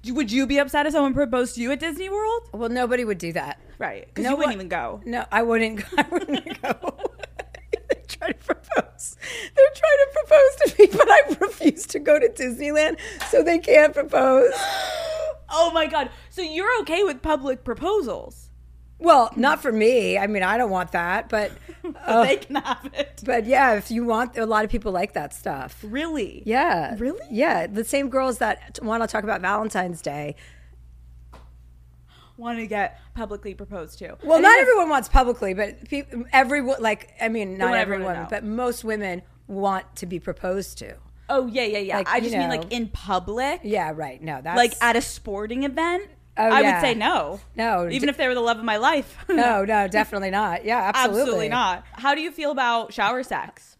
Would 0.08 0.30
you 0.32 0.46
be 0.46 0.58
upset 0.58 0.84
if 0.86 0.92
someone 0.92 1.14
proposed 1.14 1.54
to 1.54 1.62
you 1.62 1.70
at 1.70 1.78
Disney 1.80 2.10
World? 2.10 2.42
Well, 2.52 2.68
nobody 2.68 3.04
would 3.04 3.18
do 3.18 3.32
that. 3.34 3.58
Right, 3.78 4.06
because 4.06 4.24
No 4.24 4.30
you 4.30 4.36
wouldn't 4.36 4.50
one- 4.56 4.66
even 4.66 4.68
go. 4.68 5.00
No, 5.06 5.24
I 5.32 5.42
wouldn't. 5.42 5.82
I 5.98 6.06
wouldn't 6.10 6.60
go. 6.62 6.98
They're 8.08 8.16
trying 8.32 8.32
to 8.32 8.44
propose. 8.54 9.16
They're 9.54 9.74
trying 9.74 9.98
to 9.98 10.08
propose 10.12 10.56
to 10.56 10.82
me, 10.82 10.88
but 10.92 11.08
I 11.10 11.36
refuse 11.46 11.86
to 11.88 11.98
go 11.98 12.18
to 12.18 12.28
Disneyland, 12.28 12.98
so 13.30 13.42
they 13.42 13.58
can't 13.58 13.94
propose. 13.94 14.52
Oh 15.56 15.70
my 15.72 15.86
god! 15.86 16.10
So 16.30 16.42
you're 16.42 16.80
okay 16.80 17.04
with 17.04 17.22
public 17.22 17.62
proposals? 17.62 18.50
Well, 18.98 19.30
not 19.36 19.60
for 19.62 19.70
me. 19.70 20.18
I 20.18 20.26
mean, 20.26 20.42
I 20.42 20.56
don't 20.56 20.70
want 20.70 20.92
that, 20.92 21.28
but 21.28 21.52
But 21.82 21.96
uh, 22.06 22.24
they 22.24 22.36
can 22.38 22.56
have 22.56 22.90
it. 22.94 23.22
but 23.24 23.44
yeah, 23.44 23.74
if 23.74 23.90
you 23.90 24.04
want, 24.04 24.36
a 24.36 24.46
lot 24.46 24.64
of 24.64 24.70
people 24.70 24.90
like 24.90 25.12
that 25.12 25.32
stuff. 25.34 25.78
Really? 25.86 26.42
Yeah, 26.46 26.96
Really? 26.98 27.20
Yeah, 27.30 27.66
the 27.68 27.84
same 27.84 28.08
girls 28.08 28.38
that 28.38 28.80
want 28.82 29.02
to 29.02 29.06
talk 29.06 29.22
about 29.22 29.42
Valentine's 29.42 30.00
Day. 30.02 30.34
Want 32.36 32.58
to 32.58 32.66
get 32.66 33.00
publicly 33.14 33.54
proposed 33.54 33.98
to? 34.00 34.16
Well, 34.24 34.40
not 34.40 34.58
everyone 34.58 34.88
wants 34.88 35.08
publicly, 35.08 35.54
but 35.54 35.88
people, 35.88 36.24
everyone, 36.32 36.82
like, 36.82 37.12
I 37.20 37.28
mean, 37.28 37.56
not 37.58 37.74
everyone 37.74 38.14
know. 38.14 38.26
but 38.28 38.42
most 38.44 38.82
women 38.84 39.22
want 39.46 39.96
to 39.96 40.06
be 40.06 40.18
proposed 40.18 40.78
to. 40.78 40.96
Oh 41.28 41.46
yeah, 41.46 41.62
yeah, 41.62 41.78
yeah. 41.78 41.96
Like, 41.98 42.08
I 42.08 42.20
just 42.20 42.34
mean 42.36 42.48
like 42.48 42.70
in 42.72 42.88
public. 42.88 43.60
Yeah, 43.62 43.92
right. 43.94 44.20
No, 44.20 44.40
that's 44.42 44.56
Like 44.56 44.74
at 44.82 44.96
a 44.96 45.00
sporting 45.00 45.62
event. 45.64 46.10
Oh, 46.36 46.42
I 46.48 46.60
yeah. 46.60 46.74
would 46.74 46.80
say 46.80 46.94
no. 46.94 47.40
No, 47.56 47.88
Even 47.88 48.08
d- 48.08 48.10
if 48.10 48.16
they 48.16 48.26
were 48.26 48.34
the 48.34 48.40
love 48.40 48.58
of 48.58 48.64
my 48.64 48.76
life. 48.76 49.16
no, 49.28 49.64
no, 49.64 49.86
definitely 49.88 50.30
not. 50.30 50.64
Yeah, 50.64 50.78
absolutely. 50.94 51.20
Absolutely 51.20 51.48
not. 51.48 51.84
How 51.92 52.14
do 52.14 52.20
you 52.20 52.32
feel 52.32 52.50
about 52.50 52.92
shower 52.92 53.22
sex? 53.22 53.76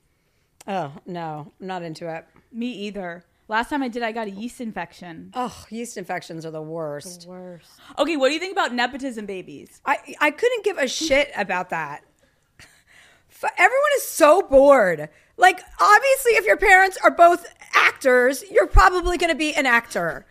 Oh 0.66 0.92
no, 1.05 1.52
I'm 1.61 1.66
not 1.66 1.82
into 1.82 2.09
it. 2.14 2.24
Me 2.52 2.68
either. 2.68 3.24
Last 3.55 3.70
time 3.70 3.84
I 3.84 3.88
did, 3.88 4.02
I 4.02 4.11
got 4.11 4.26
a 4.26 4.32
yeast 4.32 4.61
infection. 4.61 5.30
Oh, 5.32 5.64
yeast 5.70 5.96
infections 5.96 6.44
are 6.44 6.50
the 6.50 6.61
worst. 6.61 7.20
The 7.20 7.28
Worst. 7.28 7.70
Okay, 7.96 8.16
what 8.16 8.26
do 8.26 8.34
you 8.34 8.40
think 8.40 8.50
about 8.50 8.74
nepotism 8.74 9.26
babies? 9.26 9.80
I 9.86 10.16
I 10.20 10.32
couldn't 10.32 10.64
give 10.64 10.76
a 10.76 10.88
shit 10.88 11.30
about 11.36 11.70
that. 11.70 12.02
Everyone 13.57 13.90
is 13.96 14.02
so 14.02 14.42
bored. 14.42 15.09
Like, 15.36 15.61
obviously, 15.80 16.32
if 16.32 16.46
your 16.46 16.57
parents 16.57 16.98
are 17.05 17.12
both 17.12 17.46
actors, 17.74 18.42
you're 18.50 18.66
probably 18.66 19.18
going 19.18 19.30
to 19.30 19.38
be 19.38 19.55
an 19.55 19.66
actor. 19.66 20.26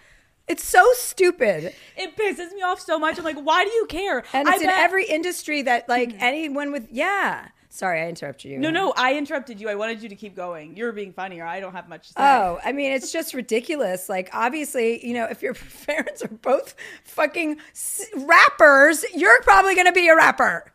It's 0.50 0.66
so 0.66 0.86
stupid. 0.96 1.74
It 1.96 2.18
pisses 2.18 2.52
me 2.52 2.62
off 2.62 2.82
so 2.82 3.00
much. 3.00 3.18
I'm 3.18 3.24
like, 3.24 3.40
why 3.40 3.64
do 3.64 3.72
you 3.72 3.86
care? 3.86 4.26
And 4.34 4.50
I 4.50 4.56
it's 4.56 4.64
in 4.64 4.68
bet- 4.68 4.80
every 4.80 5.06
industry 5.06 5.62
that, 5.62 5.88
like, 5.88 6.12
hmm. 6.12 6.18
anyone 6.20 6.74
with, 6.74 6.90
yeah. 6.92 7.48
Sorry, 7.74 8.02
I 8.04 8.08
interrupted 8.08 8.52
you. 8.52 8.60
No, 8.60 8.70
no, 8.70 8.94
I 8.96 9.18
interrupted 9.18 9.60
you. 9.60 9.68
I 9.68 9.74
wanted 9.74 10.04
you 10.04 10.10
to 10.10 10.16
keep 10.16 10.36
going. 10.36 10.78
You 10.78 10.86
were 10.86 10.92
being 10.92 11.12
funnier. 11.12 11.44
I 11.44 11.60
don't 11.60 11.74
have 11.74 11.90
much 11.90 12.10
to 12.10 12.14
say. 12.14 12.20
Oh, 12.20 12.60
I 12.64 12.72
mean, 12.72 12.92
it's 12.92 13.12
just 13.12 13.34
ridiculous. 13.34 14.10
Like, 14.10 14.30
obviously, 14.32 15.04
you 15.04 15.16
know, 15.16 15.26
if 15.26 15.42
your 15.42 15.56
parents 15.88 16.22
are 16.22 16.28
both 16.28 16.76
fucking 17.04 17.58
s- 17.72 18.06
rappers, 18.16 19.04
you're 19.16 19.42
probably 19.42 19.74
going 19.74 19.88
to 19.88 19.92
be 19.92 20.08
a 20.08 20.16
rapper. 20.16 20.72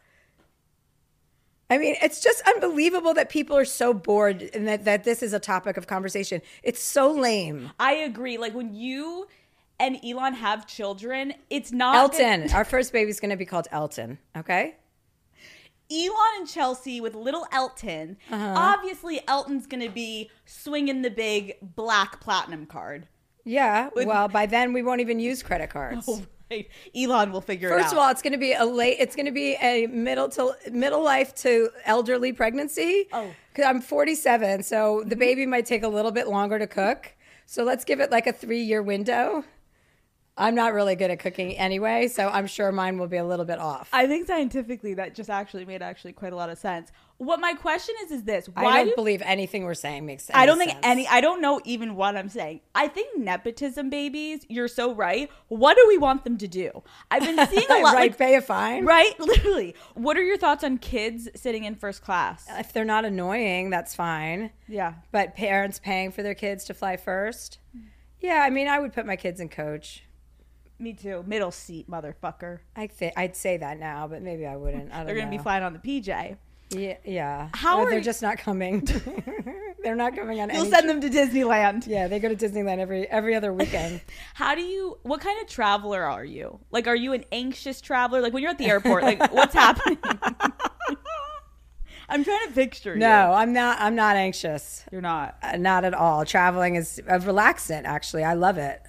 I 1.71 1.79
mean, 1.79 1.95
it's 2.03 2.21
just 2.21 2.43
unbelievable 2.49 3.15
that 3.15 3.29
people 3.29 3.57
are 3.57 3.65
so 3.65 3.95
bored 3.95 4.51
and 4.53 4.67
that, 4.67 4.85
that 4.85 5.05
this 5.05 5.23
is 5.23 5.33
a 5.33 5.39
topic 5.39 5.77
of 5.77 5.87
conversation. 5.87 6.43
It's 6.65 6.83
so 6.83 7.13
lame. 7.13 7.71
I 7.79 7.93
agree. 7.93 8.39
Like 8.39 8.55
when 8.55 8.75
you 8.75 9.29
and 9.79 10.01
Elon 10.05 10.35
have 10.35 10.67
children, 10.67 11.33
it's 11.49 11.71
not 11.71 11.95
Elton, 11.95 12.51
our 12.55 12.65
first 12.65 12.93
baby's 12.93 13.21
going 13.21 13.31
to 13.31 13.37
be 13.37 13.45
called 13.45 13.69
Elton, 13.71 14.19
okay? 14.37 14.75
Elon 15.91 16.15
and 16.39 16.49
Chelsea 16.49 17.01
with 17.01 17.15
little 17.15 17.47
Elton. 17.53 18.17
Uh-huh. 18.31 18.55
Obviously, 18.57 19.21
Elton's 19.27 19.67
going 19.67 19.83
to 19.83 19.89
be 19.89 20.31
swinging 20.45 21.03
the 21.03 21.11
big 21.11 21.55
black 21.63 22.21
platinum 22.21 22.67
card. 22.67 23.07
Yeah, 23.45 23.89
well, 23.95 24.29
by 24.29 24.45
then 24.45 24.75
we 24.75 24.83
won't 24.83 25.01
even 25.01 25.19
use 25.19 25.43
credit 25.43 25.71
cards. 25.71 26.07
Oh, 26.51 26.57
right. 26.57 26.69
Elon 26.97 27.31
will 27.31 27.43
figure 27.43 27.69
it 27.69 27.73
out. 27.73 27.81
First 27.83 27.93
of 27.93 27.99
all, 27.99 28.11
it's 28.11 28.23
going 28.23 28.33
to 28.33 28.39
be 28.39 28.55
a 28.55 28.65
late. 28.65 28.97
It's 28.99 29.15
going 29.15 29.27
to 29.27 29.33
be 29.33 29.55
a 29.61 29.87
middle 29.87 30.31
to 30.31 30.55
middle 30.73 31.05
life 31.05 31.35
to 31.37 31.69
elderly 31.85 32.33
pregnancy. 32.33 33.07
Oh. 33.13 33.31
because 33.53 33.67
I'm 33.67 33.83
47, 33.83 34.63
so 34.63 35.03
the 35.05 35.15
baby 35.15 35.45
might 35.45 35.67
take 35.67 35.83
a 35.83 35.89
little 35.89 36.11
bit 36.11 36.27
longer 36.27 36.59
to 36.59 36.67
cook. 36.67 37.15
So 37.45 37.65
let's 37.65 37.85
give 37.85 38.01
it 38.01 38.11
like 38.11 38.27
a 38.27 38.33
three 38.33 38.63
year 38.63 38.83
window. 38.83 39.45
I'm 40.39 40.55
not 40.55 40.73
really 40.73 40.95
good 40.95 41.11
at 41.11 41.19
cooking 41.19 41.57
anyway, 41.59 42.07
so 42.09 42.29
I'm 42.29 42.47
sure 42.47 42.71
mine 42.71 42.97
will 42.97 43.09
be 43.09 43.17
a 43.17 43.25
little 43.25 43.45
bit 43.45 43.59
off. 43.59 43.89
I 43.93 44.07
think 44.07 44.29
scientifically 44.29 44.95
that 44.95 45.15
just 45.15 45.29
actually 45.29 45.65
made 45.65 45.83
actually 45.83 46.13
quite 46.13 46.33
a 46.33 46.37
lot 46.37 46.49
of 46.49 46.59
sense. 46.59 46.93
What 47.17 47.41
my 47.41 47.55
question 47.55 47.97
is 48.05 48.13
is 48.13 48.23
this: 48.23 48.49
I 48.55 48.63
Why 48.63 48.77
don't 48.79 48.91
do 48.91 48.95
believe 48.95 49.21
anything 49.25 49.65
we're 49.65 49.75
saying 49.75 50.07
makes 50.07 50.23
sense. 50.25 50.39
I 50.39 50.47
don't 50.47 50.57
think 50.59 50.75
any. 50.85 51.09
I 51.09 51.21
don't 51.21 51.41
know 51.43 51.61
even 51.65 51.97
what 51.97 52.17
I'm 52.17 52.29
saying. 52.29 52.61
I 52.77 52.87
think 52.87 53.19
nepotism 53.19 53.91
babies. 53.91 54.47
You're 54.49 54.69
so 54.69 54.95
right. 54.95 55.29
What 55.49 55.77
do 55.77 55.85
we 55.89 55.99
want 55.99 56.23
them 56.23 56.39
to 56.39 56.47
do? 56.47 56.85
I've 57.11 57.25
been 57.25 57.45
seeing 57.49 57.67
a 57.69 57.75
lot. 57.83 57.95
right, 57.95 58.11
like, 58.11 58.19
pay 58.19 58.37
a 58.37 58.41
fine. 58.41 58.85
right, 58.85 59.19
literally. 59.21 59.75
What 59.95 60.17
are 60.17 60.23
your 60.23 60.37
thoughts 60.39 60.63
on 60.63 60.79
kids 60.79 61.29
sitting 61.35 61.65
in 61.65 61.75
first 61.75 62.03
class? 62.05 62.47
If 62.49 62.73
they're 62.73 62.85
not 62.85 63.05
annoying, 63.05 63.71
that's 63.71 63.97
fine. 63.97 64.51
Yeah, 64.69 64.95
But 65.11 65.35
parents 65.35 65.81
paying 65.81 66.13
for 66.13 66.23
their 66.23 66.35
kids 66.35 66.65
to 66.67 66.75
fly 66.75 66.97
first? 66.97 67.59
Mm. 67.77 67.87
Yeah, 68.21 68.43
I 68.45 68.51
mean, 68.51 68.69
I 68.69 68.79
would 68.79 68.93
put 68.93 69.07
my 69.07 69.17
kids 69.17 69.41
in 69.41 69.49
coach. 69.49 70.05
Me 70.79 70.93
too. 70.93 71.25
Middle 71.27 71.51
seat, 71.51 71.91
motherfucker. 71.91 72.59
I 72.77 72.87
think 72.87 73.15
I'd 73.17 73.37
say 73.37 73.57
that 73.57 73.79
now, 73.79 74.07
but 74.09 74.23
maybe 74.23 74.47
I 74.47 74.57
wouldn't. 74.57 74.93
I 74.93 74.99
don't 74.99 75.07
They're 75.07 75.17
gonna 75.17 75.31
be 75.31 75.39
flying 75.39 75.63
on 75.65 75.73
the 75.73 75.79
PJ. 75.79 76.37
Yeah, 76.71 76.97
yeah. 77.03 77.49
How 77.55 77.79
Or 77.79 77.83
are 77.83 77.89
they're 77.89 77.99
you- 77.99 78.05
just 78.05 78.21
not 78.21 78.37
coming. 78.39 78.81
they're 79.83 79.97
not 79.97 80.15
coming 80.15 80.39
on. 80.41 80.51
You'll 80.51 80.63
any 80.63 80.71
send 80.71 80.87
them 80.89 81.01
to 81.01 81.09
Disneyland. 81.09 81.87
Yeah, 81.87 82.09
they 82.09 82.19
go 82.19 82.29
to 82.33 82.37
Disneyland 82.37 82.79
every 82.79 83.09
every 83.09 83.35
other 83.35 83.53
weekend. 83.55 84.03
How 84.35 84.55
do 84.55 84.61
you? 84.61 84.99
What 85.03 85.21
kind 85.23 85.41
of 85.41 85.49
traveler 85.49 86.03
are 86.05 86.25
you? 86.27 86.61
Like, 86.71 86.87
are 86.87 86.95
you 86.97 87.15
an 87.15 87.25
anxious 87.33 87.81
traveler? 87.81 88.21
Like 88.21 88.35
when 88.35 88.43
you're 88.43 88.51
at 88.53 88.59
the 88.59 88.67
airport, 88.67 89.03
like 89.03 89.33
what's 89.33 89.55
happening? 89.55 89.99
I'm 92.11 92.25
trying 92.25 92.49
to 92.49 92.55
picture 92.55 92.95
you. 92.95 93.01
no, 93.01 93.33
I'm 93.33 93.53
not. 93.53 93.79
I'm 93.81 93.95
not 93.95 94.17
anxious. 94.17 94.85
you're 94.93 95.01
not. 95.03 95.37
Uh, 95.43 95.57
Not 95.57 95.85
at 95.85 95.93
all. 95.95 96.25
Traveling 96.25 96.77
is 96.77 97.01
uh, 97.09 97.19
relaxant. 97.19 97.85
Actually, 97.85 98.25
I 98.25 98.33
love 98.35 98.57
it. 98.59 98.81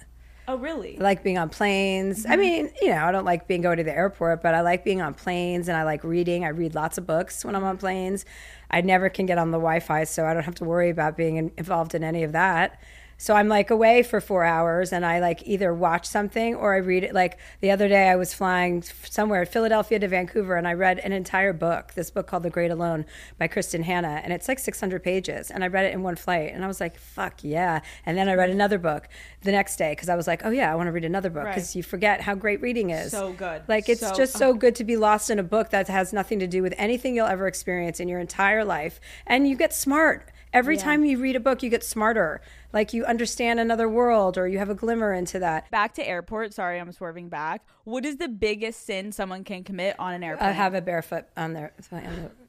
Oh, 0.48 0.56
really? 0.56 0.98
I 0.98 1.02
like 1.02 1.22
being 1.22 1.38
on 1.38 1.48
planes. 1.48 2.26
I 2.26 2.30
mm-hmm. 2.30 2.40
mean, 2.40 2.70
you 2.82 2.88
know, 2.88 3.04
I 3.04 3.12
don't 3.12 3.24
like 3.24 3.46
being 3.46 3.60
going 3.60 3.76
to 3.76 3.84
the 3.84 3.94
airport, 3.94 4.42
but 4.42 4.54
I 4.54 4.62
like 4.62 4.84
being 4.84 5.00
on 5.00 5.14
planes 5.14 5.68
and 5.68 5.76
I 5.76 5.84
like 5.84 6.02
reading. 6.02 6.44
I 6.44 6.48
read 6.48 6.74
lots 6.74 6.98
of 6.98 7.06
books 7.06 7.44
when 7.44 7.54
I'm 7.54 7.64
on 7.64 7.76
planes. 7.78 8.24
I 8.70 8.80
never 8.80 9.08
can 9.08 9.26
get 9.26 9.38
on 9.38 9.50
the 9.50 9.58
Wi-Fi, 9.58 10.04
so 10.04 10.26
I 10.26 10.34
don't 10.34 10.44
have 10.44 10.56
to 10.56 10.64
worry 10.64 10.90
about 10.90 11.16
being 11.16 11.52
involved 11.56 11.94
in 11.94 12.02
any 12.02 12.22
of 12.22 12.32
that. 12.32 12.80
So 13.20 13.34
I'm 13.34 13.48
like 13.48 13.68
away 13.70 14.02
for 14.02 14.18
four 14.18 14.44
hours, 14.44 14.94
and 14.94 15.04
I 15.04 15.20
like 15.20 15.46
either 15.46 15.74
watch 15.74 16.06
something 16.06 16.54
or 16.54 16.72
I 16.72 16.78
read 16.78 17.04
it. 17.04 17.12
Like 17.12 17.36
the 17.60 17.70
other 17.70 17.86
day, 17.86 18.08
I 18.08 18.16
was 18.16 18.32
flying 18.32 18.80
somewhere, 18.80 19.44
Philadelphia 19.44 19.98
to 19.98 20.08
Vancouver, 20.08 20.56
and 20.56 20.66
I 20.66 20.72
read 20.72 20.98
an 21.00 21.12
entire 21.12 21.52
book. 21.52 21.92
This 21.94 22.10
book 22.10 22.26
called 22.26 22.44
The 22.44 22.48
Great 22.50 22.70
Alone 22.70 23.04
by 23.36 23.46
Kristin 23.46 23.82
Hannah, 23.82 24.22
and 24.24 24.32
it's 24.32 24.48
like 24.48 24.58
600 24.58 25.02
pages. 25.02 25.50
And 25.50 25.62
I 25.62 25.66
read 25.66 25.84
it 25.84 25.92
in 25.92 26.02
one 26.02 26.16
flight, 26.16 26.54
and 26.54 26.64
I 26.64 26.66
was 26.66 26.80
like, 26.80 26.96
"Fuck 26.96 27.44
yeah!" 27.44 27.80
And 28.06 28.16
then 28.16 28.26
I 28.26 28.32
read 28.36 28.48
another 28.48 28.78
book 28.78 29.06
the 29.42 29.52
next 29.52 29.76
day 29.76 29.92
because 29.92 30.08
I 30.08 30.16
was 30.16 30.26
like, 30.26 30.40
"Oh 30.46 30.50
yeah, 30.50 30.72
I 30.72 30.74
want 30.74 30.86
to 30.86 30.92
read 30.92 31.04
another 31.04 31.28
book." 31.28 31.44
Because 31.44 31.68
Right. 31.72 31.76
you 31.76 31.82
forget 31.82 32.22
how 32.22 32.34
great 32.34 32.62
reading 32.62 32.88
is. 32.88 33.10
So 33.10 33.34
good. 33.34 33.64
Like 33.68 33.90
it's 33.90 34.00
So- 34.00 34.14
just 34.14 34.32
so 34.38 34.54
good 34.54 34.74
to 34.76 34.84
be 34.84 34.96
lost 34.96 35.28
in 35.28 35.38
a 35.38 35.42
book 35.42 35.68
that 35.68 35.88
has 35.88 36.14
nothing 36.14 36.38
to 36.38 36.46
do 36.46 36.62
with 36.62 36.72
anything 36.78 37.14
you'll 37.14 37.26
ever 37.26 37.46
experience 37.46 38.00
in 38.00 38.08
your 38.08 38.18
entire 38.18 38.64
life, 38.64 38.98
and 39.26 39.46
you 39.46 39.56
get 39.56 39.74
smart. 39.74 40.30
Every 40.52 40.76
time 40.76 41.04
you 41.04 41.16
read 41.18 41.36
a 41.36 41.40
book, 41.40 41.62
you 41.62 41.70
get 41.70 41.84
smarter. 41.84 42.40
Like 42.72 42.92
you 42.92 43.04
understand 43.04 43.58
another 43.58 43.88
world, 43.88 44.38
or 44.38 44.46
you 44.46 44.58
have 44.58 44.70
a 44.70 44.74
glimmer 44.74 45.12
into 45.12 45.38
that. 45.40 45.70
Back 45.70 45.94
to 45.94 46.06
airport. 46.06 46.54
Sorry, 46.54 46.78
I'm 46.78 46.92
swerving 46.92 47.28
back. 47.28 47.66
What 47.84 48.04
is 48.04 48.16
the 48.16 48.28
biggest 48.28 48.86
sin 48.86 49.10
someone 49.12 49.42
can 49.42 49.64
commit 49.64 49.96
on 49.98 50.14
an 50.14 50.22
airplane? 50.22 50.50
I 50.50 50.52
have 50.52 50.74
a 50.74 50.80
barefoot 50.80 51.24
on 51.36 51.52
their 51.52 51.72
on 51.90 52.00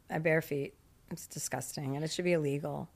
the, 0.10 0.16
a 0.16 0.20
bare 0.20 0.42
feet. 0.42 0.76
It's 1.10 1.28
disgusting, 1.28 1.96
and 1.96 2.06
it 2.06 2.12
should 2.12 2.26
be 2.26 2.34
illegal. 2.34 2.90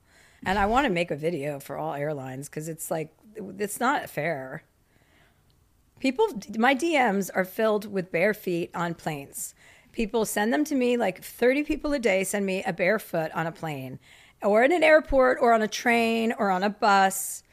And 0.45 0.59
I 0.59 0.67
want 0.67 0.85
to 0.85 0.93
make 0.93 1.09
a 1.09 1.15
video 1.15 1.59
for 1.59 1.77
all 1.77 1.95
airlines 1.95 2.47
because 2.47 2.69
it's 2.69 2.91
like 2.91 3.11
it's 3.35 3.79
not 3.79 4.09
fair. 4.09 4.63
People, 5.99 6.27
my 6.57 6.75
DMs 6.75 7.31
are 7.33 7.45
filled 7.45 7.91
with 7.91 8.11
bare 8.11 8.33
feet 8.33 8.69
on 8.75 8.93
planes. 8.93 9.55
People 9.91 10.25
send 10.25 10.53
them 10.53 10.65
to 10.65 10.75
me 10.75 10.97
like 10.97 11.23
30 11.23 11.63
people 11.63 11.93
a 11.93 11.99
day 11.99 12.23
send 12.23 12.45
me 12.45 12.61
a 12.63 12.73
barefoot 12.73 13.31
on 13.33 13.47
a 13.47 13.51
plane 13.51 13.97
or 14.45 14.63
in 14.63 14.71
an 14.71 14.83
airport 14.83 15.37
or 15.41 15.53
on 15.53 15.61
a 15.61 15.67
train 15.67 16.33
or 16.37 16.49
on 16.49 16.63
a 16.63 16.69
bus. 16.69 17.43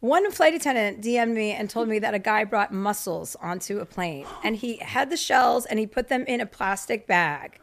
One 0.00 0.30
flight 0.32 0.54
attendant 0.54 1.00
DM'd 1.00 1.34
me 1.34 1.52
and 1.52 1.70
told 1.70 1.88
me 1.88 2.00
that 2.00 2.14
a 2.14 2.18
guy 2.18 2.42
brought 2.44 2.72
mussels 2.72 3.36
onto 3.36 3.78
a 3.78 3.86
plane 3.86 4.26
and 4.42 4.56
he 4.56 4.78
had 4.78 5.10
the 5.10 5.16
shells 5.16 5.64
and 5.64 5.78
he 5.78 5.86
put 5.86 6.08
them 6.08 6.24
in 6.26 6.40
a 6.40 6.46
plastic 6.46 7.06
bag. 7.06 7.60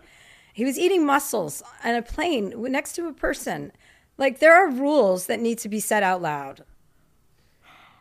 He 0.54 0.64
was 0.64 0.80
eating 0.80 1.06
mussels 1.06 1.62
on 1.84 1.96
a 1.96 2.02
plane 2.02 2.54
next 2.72 2.94
to 2.94 3.08
a 3.08 3.14
person. 3.14 3.72
Like 4.18 4.40
there 4.40 4.54
are 4.54 4.70
rules 4.70 5.26
that 5.26 5.40
need 5.40 5.58
to 5.60 5.70
be 5.70 5.80
said 5.80 6.04
out 6.04 6.22
loud. 6.22 6.64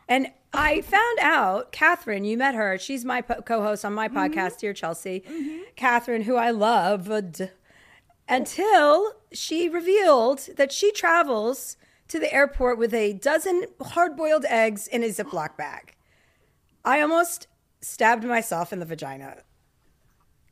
And 0.09 0.29
I 0.53 0.81
found 0.81 1.19
out, 1.21 1.73
Catherine, 1.73 2.25
you 2.25 2.39
met 2.39 2.55
her. 2.55 2.79
She's 2.79 3.05
my 3.05 3.21
po- 3.21 3.43
co 3.43 3.62
host 3.62 3.85
on 3.85 3.93
my 3.93 4.09
mm-hmm. 4.09 4.19
podcast, 4.19 4.59
Dear 4.59 4.73
Chelsea. 4.73 5.23
Mm-hmm. 5.29 5.59
Catherine, 5.77 6.23
who 6.23 6.37
I 6.37 6.51
loved 6.51 7.49
until 8.29 9.14
she 9.33 9.68
revealed 9.68 10.41
that 10.57 10.72
she 10.72 10.93
travels 10.93 11.76
to 12.09 12.18
the 12.18 12.33
airport 12.33 12.79
with 12.79 12.95
a 12.95 13.14
dozen 13.14 13.64
hard 13.81 14.16
boiled 14.16 14.45
eggs 14.49 14.87
in 14.87 15.03
a 15.03 15.09
Ziploc 15.09 15.57
bag. 15.57 15.95
I 16.85 17.01
almost 17.01 17.47
stabbed 17.81 18.24
myself 18.24 18.72
in 18.72 18.81
the 18.81 18.87
vagina. 18.87 19.43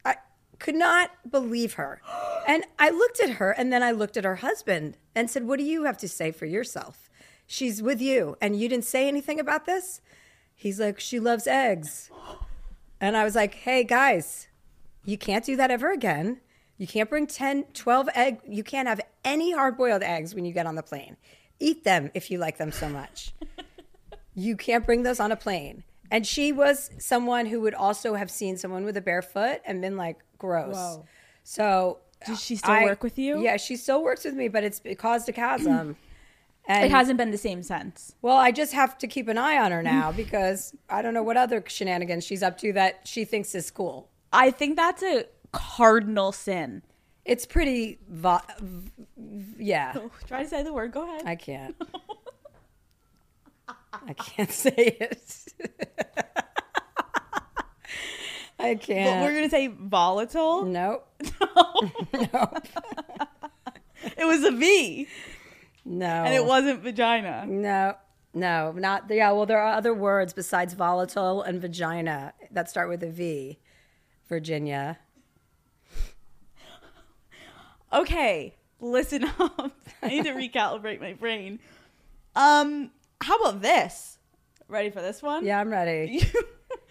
I 0.04 0.16
could 0.58 0.74
not 0.74 1.10
believe 1.30 1.74
her. 1.74 2.00
And 2.48 2.64
I 2.78 2.90
looked 2.90 3.18
at 3.18 3.30
her 3.30 3.50
and 3.50 3.72
then 3.72 3.82
I 3.82 3.90
looked 3.90 4.16
at 4.16 4.22
her 4.22 4.36
husband 4.36 4.96
and 5.16 5.28
said, 5.28 5.48
What 5.48 5.58
do 5.58 5.64
you 5.64 5.82
have 5.82 5.98
to 5.98 6.08
say 6.08 6.30
for 6.30 6.46
yourself? 6.46 7.10
She's 7.44 7.82
with 7.82 8.00
you 8.00 8.36
and 8.40 8.54
you 8.54 8.68
didn't 8.68 8.84
say 8.84 9.08
anything 9.08 9.40
about 9.40 9.66
this? 9.66 10.00
He's 10.54 10.78
like, 10.78 11.00
She 11.00 11.18
loves 11.18 11.48
eggs. 11.48 12.08
And 13.00 13.16
I 13.16 13.24
was 13.24 13.34
like, 13.34 13.54
Hey 13.54 13.82
guys, 13.82 14.46
you 15.04 15.18
can't 15.18 15.44
do 15.44 15.56
that 15.56 15.72
ever 15.72 15.90
again. 15.90 16.40
You 16.78 16.86
can't 16.86 17.08
bring 17.08 17.26
10, 17.26 17.64
12 17.72 18.08
egg. 18.14 18.40
You 18.46 18.62
can't 18.62 18.86
have 18.88 19.00
any 19.24 19.52
hard 19.52 19.76
boiled 19.76 20.02
eggs 20.02 20.34
when 20.34 20.44
you 20.44 20.52
get 20.52 20.66
on 20.66 20.74
the 20.74 20.82
plane. 20.82 21.16
Eat 21.58 21.84
them 21.84 22.10
if 22.14 22.30
you 22.30 22.38
like 22.38 22.58
them 22.58 22.70
so 22.72 22.88
much. 22.88 23.32
you 24.34 24.56
can't 24.56 24.84
bring 24.84 25.02
those 25.02 25.20
on 25.20 25.32
a 25.32 25.36
plane. 25.36 25.84
And 26.10 26.26
she 26.26 26.52
was 26.52 26.90
someone 26.98 27.46
who 27.46 27.60
would 27.62 27.74
also 27.74 28.14
have 28.14 28.30
seen 28.30 28.56
someone 28.56 28.84
with 28.84 28.96
a 28.96 29.00
bare 29.00 29.22
foot 29.22 29.60
and 29.64 29.80
been 29.80 29.96
like, 29.96 30.18
gross. 30.38 30.98
So 31.42 31.98
Does 32.26 32.42
she 32.42 32.56
still 32.56 32.70
I- 32.72 32.84
work 32.84 33.02
with 33.02 33.18
you? 33.18 33.42
Yeah, 33.42 33.56
she 33.56 33.76
still 33.76 34.02
works 34.02 34.24
with 34.24 34.34
me, 34.34 34.48
but 34.48 34.62
it's 34.62 34.80
it 34.84 34.96
caused 34.98 35.28
a 35.28 35.32
chasm. 35.32 35.96
And 36.68 36.84
It 36.84 36.90
hasn't 36.90 37.16
been 37.16 37.30
the 37.30 37.38
same 37.38 37.62
since. 37.62 38.16
well, 38.22 38.36
I 38.36 38.50
just 38.50 38.72
have 38.72 38.98
to 38.98 39.06
keep 39.06 39.28
an 39.28 39.38
eye 39.38 39.56
on 39.56 39.70
her 39.70 39.84
now 39.84 40.10
because 40.10 40.74
I 40.90 41.00
don't 41.00 41.14
know 41.14 41.22
what 41.22 41.36
other 41.36 41.62
shenanigans 41.64 42.24
she's 42.24 42.42
up 42.42 42.58
to 42.58 42.72
that 42.72 43.02
she 43.06 43.24
thinks 43.24 43.54
is 43.54 43.70
cool. 43.70 44.08
I 44.32 44.50
think 44.50 44.74
that's 44.74 45.00
a 45.04 45.26
cardinal 45.56 46.30
sin. 46.32 46.82
It's 47.24 47.44
pretty, 47.46 47.98
vo- 48.08 48.40
v- 48.60 48.90
yeah. 49.58 49.92
Oh, 49.96 50.10
try 50.28 50.44
to 50.44 50.48
say 50.48 50.62
the 50.62 50.72
word. 50.72 50.92
Go 50.92 51.02
ahead. 51.04 51.22
I 51.26 51.34
can't. 51.34 51.74
I 54.06 54.12
can't 54.12 54.52
say 54.52 54.96
it. 55.00 55.48
I 58.58 58.74
But 58.74 58.82
can't. 58.82 59.22
we're 59.24 59.34
gonna 59.34 59.50
say 59.50 59.66
volatile. 59.68 60.64
nope. 60.66 61.06
It 64.16 64.24
was 64.24 64.44
a 64.44 64.50
V, 64.52 65.06
No. 65.84 66.06
and 66.06 66.32
it 66.34 66.44
wasn't 66.44 66.82
vagina. 66.82 67.44
No. 67.46 67.94
No, 68.34 68.72
not 68.72 69.04
yeah. 69.10 69.30
Well, 69.32 69.46
there 69.46 69.58
are 69.60 69.72
other 69.74 69.94
words 69.94 70.32
besides 70.32 70.74
volatile 70.74 71.42
and 71.42 71.60
vagina 71.60 72.32
that 72.50 72.68
start 72.70 72.88
with 72.88 73.02
a 73.02 73.10
V. 73.10 73.58
Virginia. 74.28 74.98
Okay, 77.92 78.54
listen 78.80 79.24
up. 79.38 79.72
I 80.02 80.08
need 80.08 80.24
to 80.24 80.32
recalibrate 80.32 81.00
my 81.00 81.14
brain. 81.14 81.58
Um, 82.34 82.90
how 83.20 83.36
about 83.36 83.62
this? 83.62 84.18
Ready 84.68 84.90
for 84.90 85.00
this 85.00 85.22
one? 85.22 85.44
Yeah, 85.44 85.60
I'm 85.60 85.70
ready. 85.70 86.28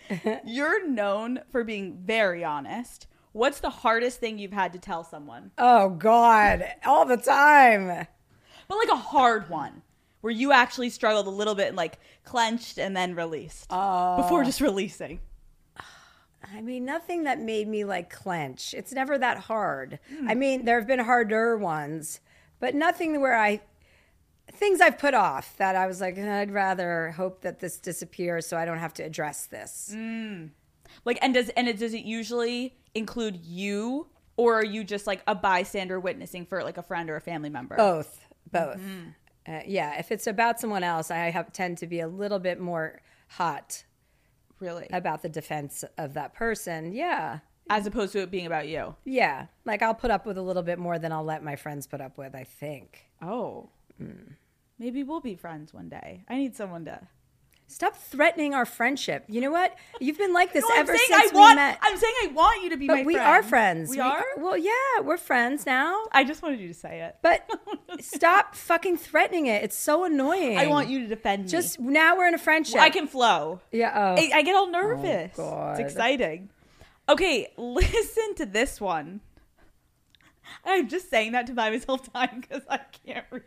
You're 0.45 0.87
known 0.87 1.41
for 1.51 1.63
being 1.63 1.97
very 2.03 2.43
honest. 2.43 3.07
What's 3.33 3.59
the 3.59 3.69
hardest 3.69 4.19
thing 4.19 4.37
you've 4.37 4.53
had 4.53 4.71
to 4.73 4.79
tell 4.79 5.03
someone? 5.03 5.51
Oh 5.57 5.89
God, 5.89 6.65
all 6.85 7.05
the 7.05 7.17
time. 7.17 8.07
But 8.67 8.77
like 8.77 8.89
a 8.89 8.95
hard 8.95 9.49
one 9.49 9.81
where 10.21 10.31
you 10.31 10.51
actually 10.51 10.89
struggled 10.89 11.27
a 11.27 11.31
little 11.31 11.53
bit 11.53 11.67
and 11.67 11.77
like 11.77 11.99
clenched 12.23 12.79
and 12.79 12.95
then 12.95 13.13
released 13.13 13.67
before 13.69 14.43
just 14.45 14.61
releasing. 14.61 15.19
I 16.53 16.61
mean, 16.61 16.85
nothing 16.85 17.23
that 17.23 17.39
made 17.39 17.67
me 17.67 17.85
like 17.85 18.09
clench. 18.09 18.73
It's 18.73 18.91
never 18.91 19.17
that 19.17 19.37
hard. 19.37 19.99
Hmm. 20.09 20.29
I 20.29 20.35
mean, 20.35 20.65
there 20.65 20.79
have 20.79 20.87
been 20.87 20.99
harder 20.99 21.57
ones, 21.57 22.19
but 22.59 22.75
nothing 22.75 23.21
where 23.21 23.37
I 23.37 23.61
things 24.51 24.79
I've 24.79 24.97
put 24.97 25.13
off 25.13 25.57
that 25.57 25.75
I 25.75 25.87
was 25.87 25.99
like, 26.01 26.17
eh, 26.17 26.41
I'd 26.41 26.51
rather 26.51 27.11
hope 27.11 27.41
that 27.41 27.59
this 27.59 27.77
disappears 27.77 28.45
so 28.45 28.57
I 28.57 28.65
don't 28.65 28.77
have 28.77 28.93
to 28.95 29.03
address 29.03 29.47
this. 29.47 29.91
Hmm. 29.93 30.47
Like 31.03 31.17
and 31.21 31.33
does 31.33 31.49
and 31.49 31.67
it 31.67 31.79
does 31.79 31.93
it 31.93 32.05
usually 32.05 32.77
include 32.93 33.37
you 33.37 34.07
or 34.37 34.55
are 34.55 34.65
you 34.65 34.83
just 34.83 35.07
like 35.07 35.21
a 35.27 35.35
bystander 35.35 35.99
witnessing 35.99 36.45
for 36.45 36.63
like 36.63 36.77
a 36.77 36.83
friend 36.83 37.09
or 37.09 37.15
a 37.15 37.21
family 37.21 37.49
member? 37.49 37.75
Both, 37.75 38.25
both. 38.51 38.79
Hmm. 38.79 39.09
Uh, 39.47 39.59
yeah, 39.65 39.99
if 39.99 40.11
it's 40.11 40.25
about 40.25 40.59
someone 40.59 40.83
else, 40.83 41.11
I 41.11 41.29
have 41.29 41.53
tend 41.53 41.77
to 41.79 41.87
be 41.87 41.99
a 41.99 42.07
little 42.07 42.39
bit 42.39 42.59
more 42.59 43.01
hot 43.27 43.83
Really? 44.60 44.88
about 44.91 45.22
the 45.22 45.30
defense 45.30 45.84
of 45.97 46.14
that 46.14 46.34
person. 46.34 46.93
Yeah. 46.93 47.39
As 47.70 47.88
opposed 47.88 48.14
to 48.14 48.20
it 48.20 48.32
being 48.32 48.45
about 48.45 48.68
you. 48.68 48.95
Yeah. 49.06 49.47
Like 49.66 49.82
I'll 49.82 49.95
put 49.95 50.12
up 50.12 50.26
with 50.26 50.38
a 50.38 50.41
little 50.41 50.64
bit 50.64 50.80
more 50.80 50.99
than 50.99 51.12
I'll 51.12 51.24
let 51.24 51.43
my 51.43 51.56
friends 51.56 51.88
put 51.88 51.99
up 52.01 52.18
with, 52.18 52.36
I 52.36 52.43
think. 52.43 53.06
Oh. 53.22 53.70
Mm. 54.01 54.34
Maybe 54.78 55.03
we'll 55.03 55.22
be 55.22 55.36
friends 55.36 55.74
one 55.74 55.89
day. 55.89 56.26
I 56.30 56.36
need 56.36 56.56
someone 56.56 56.86
to. 56.86 56.99
Stop 57.68 57.95
threatening 57.97 58.53
our 58.53 58.66
friendship. 58.66 59.26
You 59.28 59.41
know 59.41 59.51
what? 59.51 59.76
You've 59.99 60.18
been 60.18 60.34
like 60.34 60.53
this 60.53 60.63
No, 60.68 60.76
ever 60.76 60.95
since 60.95 61.11
I 61.11 61.30
want. 61.34 61.51
we 61.51 61.55
met. 61.55 61.80
I'm 61.82 61.97
saying 61.97 62.13
I 62.24 62.28
want 62.28 62.63
you 62.63 62.70
to 62.70 62.78
be 62.78 62.88
my. 62.88 62.93
but 62.93 62.99
my 62.99 63.05
we 63.05 63.13
friend. 63.16 63.28
are 63.28 63.43
friends. 63.43 63.89
We, 63.89 63.99
are. 63.99 64.24
Well, 64.38 64.57
yeah, 64.57 65.01
we're 65.03 65.18
friends 65.18 65.66
now. 65.66 66.03
I 66.11 66.24
just 66.24 66.43
wanted 66.43 66.59
you 66.59 66.68
to 66.68 66.74
say 66.74 67.01
it. 67.01 67.18
But 67.22 67.49
stop 68.01 68.55
fucking 68.55 68.97
threatening 68.97 69.47
it. 69.47 69.63
It's 69.63 69.76
so 69.76 70.03
annoying. 70.05 70.57
I 70.57 70.68
want 70.68 70.89
you 70.89 70.99
to 70.99 71.07
defend 71.07 71.45
me. 71.45 71.49
Just 71.49 71.80
now 71.80 72.16
we're 72.18 72.28
in 72.28 72.36
a 72.36 72.39
friendship. 72.39 72.80
I 72.80 72.89
can 72.89 73.07
flow. 73.07 73.61
Yeah. 73.72 73.91
Oh. 73.95 74.22
I, 74.22 74.30
I 74.34 74.41
get 74.43 74.55
all 74.55 74.68
oh, 74.68 74.72
nervous. 74.72 75.36
God. 75.36 75.80
It's 75.80 75.91
exciting. 75.91 76.49
Okay, 77.07 77.47
listen 77.57 78.36
to 78.36 78.45
this 78.45 78.82
one. 78.82 79.22
I'm 80.63 80.88
just 80.88 81.09
saying 81.09 81.32
that 81.34 81.47
to 81.47 81.53
buy 81.53 81.70
myself 81.70 82.11
time 82.13 82.41
because 82.41 82.63
I 82.70 82.80
can't 83.05 83.26
read. 83.32 83.43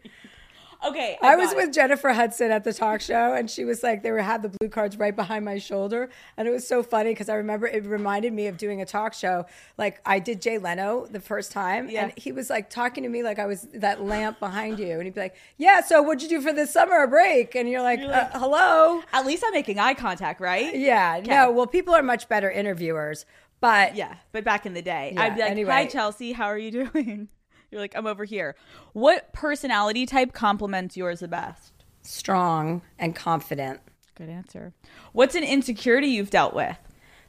Okay, 0.87 1.19
I 1.21 1.35
was 1.37 1.49
got 1.49 1.57
with. 1.57 1.73
Jennifer 1.75 2.11
Hudson 2.13 2.51
at 2.53 2.63
the 2.65 2.73
talk 2.73 3.01
show, 3.01 3.35
and 3.35 3.51
she 3.51 3.65
was 3.65 3.83
like, 3.83 4.03
they 4.05 4.13
were 4.13 4.21
had 4.23 4.43
the 4.43 4.49
blue 4.49 4.69
cards 4.69 4.97
right 4.97 5.15
behind 5.15 5.45
my 5.45 5.59
shoulder, 5.59 6.09
and 6.37 6.47
it 6.47 6.53
was 6.53 6.67
so 6.67 6.83
funny 6.85 7.11
because 7.11 7.29
I 7.29 7.35
remember 7.35 7.67
it 7.67 7.85
reminded 7.85 8.33
me 8.33 8.47
of 8.47 8.57
doing 8.57 8.81
a 8.81 8.87
talk 8.87 9.13
show. 9.13 9.47
Like 9.77 10.01
I 10.07 10.21
did 10.21 10.41
Jay 10.41 10.57
Leno 10.59 11.07
the 11.11 11.19
first 11.21 11.51
time, 11.51 11.89
Yeah. 11.91 12.05
and 12.05 12.13
he 12.17 12.31
was 12.31 12.49
like 12.49 12.71
talking 12.71 13.03
to 13.03 13.09
me 13.09 13.23
like 13.25 13.39
I 13.41 13.47
was 13.47 13.67
that 13.75 14.03
lamp 14.05 14.39
behind 14.39 14.79
you, 14.79 14.93
and 14.93 15.03
he'd 15.03 15.15
be 15.15 15.21
like, 15.21 15.35
"Yeah, 15.57 15.81
so 15.81 16.01
what'd 16.03 16.23
you 16.23 16.29
do 16.29 16.41
for 16.41 16.53
this 16.53 16.73
summer 16.73 17.07
break?" 17.09 17.55
And 17.57 17.69
you're 17.69 17.83
like, 17.83 18.01
like- 18.01 18.35
uh, 18.35 18.39
"Hello." 18.39 19.03
At 19.13 19.27
least 19.27 19.43
I'm 19.47 19.53
making 19.53 19.79
eye 19.81 19.95
contact, 19.95 20.41
right? 20.41 20.75
Yeah, 20.77 21.21
no. 21.27 21.51
Well, 21.51 21.67
people 21.67 21.93
are 21.95 22.03
much 22.05 22.29
better 22.29 22.51
interviewers, 22.51 23.27
but 23.61 23.97
Yeah, 23.97 24.15
but 24.31 24.45
back 24.45 24.65
in 24.65 24.75
the 24.75 24.83
day, 24.83 25.13
Yeah, 25.15 25.23
I'd 25.23 25.35
be 25.35 25.41
like, 25.41 25.51
anyway. 25.51 25.73
"Hi, 25.73 25.87
Chelsea, 25.87 26.33
how 26.33 26.47
are 26.47 26.59
you 26.59 26.71
doing?" 26.71 27.29
You're 27.71 27.81
like, 27.81 27.97
"I'm 27.97 28.07
over 28.07 28.25
here." 28.25 28.57
What 28.93 29.33
personality 29.33 30.07
type 30.07 30.33
complements 30.33 30.97
yours 30.97 31.21
the 31.21 31.29
best? 31.29 31.73
strong 32.03 32.81
and 32.99 33.15
confident. 33.15 33.81
Good 34.15 34.31
answer. 34.31 34.73
What's 35.13 35.35
an 35.35 35.45
insecurity 35.45 36.09
you've 36.09 36.31
dealt 36.31 36.55
with? 36.55 36.79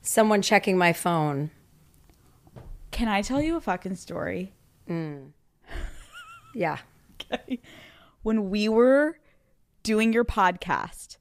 Someone 0.02 0.42
checking 0.42 0.78
my 0.78 0.94
phone. 0.94 1.52
Can 2.92 3.08
I 3.10 3.22
tell 3.22 3.42
you 3.42 3.58
a 3.58 3.62
fucking 3.62 3.96
story? 3.96 4.54
Mm. 4.90 5.32
Yeah. 6.56 6.78
Okay. 7.32 7.60
When 8.24 8.50
we 8.50 8.70
were 8.70 9.20
doing 9.84 10.14
your 10.14 10.24
podcast, 10.24 11.18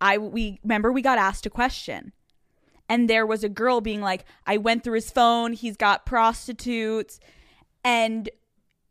I 0.00 0.16
we 0.16 0.60
remember 0.62 0.92
we 0.92 1.02
got 1.02 1.18
asked 1.18 1.44
a 1.44 1.50
question. 1.50 2.12
And 2.88 3.10
there 3.10 3.26
was 3.26 3.42
a 3.42 3.48
girl 3.48 3.80
being 3.80 4.00
like, 4.00 4.24
I 4.46 4.58
went 4.58 4.84
through 4.84 4.94
his 4.94 5.10
phone, 5.10 5.54
he's 5.54 5.76
got 5.76 6.06
prostitutes, 6.06 7.18
and 7.84 8.28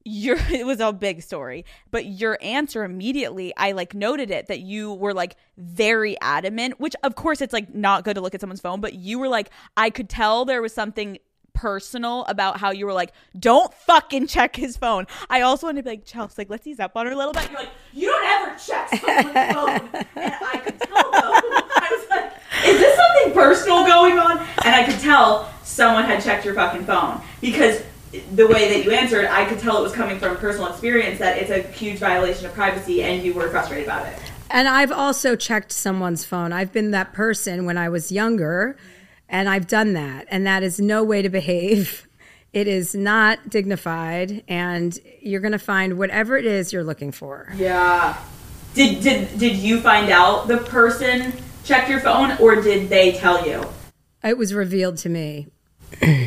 your 0.05 0.37
it 0.51 0.65
was 0.65 0.79
a 0.79 0.91
big 0.91 1.21
story 1.21 1.65
but 1.91 2.05
your 2.05 2.37
answer 2.41 2.83
immediately 2.83 3.53
i 3.57 3.71
like 3.71 3.93
noted 3.93 4.29
it 4.29 4.47
that 4.47 4.59
you 4.59 4.93
were 4.93 5.13
like 5.13 5.35
very 5.57 6.19
adamant 6.21 6.79
which 6.79 6.95
of 7.03 7.15
course 7.15 7.41
it's 7.41 7.53
like 7.53 7.73
not 7.73 8.03
good 8.03 8.15
to 8.15 8.21
look 8.21 8.35
at 8.35 8.41
someone's 8.41 8.61
phone 8.61 8.81
but 8.81 8.93
you 8.93 9.17
were 9.17 9.29
like 9.29 9.49
i 9.77 9.89
could 9.89 10.09
tell 10.09 10.45
there 10.45 10.61
was 10.61 10.73
something 10.73 11.17
personal 11.53 12.25
about 12.25 12.59
how 12.59 12.71
you 12.71 12.85
were 12.85 12.93
like 12.93 13.13
don't 13.39 13.73
fucking 13.73 14.27
check 14.27 14.55
his 14.55 14.75
phone. 14.75 15.05
I 15.29 15.41
also 15.41 15.67
wanted 15.67 15.81
to 15.81 15.83
be 15.83 15.89
like 15.91 16.05
chelsea 16.05 16.35
like 16.39 16.49
let's 16.49 16.65
ease 16.67 16.79
up 16.79 16.95
on 16.95 17.05
her 17.05 17.11
a 17.11 17.15
little 17.15 17.31
bit. 17.31 17.49
You're 17.49 17.59
like 17.59 17.69
you 17.93 18.09
don't 18.09 18.25
ever 18.25 18.59
check 18.59 18.89
someone's 18.89 19.53
phone. 19.53 19.89
And 20.15 20.33
i 20.41 20.61
could 20.63 20.79
tell 20.79 21.11
though. 21.11 21.33
I 21.75 21.87
was 21.91 22.09
like 22.09 22.33
is 22.65 22.79
this 22.79 22.97
something 22.97 23.33
personal 23.33 23.85
going 23.85 24.17
on? 24.17 24.39
And 24.65 24.75
i 24.75 24.83
could 24.83 24.99
tell 24.99 25.53
someone 25.63 26.05
had 26.05 26.23
checked 26.23 26.43
your 26.43 26.55
fucking 26.55 26.85
phone 26.85 27.21
because 27.39 27.83
the 28.33 28.47
way 28.47 28.69
that 28.69 28.85
you 28.85 28.91
answered, 28.91 29.25
I 29.25 29.45
could 29.45 29.59
tell 29.59 29.77
it 29.79 29.81
was 29.81 29.93
coming 29.93 30.19
from 30.19 30.37
personal 30.37 30.69
experience 30.69 31.19
that 31.19 31.37
it's 31.37 31.49
a 31.49 31.61
huge 31.71 31.99
violation 31.99 32.45
of 32.45 32.53
privacy 32.53 33.03
and 33.03 33.23
you 33.23 33.33
were 33.33 33.49
frustrated 33.49 33.85
about 33.85 34.07
it. 34.07 34.19
And 34.49 34.67
I've 34.67 34.91
also 34.91 35.35
checked 35.35 35.71
someone's 35.71 36.23
phone. 36.23 36.53
I've 36.53 36.71
been 36.71 36.91
that 36.91 37.11
person 37.13 37.65
when 37.65 37.77
I 37.77 37.89
was 37.89 38.11
younger, 38.11 38.77
and 39.27 39.49
I've 39.49 39.67
done 39.67 39.93
that. 39.93 40.27
And 40.29 40.45
that 40.45 40.61
is 40.61 40.79
no 40.79 41.03
way 41.03 41.21
to 41.21 41.29
behave. 41.29 42.07
It 42.53 42.67
is 42.67 42.93
not 42.93 43.49
dignified, 43.49 44.43
and 44.47 44.95
you're 45.19 45.41
going 45.41 45.53
to 45.53 45.57
find 45.57 45.97
whatever 45.97 46.37
it 46.37 46.45
is 46.45 46.71
you're 46.71 46.83
looking 46.83 47.11
for. 47.11 47.51
Yeah. 47.55 48.15
Did 48.75 49.01
did 49.01 49.39
did 49.39 49.57
you 49.57 49.81
find 49.81 50.11
out 50.11 50.47
the 50.47 50.57
person 50.57 51.33
checked 51.63 51.89
your 51.89 51.99
phone 51.99 52.37
or 52.37 52.61
did 52.61 52.89
they 52.89 53.13
tell 53.13 53.47
you? 53.47 53.63
It 54.23 54.37
was 54.37 54.53
revealed 54.53 54.97
to 54.97 55.09
me. 55.09 55.47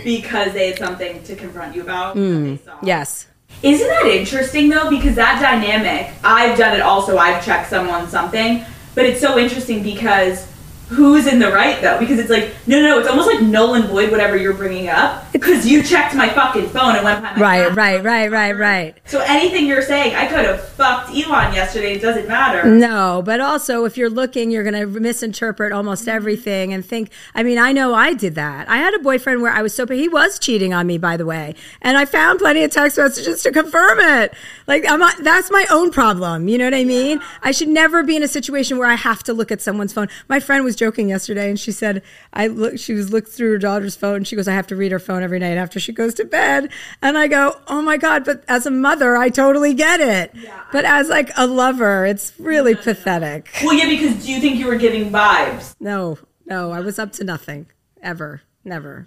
Because 0.05 0.53
they 0.53 0.69
had 0.69 0.79
something 0.79 1.23
to 1.25 1.37
confront 1.37 1.75
you 1.75 1.83
about? 1.83 2.15
Hmm. 2.15 2.57
saw? 2.57 2.79
Yes. 2.83 3.29
Isn't 3.63 3.89
that 3.89 4.07
interesting 4.07 4.69
though? 4.69 4.91
Because 4.91 5.15
that 5.17 5.41
dynamic, 5.41 6.13
I've 6.23 6.59
done 6.59 6.75
it 6.75 6.81
also. 6.81 7.17
I've 7.17 7.45
checked 7.45 7.71
someone 7.71 8.09
something, 8.09 8.65
but 8.95 9.07
it's 9.07 9.21
so 9.21 9.39
interesting 9.39 9.83
because 9.83 10.47
who's 10.89 11.27
in 11.27 11.39
the 11.39 11.51
right 11.51 11.81
though? 11.83 11.99
Because 11.99 12.19
it's 12.19 12.31
like 12.31 12.55
no, 12.67 12.81
no. 12.81 12.99
It's 12.99 13.09
almost 13.09 13.29
like 13.29 13.43
null 13.43 13.75
and 13.75 13.85
void 13.87 14.11
whatever 14.11 14.37
you're 14.37 14.55
bringing 14.55 14.89
up 14.89 15.31
because 15.33 15.67
you 15.67 15.83
checked 15.83 16.15
my 16.15 16.29
fucking 16.29 16.69
phone 16.69 16.97
and 16.97 17.05
went 17.05 17.21
behind 17.21 17.41
my 17.41 17.43
Right, 17.43 17.75
right, 17.75 18.05
right, 18.05 18.31
right, 18.31 18.53
right. 18.53 18.99
So 19.07 19.21
anything 19.21 19.67
you're 19.67 19.83
saying, 19.83 20.15
I 20.15 20.27
could 20.27 20.45
have 20.45 20.69
fucked 20.71 21.11
Elon 21.11 21.55
yesterday. 21.55 21.95
It 21.95 22.03
doesn't 22.03 22.29
matter. 22.29 22.65
No, 22.69 23.23
but 23.25 23.41
also 23.41 23.85
if 23.85 23.97
you're 23.97 24.11
looking, 24.11 24.51
you're 24.51 24.63
going 24.63 24.75
to 24.75 25.01
misinterpret 25.01 25.73
almost 25.73 26.03
mm-hmm. 26.03 26.17
everything 26.17 26.73
and 26.73 26.85
think. 26.85 27.11
I 27.35 27.43
mean, 27.43 27.59
I 27.59 27.73
know 27.73 27.95
I 27.95 28.15
did 28.15 28.35
that. 28.37 28.69
I 28.69 28.79
had 28.79 28.95
a 28.95 28.99
boyfriend 28.99 29.43
where 29.43 29.53
I 29.53 29.63
was 29.63 29.75
so, 29.75 29.87
he 29.87 30.09
was 30.09 30.39
cheating 30.39 30.73
on 30.73 30.87
me, 30.87 30.99
by 30.99 31.17
the 31.17 31.27
way, 31.27 31.55
and 31.83 31.97
I 31.97 32.05
found 32.05 32.39
plenty 32.39 32.63
of 32.63 32.71
text 32.71 32.99
messages 32.99 33.43
to 33.43 33.53
confirm 33.53 33.99
it. 34.01 34.35
Like, 34.67 34.89
I'm 34.89 35.01
not, 35.01 35.23
that's 35.23 35.51
my 35.51 35.67
own 35.71 35.91
problem. 35.91 36.49
You 36.49 36.59
know 36.59 36.65
what 36.65 36.75
I 36.75 36.85
mean? 36.85 37.21
I 37.43 37.53
should 37.53 37.69
never 37.69 38.03
be 38.03 38.17
in 38.17 38.23
a 38.23 38.29
situation 38.29 38.79
where 38.79 38.89
I 38.89 38.95
have 38.95 39.23
to 39.25 39.33
look 39.33 39.51
at 39.51 39.61
someone's 39.61 39.93
phone. 39.93 40.09
My 40.29 40.41
friend 40.41 40.65
was 40.65 40.76
joking 40.77 41.09
yesterday, 41.09 41.49
and 41.49 41.59
she 41.59 41.73
said, 41.73 42.03
I 42.33 42.47
look. 42.47 42.79
She 42.79 42.93
was 42.93 43.11
looked 43.11 43.29
through 43.29 43.53
her 43.53 43.59
daughter's 43.59 43.97
phone. 43.97 44.17
And 44.17 44.27
she 44.29 44.37
goes, 44.37 44.47
I 44.47 44.55
have 44.55 44.67
to 44.69 44.77
read 44.77 44.93
her 44.93 44.99
phone 44.99 45.23
every 45.23 45.39
night 45.39 45.57
after 45.57 45.81
she 45.81 45.93
goes 45.93 46.15
to 46.15 46.25
bed, 46.25 46.71
and 47.03 47.19
I 47.19 47.27
go, 47.27 47.61
Oh 47.69 47.83
my 47.83 47.97
god! 47.97 48.25
But 48.25 48.45
as 48.49 48.67
a 48.67 48.71
mother, 48.71 49.17
I 49.17 49.29
totally 49.29 49.75
get 49.75 50.01
it. 50.01 50.35
But 50.73 50.85
as 50.85 51.09
like 51.09 51.31
a 51.37 51.47
lover, 51.47 52.07
it's 52.07 52.33
really 52.39 52.75
pathetic. 52.75 53.49
Well, 53.65 53.75
yeah, 53.75 53.89
because 53.89 54.25
do 54.25 54.33
you 54.33 54.41
think 54.41 54.57
you 54.57 54.67
were 54.67 54.77
giving 54.77 55.11
vibes? 55.11 55.75
No, 55.81 56.19
no, 56.45 56.71
I 56.73 56.81
was 56.81 56.99
up 56.99 57.13
to 57.13 57.25
nothing 57.25 57.67
ever, 58.03 58.43
never. 58.65 59.07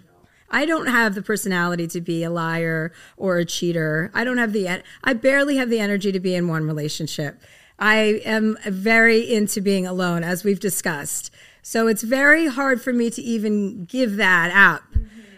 I 0.51 0.65
don't 0.65 0.87
have 0.87 1.15
the 1.15 1.21
personality 1.21 1.87
to 1.87 2.01
be 2.01 2.23
a 2.23 2.29
liar 2.29 2.91
or 3.17 3.37
a 3.37 3.45
cheater. 3.45 4.11
I 4.13 4.23
don't 4.23 4.37
have 4.37 4.53
the. 4.53 4.83
I 5.03 5.13
barely 5.13 5.57
have 5.57 5.69
the 5.69 5.79
energy 5.79 6.11
to 6.11 6.19
be 6.19 6.35
in 6.35 6.47
one 6.47 6.65
relationship. 6.65 7.39
I 7.77 8.21
am 8.25 8.57
very 8.65 9.21
into 9.21 9.61
being 9.61 9.87
alone, 9.87 10.23
as 10.23 10.43
we've 10.43 10.59
discussed. 10.59 11.31
So 11.69 11.85
it's 11.85 12.01
very 12.01 12.47
hard 12.47 12.81
for 12.81 12.91
me 12.91 13.11
to 13.11 13.21
even 13.21 13.85
give 13.85 14.15
that 14.15 14.49
up. 14.51 14.81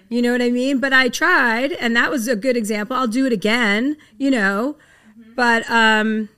You 0.08 0.22
know 0.22 0.32
what 0.32 0.42
I 0.42 0.50
mean? 0.50 0.80
But 0.80 0.94
I 0.94 1.10
tried, 1.10 1.74
and 1.74 1.94
that 1.98 2.10
was 2.10 2.30
a 2.30 2.38
good 2.38 2.56
example. 2.56 2.96
I'll 2.96 3.06
do 3.06 3.26
it 3.26 3.34
again, 3.34 3.98
you 4.18 4.32
know. 4.32 4.78
But 5.36 5.70
um, 5.70 6.30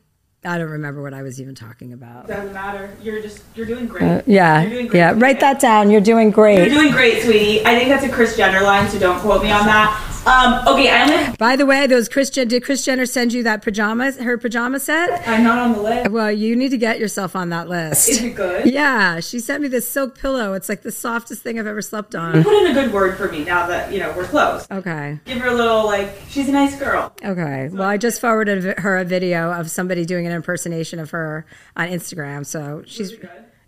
I 0.45 0.57
don't 0.57 0.69
remember 0.69 1.01
what 1.01 1.13
I 1.13 1.21
was 1.21 1.39
even 1.41 1.55
talking 1.55 1.93
about. 1.93 2.27
Doesn't 2.27 2.53
matter. 2.53 2.95
You're 3.01 3.21
just 3.21 3.41
you're 3.55 3.65
doing 3.65 3.87
great. 3.87 4.23
Yeah, 4.27 4.61
You're 4.61 4.69
doing 4.71 4.87
great. 4.87 4.99
yeah. 4.99 5.13
Write 5.15 5.39
that 5.39 5.59
down. 5.59 5.89
You're 5.89 6.01
doing 6.01 6.31
great. 6.31 6.57
You're 6.59 6.69
doing 6.81 6.91
great, 6.91 7.23
sweetie. 7.23 7.65
I 7.65 7.75
think 7.77 7.89
that's 7.89 8.03
a 8.05 8.09
Kris 8.09 8.35
Jenner 8.37 8.61
line, 8.61 8.89
so 8.89 8.99
don't 8.99 9.19
quote 9.19 9.41
me 9.43 9.51
on 9.51 9.65
that. 9.65 10.09
Um, 10.25 10.65
okay, 10.73 10.89
I 10.89 11.01
only 11.25 11.35
By 11.37 11.57
the 11.57 11.65
way, 11.65 11.85
those 11.85 12.07
Kris 12.07 12.29
Jen- 12.29 12.47
did 12.47 12.63
Kris 12.63 12.85
Jenner 12.85 13.05
send 13.05 13.33
you 13.33 13.43
that 13.43 13.61
pajama 13.61 14.13
her 14.13 14.37
pajama 14.37 14.79
set? 14.79 15.27
I'm 15.27 15.43
not 15.43 15.59
on 15.59 15.73
the 15.73 15.81
list. 15.81 16.11
Well, 16.11 16.31
you 16.31 16.55
need 16.55 16.69
to 16.69 16.77
get 16.77 16.97
yourself 16.97 17.35
on 17.35 17.49
that 17.49 17.67
list. 17.67 18.07
Is 18.07 18.23
it 18.23 18.33
good? 18.35 18.65
Yeah, 18.67 19.19
she 19.19 19.41
sent 19.41 19.61
me 19.61 19.67
this 19.67 19.85
silk 19.85 20.17
pillow. 20.17 20.53
It's 20.53 20.69
like 20.69 20.81
the 20.81 20.93
softest 20.93 21.41
thing 21.43 21.59
I've 21.59 21.67
ever 21.67 21.81
slept 21.81 22.15
on. 22.15 22.37
You 22.37 22.43
put 22.43 22.53
in 22.53 22.67
a 22.71 22.73
good 22.73 22.93
word 22.93 23.17
for 23.17 23.29
me 23.29 23.43
now 23.43 23.67
that 23.67 23.91
you 23.91 23.99
know 23.99 24.13
we're 24.15 24.23
close. 24.23 24.65
Okay. 24.71 25.19
Give 25.25 25.39
her 25.39 25.49
a 25.49 25.53
little 25.55 25.83
like 25.85 26.09
she's 26.29 26.47
a 26.47 26.53
nice 26.53 26.79
girl. 26.79 27.13
Okay. 27.21 27.67
Well, 27.73 27.87
I 27.89 27.97
just 27.97 28.21
forwarded 28.21 28.79
her 28.79 28.97
a 28.99 29.03
video 29.03 29.51
of 29.51 29.69
somebody 29.69 30.05
doing 30.05 30.25
an 30.25 30.32
impersonation 30.33 30.99
of 30.99 31.11
her 31.11 31.45
on 31.75 31.87
Instagram. 31.87 32.45
So 32.45 32.83
she's. 32.85 33.15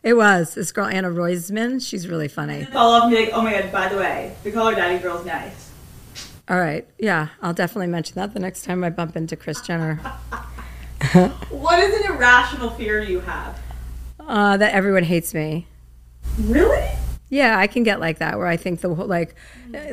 It 0.03 0.13
was 0.15 0.53
this 0.53 0.71
girl 0.71 0.85
Anna 0.85 1.09
Roisman. 1.09 1.83
She's 1.83 2.07
really 2.07 2.27
funny. 2.27 2.65
Follow 2.65 2.97
up 2.97 3.03
and 3.05 3.11
be 3.11 3.25
like, 3.25 3.31
oh 3.33 3.41
my 3.41 3.59
god, 3.59 3.71
by 3.71 3.87
the 3.89 3.97
way, 3.97 4.35
the 4.43 4.51
Call 4.51 4.67
Her 4.69 4.75
Daddy 4.75 5.01
girl's 5.01 5.25
nice. 5.25 5.71
All 6.47 6.59
right. 6.59 6.87
Yeah, 6.99 7.29
I'll 7.41 7.55
definitely 7.55 7.87
mention 7.87 8.15
that 8.15 8.35
the 8.35 8.39
next 8.39 8.65
time 8.65 8.83
I 8.83 8.91
bump 8.91 9.15
into 9.15 9.35
Kris 9.35 9.61
Jenner. 9.61 9.99
What 11.49 11.79
is 11.79 11.93
an 12.01 12.13
irrational 12.13 12.71
fear 12.71 13.01
you 13.01 13.19
have? 13.21 13.59
Uh, 14.19 14.57
that 14.57 14.73
everyone 14.73 15.03
hates 15.03 15.33
me. 15.33 15.67
Really? 16.39 16.89
Yeah, 17.29 17.57
I 17.57 17.67
can 17.67 17.83
get 17.83 17.99
like 17.99 18.19
that 18.19 18.37
where 18.37 18.47
I 18.47 18.57
think 18.57 18.81
the 18.81 18.93
whole 18.93 19.05
like, 19.05 19.35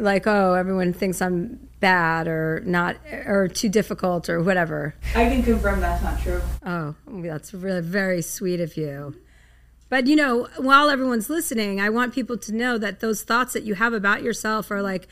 like 0.01 0.27
oh, 0.27 0.55
everyone 0.55 0.93
thinks 0.93 1.21
I'm 1.23 1.69
bad 1.83 2.29
or 2.29 2.63
not 2.65 2.97
or 3.27 3.49
too 3.49 3.69
difficult 3.69 4.31
or 4.31 4.41
whatever. 4.41 4.95
I 5.15 5.27
can 5.27 5.43
confirm 5.43 5.81
that's 5.81 6.03
not 6.03 6.19
true. 6.21 6.41
Oh, 6.65 6.95
that's 7.09 7.53
really 7.53 7.83
very 7.83 8.23
sweet 8.23 8.61
of 8.61 8.77
you. 8.77 9.17
But 9.91 10.07
you 10.07 10.17
know, 10.17 10.49
while 10.57 10.89
everyone's 10.89 11.29
listening, 11.29 11.81
I 11.81 11.91
want 11.91 12.15
people 12.15 12.39
to 12.39 12.55
know 12.55 12.79
that 12.79 13.01
those 13.01 13.25
thoughts 13.25 13.53
that 13.53 13.65
you 13.65 13.75
have 13.75 13.93
about 13.93 14.23
yourself 14.23 14.71
are 14.71 14.81
like 14.81 15.09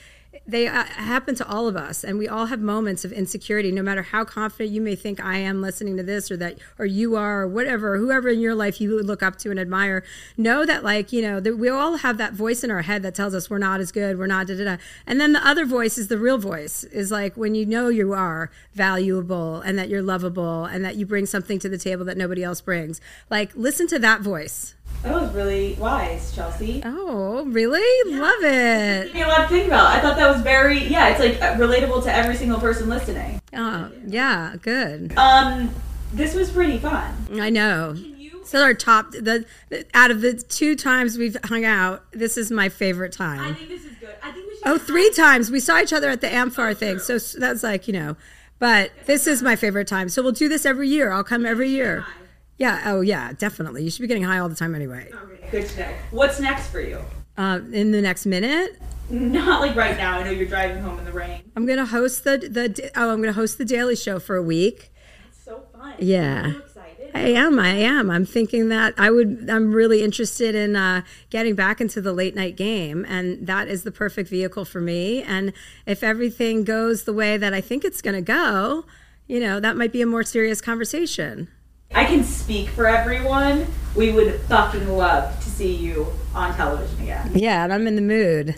they 0.46 0.66
uh, 0.66 0.84
happen 0.84 1.34
to 1.34 1.46
all 1.48 1.66
of 1.66 1.76
us 1.76 2.04
and 2.04 2.18
we 2.18 2.28
all 2.28 2.46
have 2.46 2.60
moments 2.60 3.04
of 3.04 3.12
insecurity 3.12 3.72
no 3.72 3.82
matter 3.82 4.02
how 4.02 4.24
confident 4.24 4.70
you 4.70 4.80
may 4.80 4.94
think 4.94 5.22
i 5.24 5.36
am 5.38 5.60
listening 5.60 5.96
to 5.96 6.02
this 6.02 6.30
or 6.30 6.36
that 6.36 6.58
or 6.78 6.86
you 6.86 7.16
are 7.16 7.42
or 7.42 7.48
whatever 7.48 7.96
whoever 7.98 8.28
in 8.28 8.40
your 8.40 8.54
life 8.54 8.80
you 8.80 9.00
look 9.02 9.22
up 9.22 9.36
to 9.36 9.50
and 9.50 9.60
admire. 9.60 10.02
Know 10.36 10.64
that 10.64 10.82
like 10.84 11.12
you 11.12 11.22
know 11.22 11.40
that 11.40 11.56
we 11.56 11.68
all 11.68 11.98
have 11.98 12.18
that 12.18 12.32
voice 12.32 12.64
in 12.64 12.70
our 12.70 12.82
head 12.82 13.02
that 13.02 13.14
tells 13.14 13.34
us 13.34 13.50
we're 13.50 13.58
not 13.58 13.80
as 13.80 13.92
good 13.92 14.18
we're 14.18 14.26
not 14.26 14.46
da, 14.46 14.56
da, 14.56 14.64
da. 14.64 14.76
and 15.06 15.20
then 15.20 15.32
the 15.32 15.46
other 15.46 15.66
voice 15.66 15.98
is 15.98 16.08
the 16.08 16.18
real 16.18 16.38
voice 16.38 16.84
is 16.84 17.10
like 17.10 17.36
when 17.36 17.54
you 17.54 17.66
know 17.66 17.88
you 17.88 18.12
are 18.12 18.50
valuable 18.74 19.60
and 19.60 19.78
that 19.78 19.88
you're 19.88 20.02
lovable 20.02 20.64
and 20.64 20.84
that 20.84 20.96
you 20.96 21.06
bring 21.06 21.26
something 21.26 21.58
to 21.58 21.68
the 21.68 21.78
table 21.78 22.04
that 22.04 22.16
nobody 22.16 22.42
else 22.42 22.60
brings. 22.60 23.00
Like 23.28 23.54
listen 23.54 23.86
to 23.88 23.98
that 23.98 24.20
voice 24.20 24.74
That 25.03 25.12
was 25.12 25.32
really 25.34 25.74
wise, 25.74 26.34
Chelsea. 26.34 26.82
oh 26.84 27.44
really 27.46 28.12
love 28.12 28.42
it 28.42 29.14
me 29.14 29.22
a 29.22 29.26
lot 29.28 29.42
to 29.42 29.48
think 29.48 29.66
about. 29.66 29.86
I 29.86 30.01
thought 30.01 30.16
that 30.16 30.30
was 30.30 30.42
very, 30.42 30.84
yeah, 30.86 31.09
it's 31.09 31.20
like 31.20 31.40
uh, 31.40 31.55
relatable 31.57 32.03
to 32.05 32.14
every 32.14 32.36
single 32.36 32.61
person 32.61 32.88
listening. 32.88 33.40
oh 33.55 33.90
yeah 34.07 34.57
good 34.61 35.16
Um, 35.16 35.74
this 36.12 36.34
was 36.34 36.51
pretty 36.51 36.78
fun. 36.78 37.14
I 37.32 37.51
know. 37.51 37.96
So 38.44 38.62
our 38.62 38.74
top 38.74 39.12
the, 39.12 39.44
the 39.68 39.86
out 39.94 40.11
of 40.11 40.22
the 40.22 40.34
two 40.34 40.74
times 40.74 41.16
we've 41.16 41.36
hung 41.44 41.64
out, 41.64 42.05
this 42.11 42.36
is 42.36 42.51
my 42.51 42.68
favorite 42.68 43.12
time. 43.12 43.40
I 43.40 43.53
think 43.55 43.68
this 43.68 43.84
is 43.84 43.92
good. 44.01 44.14
I 44.22 44.32
think 44.32 44.48
we 44.48 44.55
should. 44.57 44.62
Oh, 44.66 44.76
three 44.78 45.11
times 45.12 45.51
we 45.53 45.61
saw 45.61 45.78
each 45.80 45.92
other 45.92 46.11
at 46.11 46.20
the 46.20 46.26
amfAR 46.26 46.76
thing, 46.76 46.98
so 46.98 47.16
that's 47.38 47.62
like 47.62 47.86
you 47.86 47.92
know. 47.92 48.16
But 48.59 48.90
this 49.07 49.26
is 49.28 49.40
my 49.40 49.55
favorite 49.57 49.86
time, 49.86 50.09
so 50.09 50.20
we'll 50.20 50.32
do 50.32 50.48
this 50.48 50.66
every 50.66 50.88
year. 50.88 51.12
I'll 51.12 51.22
come 51.24 51.46
every 51.46 51.70
year. 51.70 52.05
Yeah. 52.61 52.82
Oh, 52.84 53.00
yeah. 53.00 53.32
Definitely. 53.32 53.82
You 53.82 53.90
should 53.90 54.02
be 54.02 54.06
getting 54.06 54.22
high 54.22 54.38
all 54.38 54.48
the 54.48 54.54
time 54.54 54.74
anyway. 54.74 55.11
Good 55.50 55.66
to 55.70 55.80
know. 55.80 55.94
What's 56.12 56.38
next 56.38 56.68
for 56.68 56.80
you? 56.80 57.00
Uh, 57.36 57.61
in 57.72 57.90
the 57.90 58.02
next 58.02 58.26
minute, 58.26 58.78
Not 59.11 59.61
like 59.61 59.74
right 59.74 59.96
now. 59.96 60.18
I 60.18 60.22
know 60.22 60.30
you're 60.30 60.46
driving 60.46 60.82
home 60.82 60.98
in 60.98 61.04
the 61.04 61.12
rain. 61.12 61.42
I'm 61.56 61.66
gonna 61.66 61.86
host 61.86 62.22
the 62.22 62.38
the 62.38 62.90
oh, 62.94 63.11
I'm 63.11 63.20
gonna 63.20 63.32
host 63.32 63.58
the 63.58 63.64
Daily 63.64 63.96
Show 63.96 64.20
for 64.20 64.36
a 64.36 64.42
week. 64.42 64.92
It's 65.28 65.42
so 65.44 65.64
fun. 65.72 65.94
Yeah. 65.98 66.52
I 67.12 67.30
am. 67.30 67.58
I 67.58 67.70
am. 67.70 68.08
I'm 68.08 68.24
thinking 68.24 68.68
that 68.68 68.94
I 68.96 69.11
would. 69.11 69.48
I'm 69.50 69.72
really 69.72 70.04
interested 70.04 70.54
in 70.54 70.76
uh, 70.76 71.02
getting 71.28 71.56
back 71.56 71.80
into 71.80 72.00
the 72.00 72.12
late 72.12 72.36
night 72.36 72.56
game, 72.56 73.04
and 73.08 73.44
that 73.48 73.66
is 73.66 73.82
the 73.82 73.90
perfect 73.90 74.30
vehicle 74.30 74.64
for 74.64 74.80
me. 74.80 75.22
And 75.22 75.52
if 75.86 76.04
everything 76.04 76.62
goes 76.62 77.02
the 77.04 77.12
way 77.12 77.36
that 77.36 77.52
I 77.52 77.61
think 77.61 77.84
it's 77.84 78.00
going 78.00 78.14
to 78.14 78.22
go, 78.22 78.84
you 79.26 79.40
know, 79.40 79.58
that 79.58 79.76
might 79.76 79.92
be 79.92 80.02
a 80.02 80.06
more 80.06 80.22
serious 80.22 80.61
conversation. 80.61 81.48
I 81.93 82.05
can 82.05 82.22
speak 82.22 82.68
for 82.68 82.86
everyone. 82.86 83.66
We 83.97 84.12
would 84.12 84.41
fucking 84.43 84.88
love 84.88 85.38
to 85.43 85.51
see 85.51 85.74
you 85.74 86.07
on 86.34 86.55
television 86.55 87.03
again. 87.03 87.32
Yeah, 87.34 87.64
and 87.64 87.72
I'm 87.72 87.86
in 87.88 87.97
the 87.97 88.03
mood. 88.03 88.55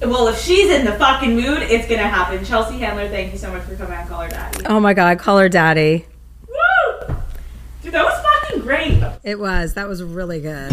Well, 0.00 0.28
if 0.28 0.40
she's 0.40 0.70
in 0.70 0.84
the 0.84 0.92
fucking 0.92 1.34
mood, 1.34 1.62
it's 1.62 1.88
gonna 1.88 2.06
happen. 2.06 2.44
Chelsea 2.44 2.78
Handler, 2.78 3.08
thank 3.08 3.32
you 3.32 3.38
so 3.38 3.50
much 3.50 3.62
for 3.62 3.74
coming 3.74 3.98
on 3.98 4.06
Call 4.06 4.20
Her 4.20 4.28
Daddy. 4.28 4.64
Oh 4.66 4.78
my 4.78 4.94
God, 4.94 5.18
call 5.18 5.38
her 5.38 5.48
daddy. 5.48 6.06
Woo! 6.46 7.16
Dude, 7.82 7.92
that 7.92 8.04
was 8.04 8.24
fucking 8.44 8.60
great. 8.60 9.02
It 9.24 9.40
was. 9.40 9.74
That 9.74 9.88
was 9.88 10.02
really 10.02 10.40
good. 10.40 10.72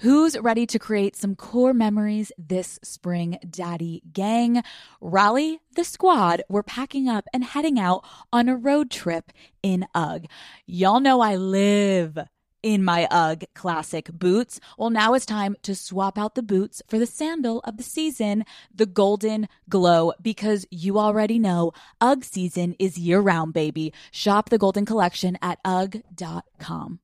Who's 0.00 0.38
ready 0.38 0.64
to 0.64 0.78
create 0.78 1.14
some 1.14 1.36
core 1.36 1.74
memories 1.74 2.32
this 2.38 2.78
spring, 2.82 3.38
Daddy 3.46 4.02
Gang? 4.10 4.62
Rally 4.98 5.60
the 5.76 5.84
squad. 5.84 6.42
We're 6.48 6.62
packing 6.62 7.06
up 7.06 7.26
and 7.34 7.44
heading 7.44 7.78
out 7.78 8.02
on 8.32 8.48
a 8.48 8.56
road 8.56 8.90
trip 8.90 9.30
in 9.62 9.86
UGG. 9.94 10.26
Y'all 10.64 11.00
know 11.00 11.20
I 11.20 11.36
live 11.36 12.18
in 12.62 12.82
my 12.82 13.08
UGG 13.10 13.44
classic 13.54 14.10
boots. 14.10 14.58
Well, 14.78 14.88
now 14.88 15.12
it's 15.12 15.26
time 15.26 15.54
to 15.64 15.74
swap 15.74 16.16
out 16.16 16.34
the 16.34 16.42
boots 16.42 16.80
for 16.88 16.98
the 16.98 17.04
sandal 17.04 17.60
of 17.64 17.76
the 17.76 17.82
season, 17.82 18.46
the 18.74 18.86
Golden 18.86 19.48
Glow, 19.68 20.14
because 20.22 20.64
you 20.70 20.98
already 20.98 21.38
know 21.38 21.72
UGG 22.00 22.24
season 22.24 22.74
is 22.78 22.96
year 22.96 23.20
round, 23.20 23.52
baby. 23.52 23.92
Shop 24.12 24.48
the 24.48 24.56
Golden 24.56 24.86
Collection 24.86 25.36
at 25.42 25.58
UGG.com. 25.62 27.00